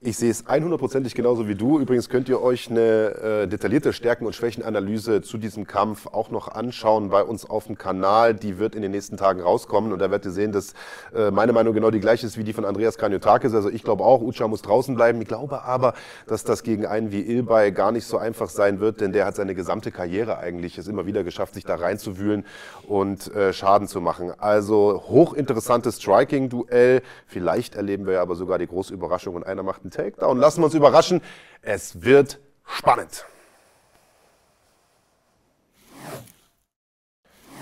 Ich 0.00 0.16
sehe 0.16 0.30
es 0.30 0.46
100%ig 0.46 1.12
genauso 1.12 1.48
wie 1.48 1.56
du. 1.56 1.80
Übrigens 1.80 2.08
könnt 2.08 2.28
ihr 2.28 2.40
euch 2.40 2.70
eine 2.70 3.16
äh, 3.42 3.48
detaillierte 3.48 3.92
Stärken- 3.92 4.26
und 4.26 4.32
Schwächenanalyse 4.32 5.22
zu 5.22 5.38
diesem 5.38 5.66
Kampf 5.66 6.06
auch 6.06 6.30
noch 6.30 6.46
anschauen 6.46 7.08
bei 7.08 7.24
uns 7.24 7.44
auf 7.44 7.66
dem 7.66 7.76
Kanal. 7.76 8.32
Die 8.32 8.60
wird 8.60 8.76
in 8.76 8.82
den 8.82 8.92
nächsten 8.92 9.16
Tagen 9.16 9.40
rauskommen 9.40 9.92
und 9.92 9.98
da 9.98 10.08
werdet 10.08 10.26
ihr 10.26 10.30
sehen, 10.30 10.52
dass 10.52 10.74
äh, 11.16 11.32
meine 11.32 11.52
Meinung 11.52 11.74
genau 11.74 11.90
die 11.90 11.98
gleiche 11.98 12.28
ist 12.28 12.38
wie 12.38 12.44
die 12.44 12.52
von 12.52 12.64
Andreas 12.64 12.96
Kanyotakis. 12.96 13.52
Also 13.54 13.70
ich 13.70 13.82
glaube 13.82 14.04
auch, 14.04 14.22
Ucha 14.22 14.46
muss 14.46 14.62
draußen 14.62 14.94
bleiben. 14.94 15.20
Ich 15.20 15.26
glaube 15.26 15.64
aber, 15.64 15.94
dass 16.28 16.44
das 16.44 16.62
gegen 16.62 16.86
einen 16.86 17.10
wie 17.10 17.22
Ilbay 17.22 17.72
gar 17.72 17.90
nicht 17.90 18.06
so 18.06 18.18
einfach 18.18 18.50
sein 18.50 18.78
wird, 18.78 19.00
denn 19.00 19.12
der 19.12 19.26
hat 19.26 19.34
seine 19.34 19.56
gesamte 19.56 19.90
Karriere 19.90 20.38
eigentlich 20.38 20.78
es 20.78 20.86
immer 20.86 21.06
wieder 21.06 21.24
geschafft, 21.24 21.54
sich 21.54 21.64
da 21.64 21.74
reinzuwühlen 21.74 22.46
und 22.86 23.34
äh, 23.34 23.52
Schaden 23.52 23.88
zu 23.88 24.00
machen. 24.00 24.32
Also 24.38 25.02
hochinteressantes 25.08 25.96
Striking-Duell. 25.96 27.02
Vielleicht 27.26 27.74
erleben 27.74 28.06
wir 28.06 28.12
ja 28.12 28.22
aber 28.22 28.36
sogar 28.36 28.58
die 28.58 28.68
große 28.68 28.94
Überraschung 28.94 29.34
und 29.34 29.44
einer 29.44 29.64
macht 29.64 29.87
einen 29.88 29.90
Takedown. 29.90 30.38
Lassen 30.38 30.60
wir 30.60 30.66
uns 30.66 30.74
überraschen. 30.74 31.20
Es 31.62 32.02
wird 32.02 32.38
spannend. 32.64 33.24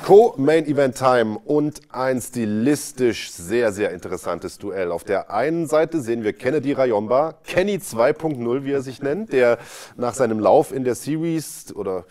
Co-Main 0.04 0.66
Event 0.66 0.96
Time 0.96 1.38
und 1.44 1.80
ein 1.90 2.20
stilistisch 2.20 3.32
sehr, 3.32 3.72
sehr 3.72 3.90
interessantes 3.90 4.58
Duell. 4.58 4.92
Auf 4.92 5.02
der 5.02 5.32
einen 5.32 5.66
Seite 5.66 6.00
sehen 6.00 6.22
wir 6.22 6.32
Kennedy 6.32 6.72
Rayomba, 6.72 7.38
Kenny 7.42 7.76
2.0, 7.76 8.64
wie 8.64 8.72
er 8.72 8.82
sich 8.82 9.02
nennt, 9.02 9.32
der 9.32 9.58
nach 9.96 10.14
seinem 10.14 10.38
Lauf 10.38 10.72
in 10.72 10.84
der 10.84 10.94
Series 10.94 11.74
oder 11.74 12.04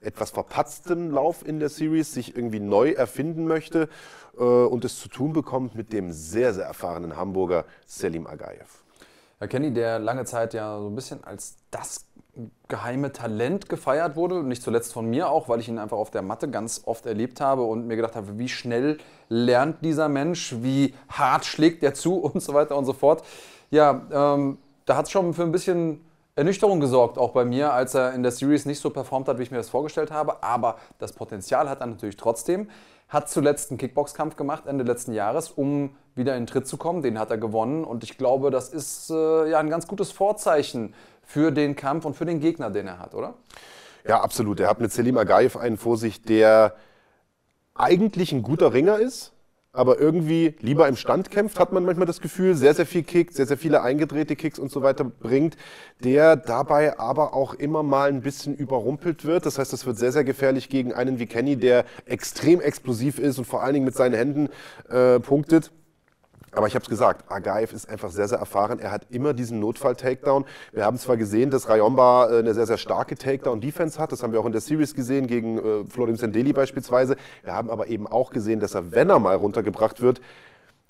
etwas 0.00 0.30
verpatztem 0.30 1.10
Lauf 1.10 1.44
in 1.44 1.58
der 1.58 1.70
Series 1.70 2.14
sich 2.14 2.36
irgendwie 2.36 2.60
neu 2.60 2.92
erfinden 2.92 3.46
möchte 3.46 3.88
äh, 4.38 4.42
und 4.42 4.84
es 4.84 5.00
zu 5.00 5.08
tun 5.08 5.32
bekommt 5.32 5.74
mit 5.74 5.92
dem 5.92 6.12
sehr, 6.12 6.54
sehr 6.54 6.66
erfahrenen 6.66 7.16
Hamburger 7.16 7.64
Selim 7.84 8.28
Agayev. 8.28 8.79
Herr 9.40 9.48
Kenny, 9.48 9.72
der 9.72 9.98
lange 9.98 10.26
Zeit 10.26 10.52
ja 10.52 10.78
so 10.78 10.88
ein 10.88 10.94
bisschen 10.94 11.24
als 11.24 11.56
das 11.70 12.04
geheime 12.68 13.10
Talent 13.10 13.70
gefeiert 13.70 14.14
wurde, 14.14 14.44
nicht 14.44 14.62
zuletzt 14.62 14.92
von 14.92 15.06
mir 15.08 15.30
auch, 15.30 15.48
weil 15.48 15.60
ich 15.60 15.68
ihn 15.68 15.78
einfach 15.78 15.96
auf 15.96 16.10
der 16.10 16.20
Matte 16.20 16.50
ganz 16.50 16.82
oft 16.84 17.06
erlebt 17.06 17.40
habe 17.40 17.62
und 17.62 17.86
mir 17.86 17.96
gedacht 17.96 18.16
habe, 18.16 18.38
wie 18.38 18.50
schnell 18.50 18.98
lernt 19.30 19.82
dieser 19.82 20.10
Mensch, 20.10 20.56
wie 20.58 20.94
hart 21.08 21.46
schlägt 21.46 21.82
er 21.82 21.94
zu 21.94 22.16
und 22.22 22.42
so 22.42 22.52
weiter 22.52 22.76
und 22.76 22.84
so 22.84 22.92
fort. 22.92 23.24
Ja, 23.70 24.02
ähm, 24.12 24.58
da 24.84 24.98
hat 24.98 25.06
es 25.06 25.10
schon 25.10 25.32
für 25.32 25.44
ein 25.44 25.52
bisschen 25.52 26.02
Ernüchterung 26.36 26.80
gesorgt, 26.80 27.18
auch 27.18 27.30
bei 27.30 27.44
mir, 27.44 27.72
als 27.72 27.94
er 27.94 28.14
in 28.14 28.22
der 28.22 28.32
Series 28.32 28.64
nicht 28.64 28.80
so 28.80 28.90
performt 28.90 29.28
hat, 29.28 29.38
wie 29.38 29.42
ich 29.42 29.50
mir 29.50 29.56
das 29.56 29.68
vorgestellt 29.68 30.10
habe. 30.10 30.42
Aber 30.42 30.76
das 30.98 31.12
Potenzial 31.12 31.68
hat 31.68 31.80
er 31.80 31.86
natürlich 31.86 32.16
trotzdem. 32.16 32.70
Hat 33.08 33.28
zuletzt 33.28 33.70
einen 33.70 33.78
Kickboxkampf 33.78 34.36
gemacht 34.36 34.66
Ende 34.66 34.84
letzten 34.84 35.12
Jahres, 35.12 35.50
um 35.50 35.96
wieder 36.14 36.36
in 36.36 36.42
den 36.42 36.46
Tritt 36.46 36.68
zu 36.68 36.76
kommen. 36.76 37.02
Den 37.02 37.18
hat 37.18 37.30
er 37.30 37.38
gewonnen 37.38 37.84
und 37.84 38.04
ich 38.04 38.16
glaube, 38.16 38.50
das 38.50 38.68
ist 38.68 39.10
äh, 39.10 39.50
ja 39.50 39.58
ein 39.58 39.70
ganz 39.70 39.88
gutes 39.88 40.12
Vorzeichen 40.12 40.94
für 41.22 41.50
den 41.50 41.74
Kampf 41.74 42.04
und 42.04 42.14
für 42.14 42.24
den 42.24 42.40
Gegner, 42.40 42.70
den 42.70 42.86
er 42.86 42.98
hat, 42.98 43.14
oder? 43.14 43.34
Ja, 44.06 44.20
absolut. 44.20 44.60
Er 44.60 44.68
hat 44.68 44.80
mit 44.80 44.92
Selim 44.92 45.18
Agaev 45.18 45.58
einen 45.58 45.76
vor 45.76 45.96
sich, 45.96 46.22
der 46.22 46.74
eigentlich 47.74 48.32
ein 48.32 48.42
guter 48.42 48.72
Ringer 48.72 48.98
ist, 48.98 49.32
aber 49.72 50.00
irgendwie 50.00 50.54
lieber 50.60 50.88
im 50.88 50.96
Stand 50.96 51.30
kämpft, 51.30 51.60
hat 51.60 51.72
man 51.72 51.84
manchmal 51.84 52.06
das 52.06 52.20
Gefühl, 52.20 52.54
sehr, 52.56 52.74
sehr 52.74 52.86
viel 52.86 53.04
Kicks, 53.04 53.36
sehr, 53.36 53.46
sehr 53.46 53.56
viele 53.56 53.82
eingedrehte 53.82 54.34
Kicks 54.34 54.58
und 54.58 54.70
so 54.70 54.82
weiter 54.82 55.04
bringt, 55.04 55.56
der 56.02 56.36
dabei 56.36 56.98
aber 56.98 57.34
auch 57.34 57.54
immer 57.54 57.82
mal 57.82 58.08
ein 58.08 58.22
bisschen 58.22 58.54
überrumpelt 58.54 59.24
wird. 59.24 59.46
Das 59.46 59.58
heißt, 59.58 59.72
das 59.72 59.86
wird 59.86 59.96
sehr, 59.96 60.12
sehr 60.12 60.24
gefährlich 60.24 60.68
gegen 60.68 60.92
einen 60.92 61.18
wie 61.18 61.26
Kenny, 61.26 61.56
der 61.56 61.84
extrem 62.06 62.60
explosiv 62.60 63.18
ist 63.18 63.38
und 63.38 63.44
vor 63.44 63.62
allen 63.62 63.74
Dingen 63.74 63.86
mit 63.86 63.94
seinen 63.94 64.14
Händen 64.14 64.48
äh, 64.88 65.20
punktet. 65.20 65.70
Aber 66.52 66.66
ich 66.66 66.74
habe 66.74 66.82
es 66.82 66.88
gesagt, 66.88 67.30
Agaev 67.30 67.72
ist 67.72 67.88
einfach 67.88 68.10
sehr, 68.10 68.26
sehr 68.26 68.38
erfahren. 68.38 68.80
Er 68.80 68.90
hat 68.90 69.06
immer 69.10 69.34
diesen 69.34 69.60
Notfall-Takedown. 69.60 70.44
Wir 70.72 70.84
haben 70.84 70.98
zwar 70.98 71.16
gesehen, 71.16 71.50
dass 71.50 71.68
Rayomba 71.68 72.30
äh, 72.30 72.38
eine 72.38 72.54
sehr, 72.54 72.66
sehr 72.66 72.78
starke 72.78 73.16
Takedown-Defense 73.16 73.98
hat. 73.98 74.10
Das 74.10 74.22
haben 74.22 74.32
wir 74.32 74.40
auch 74.40 74.46
in 74.46 74.52
der 74.52 74.60
Series 74.60 74.94
gesehen, 74.94 75.26
gegen 75.26 75.58
äh, 75.58 75.84
Florim 75.88 76.16
Sendeli 76.16 76.52
beispielsweise. 76.52 77.16
Wir 77.44 77.54
haben 77.54 77.70
aber 77.70 77.86
eben 77.86 78.06
auch 78.06 78.30
gesehen, 78.30 78.58
dass 78.58 78.74
er, 78.74 78.90
wenn 78.92 79.10
er 79.10 79.20
mal 79.20 79.36
runtergebracht 79.36 80.00
wird, 80.00 80.20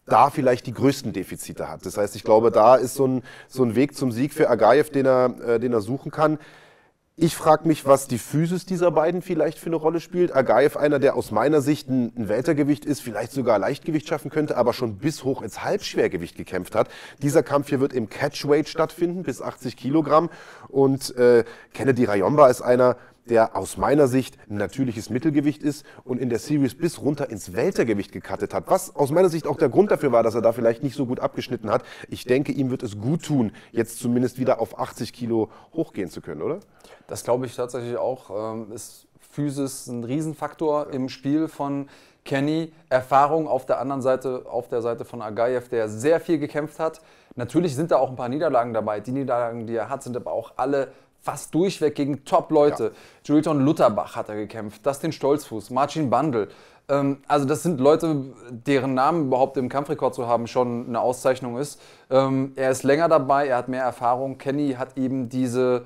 da 0.06 0.30
vielleicht 0.30 0.66
die 0.66 0.74
größten 0.74 1.12
Defizite 1.12 1.68
hat. 1.68 1.84
Das 1.84 1.96
heißt, 1.96 2.16
ich 2.16 2.24
glaube, 2.24 2.50
da 2.50 2.76
ist 2.76 2.94
so 2.94 3.06
ein, 3.06 3.22
so 3.46 3.62
ein 3.62 3.74
Weg 3.76 3.94
zum 3.94 4.12
Sieg 4.12 4.32
für 4.32 4.48
Agaev, 4.48 4.90
den 4.90 5.06
er, 5.06 5.34
äh, 5.46 5.60
den 5.60 5.72
er 5.72 5.82
suchen 5.82 6.10
kann. 6.10 6.38
Ich 7.22 7.36
frage 7.36 7.68
mich, 7.68 7.84
was 7.84 8.08
die 8.08 8.16
Physis 8.16 8.64
dieser 8.64 8.90
beiden 8.90 9.20
vielleicht 9.20 9.58
für 9.58 9.66
eine 9.66 9.76
Rolle 9.76 10.00
spielt. 10.00 10.34
Agaev, 10.34 10.78
einer, 10.78 10.98
der 10.98 11.16
aus 11.16 11.30
meiner 11.30 11.60
Sicht 11.60 11.86
ein, 11.90 12.14
ein 12.16 12.30
Weltergewicht 12.30 12.86
ist, 12.86 13.02
vielleicht 13.02 13.32
sogar 13.32 13.58
Leichtgewicht 13.58 14.08
schaffen 14.08 14.30
könnte, 14.30 14.56
aber 14.56 14.72
schon 14.72 14.96
bis 14.96 15.22
hoch 15.22 15.42
ins 15.42 15.62
Halbschwergewicht 15.62 16.34
gekämpft 16.34 16.74
hat. 16.74 16.88
Dieser 17.20 17.42
Kampf 17.42 17.68
hier 17.68 17.78
wird 17.78 17.92
im 17.92 18.08
Catchweight 18.08 18.70
stattfinden, 18.70 19.22
bis 19.22 19.42
80 19.42 19.76
Kilogramm. 19.76 20.30
Und 20.68 21.14
äh, 21.16 21.44
Kennedy 21.74 22.06
Rayomba 22.06 22.48
ist 22.48 22.62
einer, 22.62 22.96
der 23.26 23.56
aus 23.56 23.76
meiner 23.76 24.08
Sicht 24.08 24.38
ein 24.48 24.56
natürliches 24.56 25.10
Mittelgewicht 25.10 25.62
ist 25.62 25.84
und 26.04 26.18
in 26.18 26.30
der 26.30 26.38
Series 26.38 26.76
bis 26.76 27.00
runter 27.00 27.30
ins 27.30 27.54
Weltergewicht 27.54 28.12
gekattet 28.12 28.54
hat. 28.54 28.64
Was 28.66 28.94
aus 28.96 29.10
meiner 29.10 29.28
Sicht 29.28 29.46
auch 29.46 29.56
der 29.56 29.68
Grund 29.68 29.90
dafür 29.90 30.12
war, 30.12 30.22
dass 30.22 30.34
er 30.34 30.42
da 30.42 30.52
vielleicht 30.52 30.82
nicht 30.82 30.96
so 30.96 31.06
gut 31.06 31.20
abgeschnitten 31.20 31.70
hat. 31.70 31.84
Ich 32.08 32.24
denke, 32.24 32.52
ihm 32.52 32.70
wird 32.70 32.82
es 32.82 32.98
gut 32.98 33.24
tun, 33.24 33.52
jetzt 33.72 33.98
zumindest 33.98 34.38
wieder 34.38 34.60
auf 34.60 34.78
80 34.78 35.12
Kilo 35.12 35.50
hochgehen 35.74 36.10
zu 36.10 36.20
können, 36.20 36.42
oder? 36.42 36.60
Das 37.06 37.24
glaube 37.24 37.46
ich 37.46 37.54
tatsächlich 37.54 37.96
auch. 37.96 38.54
Ähm, 38.54 38.72
ist 38.72 39.06
Physis 39.18 39.86
ein 39.86 40.04
Riesenfaktor 40.04 40.90
im 40.90 41.08
Spiel 41.08 41.48
von 41.48 41.88
Kenny. 42.24 42.72
Erfahrung 42.88 43.48
auf 43.48 43.66
der 43.66 43.80
anderen 43.80 44.02
Seite, 44.02 44.44
auf 44.48 44.68
der 44.68 44.82
Seite 44.82 45.04
von 45.04 45.22
Agayev, 45.22 45.68
der 45.68 45.88
sehr 45.88 46.20
viel 46.20 46.38
gekämpft 46.38 46.78
hat. 46.78 47.00
Natürlich 47.36 47.76
sind 47.76 47.90
da 47.90 47.96
auch 47.96 48.10
ein 48.10 48.16
paar 48.16 48.28
Niederlagen 48.28 48.72
dabei. 48.72 49.00
Die 49.00 49.12
Niederlagen, 49.12 49.66
die 49.66 49.76
er 49.76 49.88
hat, 49.88 50.02
sind 50.02 50.16
aber 50.16 50.32
auch 50.32 50.52
alle 50.56 50.92
fast 51.22 51.54
durchweg 51.54 51.94
gegen 51.94 52.24
Top-Leute. 52.24 52.84
Ja. 52.84 52.90
Juriton 53.24 53.64
Lutterbach 53.64 54.16
hat 54.16 54.28
er 54.28 54.36
gekämpft, 54.36 54.84
Dustin 54.84 55.12
Stolzfuß, 55.12 55.70
Marcin 55.70 56.10
Bandel. 56.10 56.48
Ähm, 56.88 57.18
also 57.28 57.46
das 57.46 57.62
sind 57.62 57.80
Leute, 57.80 58.24
deren 58.50 58.94
Namen 58.94 59.26
überhaupt 59.26 59.56
im 59.56 59.68
Kampfrekord 59.68 60.14
zu 60.14 60.26
haben 60.26 60.46
schon 60.46 60.88
eine 60.88 61.00
Auszeichnung 61.00 61.58
ist. 61.58 61.80
Ähm, 62.10 62.52
er 62.56 62.70
ist 62.70 62.82
länger 62.82 63.08
dabei, 63.08 63.48
er 63.48 63.58
hat 63.58 63.68
mehr 63.68 63.84
Erfahrung. 63.84 64.38
Kenny 64.38 64.74
hat 64.74 64.98
eben 64.98 65.28
diese 65.28 65.84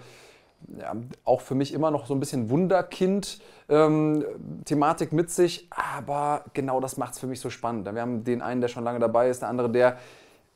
ja, 0.79 0.95
auch 1.25 1.41
für 1.41 1.55
mich 1.55 1.73
immer 1.75 1.91
noch 1.91 2.07
so 2.07 2.15
ein 2.15 2.21
bisschen 2.21 2.51
Wunderkind-Thematik 2.51 5.13
ähm, 5.13 5.17
mit 5.17 5.31
sich, 5.31 5.69
aber 5.71 6.45
genau 6.55 6.81
das 6.81 6.97
macht 6.97 7.13
es 7.15 7.19
für 7.19 7.27
mich 7.27 7.41
so 7.41 7.51
spannend. 7.51 7.93
Wir 7.93 8.01
haben 8.01 8.25
den 8.25 8.41
einen, 8.41 8.63
der 8.63 8.69
schon 8.69 8.85
lange 8.85 8.99
dabei 8.99 9.29
ist, 9.29 9.43
der 9.43 9.51
andere, 9.51 9.69
der 9.71 9.99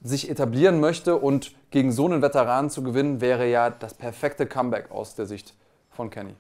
sich 0.01 0.31
etablieren 0.31 0.81
möchte 0.81 1.17
und 1.17 1.55
gegen 1.71 1.93
so 1.93 2.07
einen 2.07 2.23
Veteranen 2.23 2.71
zu 2.71 2.83
gewinnen, 2.83 3.21
wäre 3.21 3.49
ja 3.49 3.71
das 3.71 3.95
perfekte 3.95 4.47
Comeback 4.47 4.91
aus 4.91 5.15
der 5.15 5.27
Sicht 5.27 5.55
von 5.91 6.11
Kenny. 6.11 6.35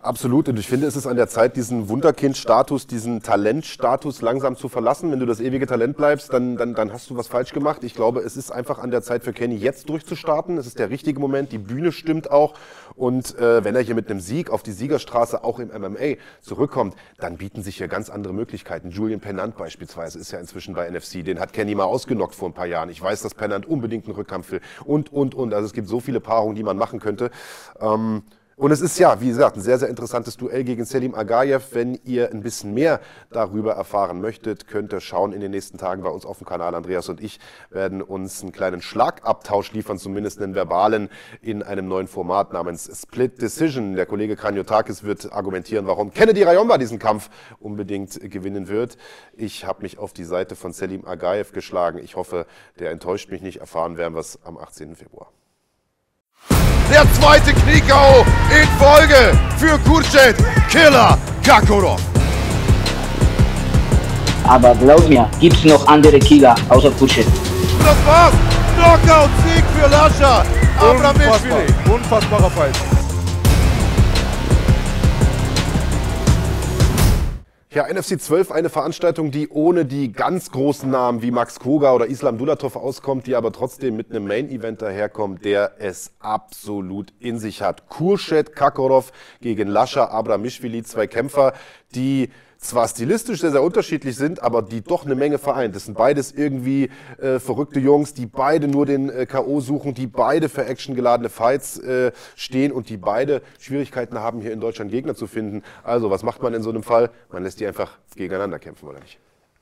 Absolut. 0.00 0.48
Und 0.48 0.60
ich 0.60 0.68
finde, 0.68 0.86
es 0.86 0.94
ist 0.94 1.08
an 1.08 1.16
der 1.16 1.26
Zeit, 1.26 1.56
diesen 1.56 1.88
Wunderkind-Status, 1.88 2.86
diesen 2.86 3.20
Talentstatus 3.20 4.22
langsam 4.22 4.54
zu 4.54 4.68
verlassen. 4.68 5.10
Wenn 5.10 5.18
du 5.18 5.26
das 5.26 5.40
ewige 5.40 5.66
Talent 5.66 5.96
bleibst, 5.96 6.32
dann, 6.32 6.56
dann, 6.56 6.74
dann 6.74 6.92
hast 6.92 7.10
du 7.10 7.16
was 7.16 7.26
falsch 7.26 7.52
gemacht. 7.52 7.82
Ich 7.82 7.94
glaube, 7.94 8.20
es 8.20 8.36
ist 8.36 8.52
einfach 8.52 8.78
an 8.78 8.92
der 8.92 9.02
Zeit 9.02 9.24
für 9.24 9.32
Kenny 9.32 9.56
jetzt 9.56 9.88
durchzustarten. 9.88 10.56
Es 10.56 10.68
ist 10.68 10.78
der 10.78 10.90
richtige 10.90 11.18
Moment. 11.18 11.50
Die 11.50 11.58
Bühne 11.58 11.90
stimmt 11.90 12.30
auch. 12.30 12.54
Und 12.94 13.36
äh, 13.38 13.64
wenn 13.64 13.74
er 13.74 13.82
hier 13.82 13.96
mit 13.96 14.08
einem 14.08 14.20
Sieg 14.20 14.50
auf 14.50 14.62
die 14.62 14.70
Siegerstraße 14.70 15.42
auch 15.42 15.58
im 15.58 15.70
MMA 15.70 16.14
zurückkommt, 16.42 16.94
dann 17.18 17.36
bieten 17.36 17.64
sich 17.64 17.78
hier 17.78 17.88
ganz 17.88 18.08
andere 18.08 18.32
Möglichkeiten. 18.32 18.90
Julian 18.90 19.18
Pennant 19.18 19.56
beispielsweise 19.56 20.20
ist 20.20 20.30
ja 20.30 20.38
inzwischen 20.38 20.74
bei 20.74 20.88
NFC. 20.88 21.24
Den 21.24 21.40
hat 21.40 21.52
Kenny 21.52 21.74
mal 21.74 21.84
ausgenockt 21.84 22.36
vor 22.36 22.48
ein 22.48 22.54
paar 22.54 22.66
Jahren. 22.66 22.88
Ich 22.88 23.02
weiß, 23.02 23.22
dass 23.22 23.34
Pennant 23.34 23.66
unbedingt 23.66 24.06
einen 24.06 24.14
Rückkampf 24.14 24.52
will. 24.52 24.60
Und, 24.84 25.12
und, 25.12 25.34
und. 25.34 25.52
Also 25.52 25.66
es 25.66 25.72
gibt 25.72 25.88
so 25.88 25.98
viele 25.98 26.20
Paarungen, 26.20 26.54
die 26.54 26.62
man 26.62 26.76
machen 26.76 27.00
könnte. 27.00 27.32
Ähm, 27.80 28.22
und 28.58 28.72
es 28.72 28.80
ist 28.80 28.98
ja, 28.98 29.20
wie 29.20 29.28
gesagt, 29.28 29.56
ein 29.56 29.62
sehr, 29.62 29.78
sehr 29.78 29.88
interessantes 29.88 30.36
Duell 30.36 30.64
gegen 30.64 30.84
Selim 30.84 31.14
Agayev. 31.14 31.74
Wenn 31.74 31.94
ihr 32.04 32.32
ein 32.32 32.42
bisschen 32.42 32.74
mehr 32.74 33.00
darüber 33.30 33.74
erfahren 33.74 34.20
möchtet, 34.20 34.66
könnt 34.66 34.92
ihr 34.92 35.00
schauen 35.00 35.32
in 35.32 35.40
den 35.40 35.52
nächsten 35.52 35.78
Tagen 35.78 36.02
bei 36.02 36.10
uns 36.10 36.26
auf 36.26 36.38
dem 36.38 36.46
Kanal. 36.46 36.74
Andreas 36.74 37.08
und 37.08 37.20
ich 37.20 37.38
werden 37.70 38.02
uns 38.02 38.42
einen 38.42 38.50
kleinen 38.50 38.82
Schlagabtausch 38.82 39.72
liefern, 39.72 39.96
zumindest 39.96 40.42
einen 40.42 40.56
verbalen, 40.56 41.08
in 41.40 41.62
einem 41.62 41.86
neuen 41.86 42.08
Format 42.08 42.52
namens 42.52 42.90
Split 43.00 43.40
Decision. 43.40 43.94
Der 43.94 44.06
Kollege 44.06 44.34
Kranjotakis 44.34 45.04
wird 45.04 45.32
argumentieren, 45.32 45.86
warum 45.86 46.12
Kennedy 46.12 46.42
Rayomba 46.42 46.78
diesen 46.78 46.98
Kampf 46.98 47.30
unbedingt 47.60 48.18
gewinnen 48.28 48.66
wird. 48.66 48.98
Ich 49.36 49.66
habe 49.66 49.82
mich 49.82 49.98
auf 49.98 50.12
die 50.12 50.24
Seite 50.24 50.56
von 50.56 50.72
Selim 50.72 51.06
Agayev 51.06 51.52
geschlagen. 51.52 51.98
Ich 51.98 52.16
hoffe, 52.16 52.44
der 52.80 52.90
enttäuscht 52.90 53.30
mich 53.30 53.40
nicht. 53.40 53.60
Erfahren 53.60 53.96
werden 53.96 54.14
wir 54.14 54.20
es 54.20 54.40
am 54.44 54.58
18. 54.58 54.96
Februar. 54.96 55.30
Der 56.90 57.04
zweite 57.20 57.52
Kniekau 57.52 58.24
in 58.50 58.68
Folge 58.78 59.38
für 59.58 59.78
Kurchet 59.80 60.36
Killer 60.70 61.18
Kakurov. 61.44 62.00
Aber 64.44 64.74
glaub 64.74 65.06
mir, 65.08 65.28
gibt's 65.38 65.64
noch 65.64 65.86
andere 65.86 66.18
Killer 66.18 66.54
außer 66.70 66.90
Kurchet. 66.92 67.26
Das 67.80 67.96
war's. 68.06 68.32
Knockout-Sieg 68.76 69.64
für 69.76 69.88
Lascha. 69.90 70.44
Abramishvili. 70.80 71.66
Unfassbarer 71.92 72.50
Fight. 72.50 72.74
Ja, 77.78 77.86
NFC 77.86 78.20
12, 78.20 78.50
eine 78.50 78.70
Veranstaltung, 78.70 79.30
die 79.30 79.50
ohne 79.50 79.84
die 79.84 80.10
ganz 80.10 80.50
großen 80.50 80.90
Namen 80.90 81.22
wie 81.22 81.30
Max 81.30 81.60
Koga 81.60 81.92
oder 81.92 82.06
Islam 82.06 82.36
Dulatov 82.36 82.74
auskommt, 82.74 83.28
die 83.28 83.36
aber 83.36 83.52
trotzdem 83.52 83.94
mit 83.94 84.10
einem 84.10 84.26
Main-Event 84.26 84.82
daherkommt, 84.82 85.44
der 85.44 85.74
es 85.78 86.10
absolut 86.18 87.12
in 87.20 87.38
sich 87.38 87.62
hat. 87.62 87.88
Kurschet 87.88 88.56
Kakorov 88.56 89.12
gegen 89.40 89.68
Lascha 89.68 90.06
Abramishvili, 90.06 90.82
zwei 90.82 91.06
Kämpfer, 91.06 91.52
die 91.94 92.30
zwar 92.58 92.88
stilistisch 92.88 93.40
sehr, 93.40 93.52
sehr 93.52 93.62
unterschiedlich 93.62 94.16
sind, 94.16 94.42
aber 94.42 94.62
die 94.62 94.82
doch 94.82 95.04
eine 95.04 95.14
Menge 95.14 95.38
vereint. 95.38 95.74
Das 95.74 95.84
sind 95.84 95.96
beides 95.96 96.32
irgendwie 96.32 96.90
äh, 97.18 97.38
verrückte 97.38 97.80
Jungs, 97.80 98.14
die 98.14 98.26
beide 98.26 98.68
nur 98.68 98.84
den 98.84 99.08
äh, 99.08 99.26
K.O. 99.26 99.60
suchen, 99.60 99.94
die 99.94 100.06
beide 100.06 100.48
für 100.48 100.66
actiongeladene 100.66 101.28
Fights 101.28 101.78
äh, 101.78 102.12
stehen 102.36 102.72
und 102.72 102.88
die 102.88 102.96
beide 102.96 103.42
Schwierigkeiten 103.58 104.18
haben, 104.18 104.40
hier 104.40 104.52
in 104.52 104.60
Deutschland 104.60 104.90
Gegner 104.90 105.14
zu 105.14 105.26
finden. 105.26 105.62
Also, 105.84 106.10
was 106.10 106.22
macht 106.22 106.42
man 106.42 106.52
in 106.52 106.62
so 106.62 106.70
einem 106.70 106.82
Fall? 106.82 107.10
Man 107.30 107.44
lässt 107.44 107.60
die 107.60 107.66
einfach 107.66 107.98
gegeneinander 108.16 108.58
kämpfen, 108.58 108.88
oder 108.88 109.00
nicht? 109.00 109.18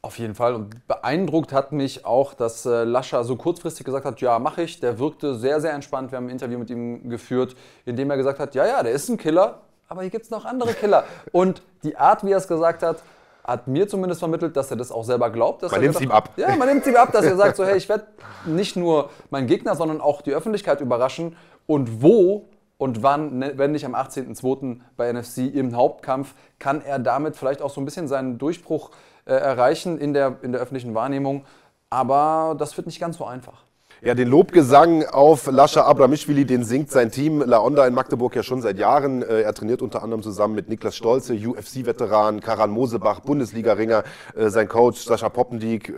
Auf 0.07 0.19
jeden 0.19 0.37
Fall. 0.37 0.55
Und 0.55 0.87
beeindruckt 0.87 1.53
hat 1.53 1.73
mich 1.73 2.07
auch, 2.07 2.33
dass 2.33 2.65
äh, 2.65 2.85
Lascha 2.85 3.25
so 3.25 3.35
kurzfristig 3.35 3.85
gesagt 3.85 4.05
hat, 4.05 4.21
ja, 4.21 4.39
mache 4.39 4.63
ich. 4.63 4.79
Der 4.79 4.99
wirkte 5.01 5.35
sehr, 5.35 5.61
sehr 5.61 5.73
entspannt. 5.73 6.13
Wir 6.13 6.19
haben 6.19 6.27
ein 6.27 6.31
Interview 6.31 6.59
mit 6.59 6.71
ihm 6.71 7.09
geführt, 7.11 7.57
in 7.85 7.97
dem 7.97 8.09
er 8.09 8.17
gesagt 8.17 8.39
hat, 8.39 8.55
ja, 8.55 8.65
ja, 8.65 8.83
der 8.85 8.93
ist 8.93 9.09
ein 9.09 9.17
Killer, 9.17 9.66
aber 9.89 10.03
hier 10.03 10.11
gibt 10.11 10.25
es 10.25 10.31
noch 10.31 10.45
andere 10.45 10.75
Killer. 10.75 11.05
Und 11.33 11.63
die 11.83 11.97
Art, 11.97 12.25
wie 12.25 12.33
er 12.33 12.39
es 12.39 12.49
gesagt 12.49 12.83
hat, 12.83 13.03
hat 13.45 13.69
mir 13.69 13.87
zumindest 13.87 14.21
vermittelt, 14.21 14.57
dass 14.57 14.71
er 14.71 14.77
das 14.77 14.91
auch 14.91 15.05
selber 15.05 15.31
glaubt. 15.31 15.63
Man 15.63 15.71
er 15.73 15.79
nimmt's 15.79 16.01
ihm 16.01 16.11
ab. 16.11 16.31
Ja, 16.37 16.55
man 16.57 16.69
nimmt 16.69 16.83
es 16.83 16.89
ihm 16.89 16.97
ab, 16.97 17.13
dass 17.13 17.25
er 17.25 17.37
sagt 17.37 17.57
so, 17.57 17.65
hey, 17.65 17.77
ich 17.77 17.89
werde 17.89 18.07
nicht 18.45 18.77
nur 18.77 19.11
meinen 19.31 19.47
Gegner, 19.47 19.77
sondern 19.77 20.01
auch 20.01 20.21
die 20.23 20.33
Öffentlichkeit 20.33 20.81
überraschen. 20.81 21.37
Und 21.67 22.03
wo 22.03 22.49
und 22.79 23.03
wann, 23.03 23.39
ne, 23.39 23.53
wenn 23.57 23.73
nicht 23.73 23.87
am 23.87 23.95
18.02. 23.95 24.81
bei 24.97 25.13
NFC 25.13 25.39
im 25.55 25.77
Hauptkampf, 25.77 26.35
kann 26.59 26.83
er 26.83 26.99
damit 26.99 27.37
vielleicht 27.37 27.63
auch 27.63 27.71
so 27.71 27.81
ein 27.81 27.85
bisschen 27.85 28.09
seinen 28.09 28.39
Durchbruch 28.39 28.91
äh, 29.25 29.33
erreichen 29.33 29.99
in 29.99 30.13
der, 30.13 30.39
in 30.43 30.53
der 30.53 30.61
öffentlichen 30.61 30.95
Wahrnehmung. 30.95 31.45
Aber 31.89 32.57
das 32.59 32.77
wird 32.77 32.87
nicht 32.87 33.01
ganz 33.01 33.19
so 33.19 33.25
einfach. 33.25 33.66
Ja, 34.03 34.15
den 34.15 34.29
Lobgesang 34.29 35.07
auf 35.07 35.47
Lascha 35.51 35.81
Abramishvili, 35.85 36.45
den 36.45 36.65
singt 36.65 36.91
sein 36.91 37.11
Team 37.11 37.41
La 37.41 37.61
Onda 37.61 37.87
in 37.87 37.95
Magdeburg 37.95 38.37
ja 38.37 38.43
schon 38.43 38.61
seit 38.61 38.79
Jahren. 38.79 39.23
Äh, 39.23 39.41
Er 39.41 39.55
trainiert 39.55 39.81
unter 39.81 40.03
anderem 40.03 40.23
zusammen 40.23 40.55
mit 40.55 40.69
Niklas 40.69 40.97
Stolze, 40.97 41.33
UFC-Veteran, 41.33 42.41
Karan 42.41 42.71
Mosebach, 42.71 43.21
Bundesliga-Ringer, 43.21 44.05
äh, 44.37 44.51
sein 44.51 44.69
Coach 44.69 45.03
Sascha 45.03 45.31
Poppendiek, 45.31 45.89
äh, 45.89 45.93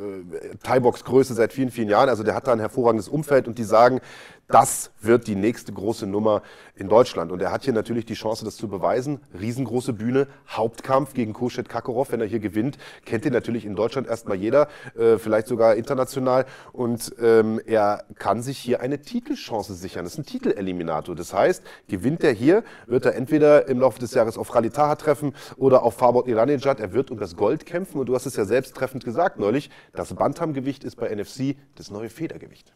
Thai-Box-Größe 0.62 1.34
seit 1.34 1.52
vielen, 1.52 1.72
vielen 1.72 1.88
Jahren. 1.88 2.08
Also 2.08 2.22
der 2.22 2.36
hat 2.36 2.46
da 2.46 2.52
ein 2.52 2.60
hervorragendes 2.60 3.08
Umfeld 3.08 3.48
und 3.48 3.58
die 3.58 3.64
sagen, 3.64 4.00
das 4.48 4.92
wird 5.00 5.26
die 5.26 5.34
nächste 5.34 5.72
große 5.72 6.06
Nummer 6.06 6.42
in 6.74 6.88
Deutschland. 6.88 7.32
Und 7.32 7.42
er 7.42 7.52
hat 7.52 7.64
hier 7.64 7.74
natürlich 7.74 8.06
die 8.06 8.14
Chance, 8.14 8.46
das 8.46 8.56
zu 8.56 8.66
beweisen. 8.66 9.20
Riesengroße 9.38 9.92
Bühne, 9.92 10.26
Hauptkampf 10.48 11.12
gegen 11.12 11.34
Kushet 11.34 11.68
Kakarov. 11.68 12.12
Wenn 12.12 12.22
er 12.22 12.26
hier 12.26 12.40
gewinnt, 12.40 12.78
kennt 13.04 13.26
ihn 13.26 13.34
natürlich 13.34 13.66
in 13.66 13.76
Deutschland 13.76 14.08
erstmal 14.08 14.38
jeder, 14.38 14.68
äh, 14.98 15.18
vielleicht 15.18 15.48
sogar 15.48 15.76
international. 15.76 16.46
Und 16.72 17.14
ähm, 17.20 17.60
er 17.66 18.04
kann 18.14 18.40
sich 18.40 18.56
hier 18.56 18.80
eine 18.80 19.02
Titelchance 19.02 19.74
sichern. 19.74 20.04
Das 20.04 20.14
ist 20.14 20.18
ein 20.18 20.26
Titeleliminator. 20.26 21.14
Das 21.14 21.34
heißt, 21.34 21.62
gewinnt 21.88 22.24
er 22.24 22.32
hier, 22.32 22.64
wird 22.86 23.04
er 23.04 23.16
entweder 23.16 23.68
im 23.68 23.80
Laufe 23.80 23.98
des 23.98 24.14
Jahres 24.14 24.38
auf 24.38 24.50
Khalid 24.50 24.74
Taha 24.74 24.96
treffen 24.96 25.34
oder 25.58 25.82
auf 25.82 25.94
Farbot 25.94 26.26
Iranejad. 26.26 26.80
Er 26.80 26.94
wird 26.94 27.10
um 27.10 27.18
das 27.18 27.36
Gold 27.36 27.66
kämpfen. 27.66 27.98
Und 28.00 28.06
du 28.06 28.14
hast 28.14 28.24
es 28.24 28.36
ja 28.36 28.46
selbst 28.46 28.74
treffend 28.74 29.04
gesagt 29.04 29.38
neulich, 29.38 29.68
das 29.92 30.14
Bantamgewicht 30.14 30.84
ist 30.84 30.96
bei 30.96 31.14
NFC 31.14 31.54
das 31.74 31.90
neue 31.90 32.08
Federgewicht. 32.08 32.72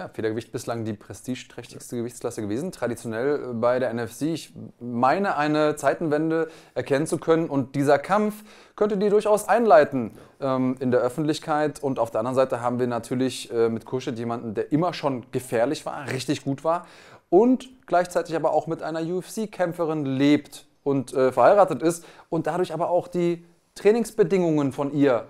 Ja, 0.00 0.08
Federgewicht 0.08 0.50
bislang 0.50 0.86
die 0.86 0.94
prestigeträchtigste 0.94 1.94
Gewichtsklasse 1.94 2.40
gewesen. 2.40 2.72
Traditionell 2.72 3.52
bei 3.52 3.78
der 3.78 3.92
NFC. 3.92 4.22
Ich 4.22 4.54
meine, 4.80 5.36
eine 5.36 5.76
Zeitenwende 5.76 6.48
erkennen 6.74 7.06
zu 7.06 7.18
können. 7.18 7.50
Und 7.50 7.74
dieser 7.74 7.98
Kampf 7.98 8.42
könnte 8.76 8.96
die 8.96 9.10
durchaus 9.10 9.46
einleiten 9.46 10.12
ähm, 10.40 10.74
in 10.80 10.90
der 10.90 11.00
Öffentlichkeit. 11.00 11.82
Und 11.82 11.98
auf 11.98 12.10
der 12.10 12.20
anderen 12.20 12.34
Seite 12.34 12.62
haben 12.62 12.78
wir 12.78 12.86
natürlich 12.86 13.52
äh, 13.52 13.68
mit 13.68 13.84
Kuschet 13.84 14.18
jemanden, 14.18 14.54
der 14.54 14.72
immer 14.72 14.94
schon 14.94 15.26
gefährlich 15.32 15.84
war, 15.84 16.08
richtig 16.10 16.44
gut 16.44 16.64
war. 16.64 16.86
Und 17.28 17.68
gleichzeitig 17.84 18.34
aber 18.34 18.54
auch 18.54 18.66
mit 18.66 18.82
einer 18.82 19.02
UFC-Kämpferin 19.02 20.06
lebt 20.06 20.64
und 20.82 21.12
äh, 21.12 21.30
verheiratet 21.30 21.82
ist. 21.82 22.06
Und 22.30 22.46
dadurch 22.46 22.72
aber 22.72 22.88
auch 22.88 23.06
die 23.06 23.44
Trainingsbedingungen 23.74 24.72
von 24.72 24.94
ihr 24.94 25.26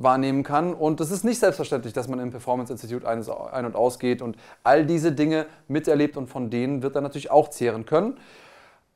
wahrnehmen 0.00 0.42
kann. 0.42 0.74
Und 0.74 1.00
es 1.00 1.10
ist 1.10 1.24
nicht 1.24 1.38
selbstverständlich, 1.38 1.92
dass 1.92 2.08
man 2.08 2.18
im 2.18 2.30
Performance 2.30 2.72
Institute 2.72 3.06
ein 3.06 3.64
und 3.64 3.76
ausgeht 3.76 4.22
und 4.22 4.36
all 4.64 4.84
diese 4.86 5.12
Dinge 5.12 5.46
miterlebt 5.68 6.16
und 6.16 6.26
von 6.26 6.50
denen 6.50 6.82
wird 6.82 6.96
er 6.96 7.02
natürlich 7.02 7.30
auch 7.30 7.48
zehren 7.48 7.86
können. 7.86 8.18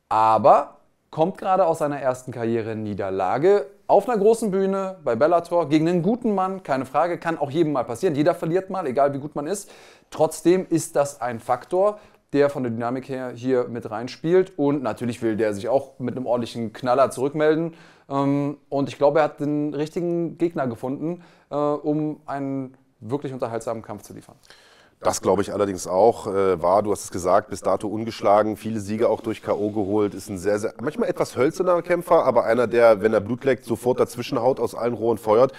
Aber 0.09 0.77
kommt 1.11 1.37
gerade 1.37 1.65
aus 1.65 1.77
seiner 1.77 1.99
ersten 1.99 2.31
Karriere-Niederlage 2.31 3.67
auf 3.87 4.09
einer 4.09 4.17
großen 4.17 4.51
Bühne 4.51 4.97
bei 5.03 5.15
Bellator 5.15 5.69
gegen 5.69 5.87
einen 5.87 6.01
guten 6.01 6.33
Mann, 6.33 6.63
keine 6.63 6.85
Frage, 6.85 7.19
kann 7.19 7.37
auch 7.37 7.51
jedem 7.51 7.71
mal 7.71 7.83
passieren. 7.83 8.15
Jeder 8.15 8.33
verliert 8.33 8.69
mal, 8.69 8.87
egal 8.87 9.13
wie 9.13 9.19
gut 9.19 9.35
man 9.35 9.47
ist. 9.47 9.71
Trotzdem 10.09 10.65
ist 10.67 10.95
das 10.95 11.21
ein 11.21 11.39
Faktor, 11.39 11.99
der 12.33 12.49
von 12.49 12.63
der 12.63 12.71
Dynamik 12.71 13.07
her 13.09 13.31
hier 13.33 13.67
mit 13.67 13.89
reinspielt. 13.89 14.53
Und 14.57 14.83
natürlich 14.83 15.21
will 15.21 15.37
der 15.37 15.53
sich 15.53 15.69
auch 15.69 15.99
mit 15.99 16.15
einem 16.15 16.25
ordentlichen 16.25 16.73
Knaller 16.73 17.11
zurückmelden. 17.11 17.73
Ähm, 18.09 18.57
Und 18.69 18.89
ich 18.89 18.97
glaube, 18.97 19.19
er 19.19 19.25
hat 19.25 19.39
den 19.39 19.73
richtigen 19.73 20.37
Gegner 20.37 20.67
gefunden, 20.67 21.23
äh, 21.49 21.55
um 21.55 22.21
einen 22.25 22.75
wirklich 22.99 23.33
unterhaltsamen 23.33 23.83
Kampf 23.83 24.03
zu 24.03 24.13
liefern. 24.13 24.35
Das 25.01 25.21
glaube 25.21 25.41
ich 25.41 25.53
allerdings 25.53 25.87
auch. 25.87 26.25
Äh, 26.27 26.61
war, 26.61 26.81
du 26.81 26.91
hast 26.91 27.03
es 27.03 27.11
gesagt, 27.11 27.49
bis 27.49 27.61
dato 27.61 27.87
ungeschlagen, 27.87 28.57
viele 28.57 28.79
Siege 28.79 29.09
auch 29.09 29.21
durch 29.21 29.43
K.O. 29.43 29.71
geholt, 29.71 30.13
ist 30.15 30.29
ein 30.29 30.37
sehr, 30.37 30.57
sehr, 30.57 30.73
manchmal 30.81 31.09
etwas 31.09 31.37
hölzerner 31.37 31.81
Kämpfer, 31.81 32.25
aber 32.25 32.45
einer, 32.45 32.65
der, 32.65 33.01
wenn 33.01 33.13
er 33.13 33.21
Blut 33.21 33.43
leckt, 33.43 33.65
sofort 33.65 33.99
dazwischen 33.99 34.41
haut, 34.41 34.59
aus 34.59 34.73
allen 34.73 34.93
Rohren 34.93 35.17
feuert. 35.17 35.51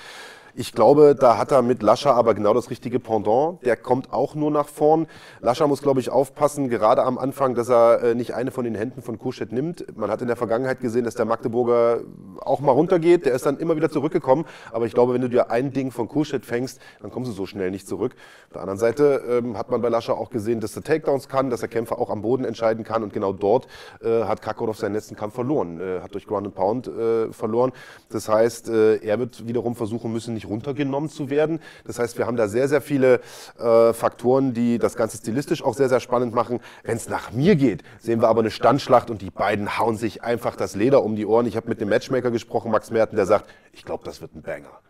Ich 0.58 0.72
glaube, 0.72 1.14
da 1.14 1.36
hat 1.36 1.52
er 1.52 1.60
mit 1.60 1.82
Lascha 1.82 2.14
aber 2.14 2.32
genau 2.32 2.54
das 2.54 2.70
richtige 2.70 2.98
Pendant. 2.98 3.62
Der 3.66 3.76
kommt 3.76 4.10
auch 4.10 4.34
nur 4.34 4.50
nach 4.50 4.68
vorn. 4.68 5.06
Lascha 5.42 5.66
muss, 5.66 5.82
glaube 5.82 6.00
ich, 6.00 6.08
aufpassen, 6.08 6.70
gerade 6.70 7.02
am 7.02 7.18
Anfang, 7.18 7.54
dass 7.54 7.68
er 7.68 8.02
äh, 8.02 8.14
nicht 8.14 8.32
eine 8.32 8.50
von 8.50 8.64
den 8.64 8.74
Händen 8.74 9.02
von 9.02 9.18
Kuschet 9.18 9.52
nimmt. 9.52 9.84
Man 9.98 10.10
hat 10.10 10.22
in 10.22 10.28
der 10.28 10.36
Vergangenheit 10.36 10.80
gesehen, 10.80 11.04
dass 11.04 11.14
der 11.14 11.26
Magdeburger 11.26 12.00
auch 12.40 12.60
mal 12.60 12.72
runtergeht. 12.72 13.26
Der 13.26 13.34
ist 13.34 13.44
dann 13.44 13.58
immer 13.58 13.76
wieder 13.76 13.90
zurückgekommen. 13.90 14.46
Aber 14.72 14.86
ich 14.86 14.94
glaube, 14.94 15.12
wenn 15.12 15.20
du 15.20 15.28
dir 15.28 15.50
ein 15.50 15.74
Ding 15.74 15.90
von 15.90 16.08
Kuschet 16.08 16.46
fängst, 16.46 16.80
dann 17.02 17.10
kommst 17.10 17.30
du 17.30 17.34
so 17.34 17.44
schnell 17.44 17.70
nicht 17.70 17.86
zurück. 17.86 18.14
Auf 18.46 18.52
der 18.54 18.62
anderen 18.62 18.78
Seite 18.78 19.24
ähm, 19.28 19.58
hat 19.58 19.70
man 19.70 19.82
bei 19.82 19.90
Lascha 19.90 20.14
auch 20.14 20.30
gesehen, 20.30 20.60
dass 20.60 20.74
er 20.74 20.82
Takedowns 20.82 21.28
kann, 21.28 21.50
dass 21.50 21.60
er 21.60 21.68
Kämpfer 21.68 21.98
auch 21.98 22.08
am 22.08 22.22
Boden 22.22 22.46
entscheiden 22.46 22.82
kann. 22.82 23.02
Und 23.02 23.12
genau 23.12 23.34
dort 23.34 23.66
äh, 24.02 24.22
hat 24.22 24.40
Kakorov 24.40 24.78
seinen 24.78 24.94
letzten 24.94 25.16
Kampf 25.16 25.34
verloren. 25.34 25.78
Äh, 25.82 26.00
hat 26.00 26.14
durch 26.14 26.26
Ground 26.26 26.46
and 26.46 26.54
Pound 26.54 26.88
äh, 26.88 27.30
verloren. 27.30 27.72
Das 28.08 28.30
heißt, 28.30 28.70
äh, 28.70 28.96
er 29.04 29.18
wird 29.18 29.46
wiederum 29.46 29.74
versuchen 29.74 30.10
müssen, 30.10 30.32
nicht 30.32 30.45
runtergenommen 30.46 31.10
zu 31.10 31.30
werden. 31.30 31.60
Das 31.84 31.98
heißt, 31.98 32.18
wir 32.18 32.26
haben 32.26 32.36
da 32.36 32.48
sehr, 32.48 32.68
sehr 32.68 32.80
viele 32.80 33.20
äh, 33.58 33.92
Faktoren, 33.92 34.54
die 34.54 34.78
das 34.78 34.96
Ganze 34.96 35.18
stilistisch 35.18 35.62
auch 35.62 35.74
sehr, 35.74 35.88
sehr 35.88 36.00
spannend 36.00 36.34
machen. 36.34 36.60
Wenn 36.82 36.96
es 36.96 37.08
nach 37.08 37.32
mir 37.32 37.56
geht, 37.56 37.82
sehen 37.98 38.20
wir 38.20 38.28
aber 38.28 38.40
eine 38.40 38.50
Standschlacht 38.50 39.10
und 39.10 39.22
die 39.22 39.30
beiden 39.30 39.78
hauen 39.78 39.96
sich 39.96 40.22
einfach 40.22 40.56
das 40.56 40.74
Leder 40.74 41.02
um 41.02 41.16
die 41.16 41.26
Ohren. 41.26 41.46
Ich 41.46 41.56
habe 41.56 41.68
mit 41.68 41.80
dem 41.80 41.88
Matchmaker 41.88 42.30
gesprochen, 42.30 42.70
Max 42.70 42.90
Merten, 42.90 43.16
der 43.16 43.26
sagt, 43.26 43.46
ich 43.72 43.84
glaube, 43.84 44.04
das 44.04 44.20
wird 44.20 44.34
ein 44.34 44.42
Banger. 44.42 44.80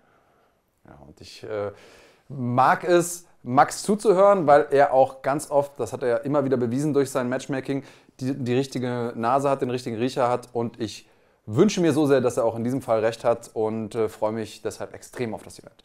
Ja, 0.86 0.98
und 1.06 1.20
ich 1.20 1.42
äh, 1.42 1.72
mag 2.28 2.84
es, 2.84 3.26
Max 3.42 3.84
zuzuhören, 3.84 4.48
weil 4.48 4.66
er 4.70 4.92
auch 4.92 5.22
ganz 5.22 5.52
oft, 5.52 5.78
das 5.78 5.92
hat 5.92 6.02
er 6.02 6.08
ja 6.08 6.16
immer 6.16 6.44
wieder 6.44 6.56
bewiesen 6.56 6.92
durch 6.92 7.10
sein 7.12 7.28
Matchmaking, 7.28 7.84
die, 8.18 8.34
die 8.34 8.54
richtige 8.54 9.12
Nase 9.14 9.48
hat, 9.48 9.62
den 9.62 9.70
richtigen 9.70 9.96
Riecher 9.96 10.28
hat. 10.28 10.48
Und 10.52 10.80
ich 10.80 11.08
wünsche 11.46 11.80
mir 11.80 11.92
so 11.92 12.06
sehr, 12.06 12.20
dass 12.20 12.36
er 12.36 12.44
auch 12.44 12.56
in 12.56 12.64
diesem 12.64 12.82
Fall 12.82 13.00
recht 13.00 13.24
hat 13.24 13.50
und 13.54 13.94
äh, 13.94 14.08
freue 14.08 14.32
mich 14.32 14.62
deshalb 14.62 14.94
extrem 14.94 15.34
auf 15.34 15.42
das 15.42 15.58
Event. 15.58 15.84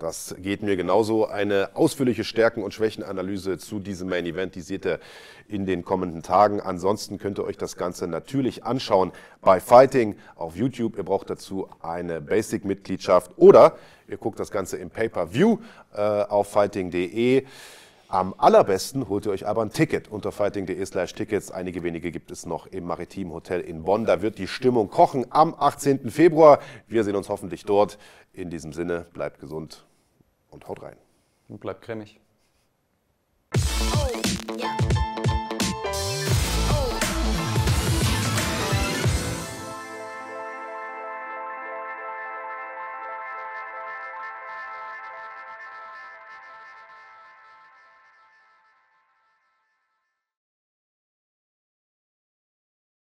Das 0.00 0.34
geht 0.38 0.62
mir 0.62 0.76
genauso. 0.76 1.26
Eine 1.26 1.70
ausführliche 1.74 2.24
Stärken- 2.24 2.62
und 2.62 2.72
Schwächenanalyse 2.72 3.58
zu 3.58 3.80
diesem 3.80 4.08
Main 4.08 4.24
Event, 4.24 4.54
die 4.54 4.62
seht 4.62 4.86
ihr 4.86 4.98
in 5.46 5.66
den 5.66 5.84
kommenden 5.84 6.22
Tagen. 6.22 6.62
Ansonsten 6.62 7.18
könnt 7.18 7.38
ihr 7.38 7.44
euch 7.44 7.58
das 7.58 7.76
Ganze 7.76 8.06
natürlich 8.06 8.64
anschauen 8.64 9.12
bei 9.42 9.60
Fighting 9.60 10.16
auf 10.36 10.56
YouTube. 10.56 10.96
Ihr 10.96 11.02
braucht 11.02 11.28
dazu 11.28 11.68
eine 11.82 12.22
Basic-Mitgliedschaft 12.22 13.32
oder 13.36 13.76
ihr 14.08 14.16
guckt 14.16 14.40
das 14.40 14.50
Ganze 14.50 14.78
im 14.78 14.88
Pay-Per-View 14.88 15.58
äh, 15.94 16.00
auf 16.00 16.48
fighting.de. 16.50 17.44
Am 18.10 18.34
allerbesten 18.38 19.08
holt 19.08 19.26
ihr 19.26 19.30
euch 19.30 19.46
aber 19.46 19.62
ein 19.62 19.70
Ticket 19.70 20.08
unter 20.08 20.32
fighting.de 20.32 20.84
slash 20.84 21.14
Tickets. 21.14 21.52
Einige 21.52 21.84
wenige 21.84 22.10
gibt 22.10 22.32
es 22.32 22.44
noch 22.44 22.66
im 22.66 22.84
Maritim 22.84 23.32
Hotel 23.32 23.60
in 23.60 23.84
Bonn. 23.84 24.04
Da 24.04 24.20
wird 24.20 24.38
die 24.38 24.48
Stimmung 24.48 24.90
kochen 24.90 25.26
am 25.30 25.54
18. 25.56 26.10
Februar. 26.10 26.58
Wir 26.88 27.04
sehen 27.04 27.14
uns 27.14 27.28
hoffentlich 27.28 27.64
dort. 27.64 27.98
In 28.32 28.50
diesem 28.50 28.72
Sinne, 28.72 29.06
bleibt 29.12 29.38
gesund 29.38 29.86
und 30.50 30.66
haut 30.66 30.82
rein. 30.82 30.96
Und 31.48 31.60
bleibt 31.60 31.82
cremig. 31.82 32.18
Yeah. 34.58 35.09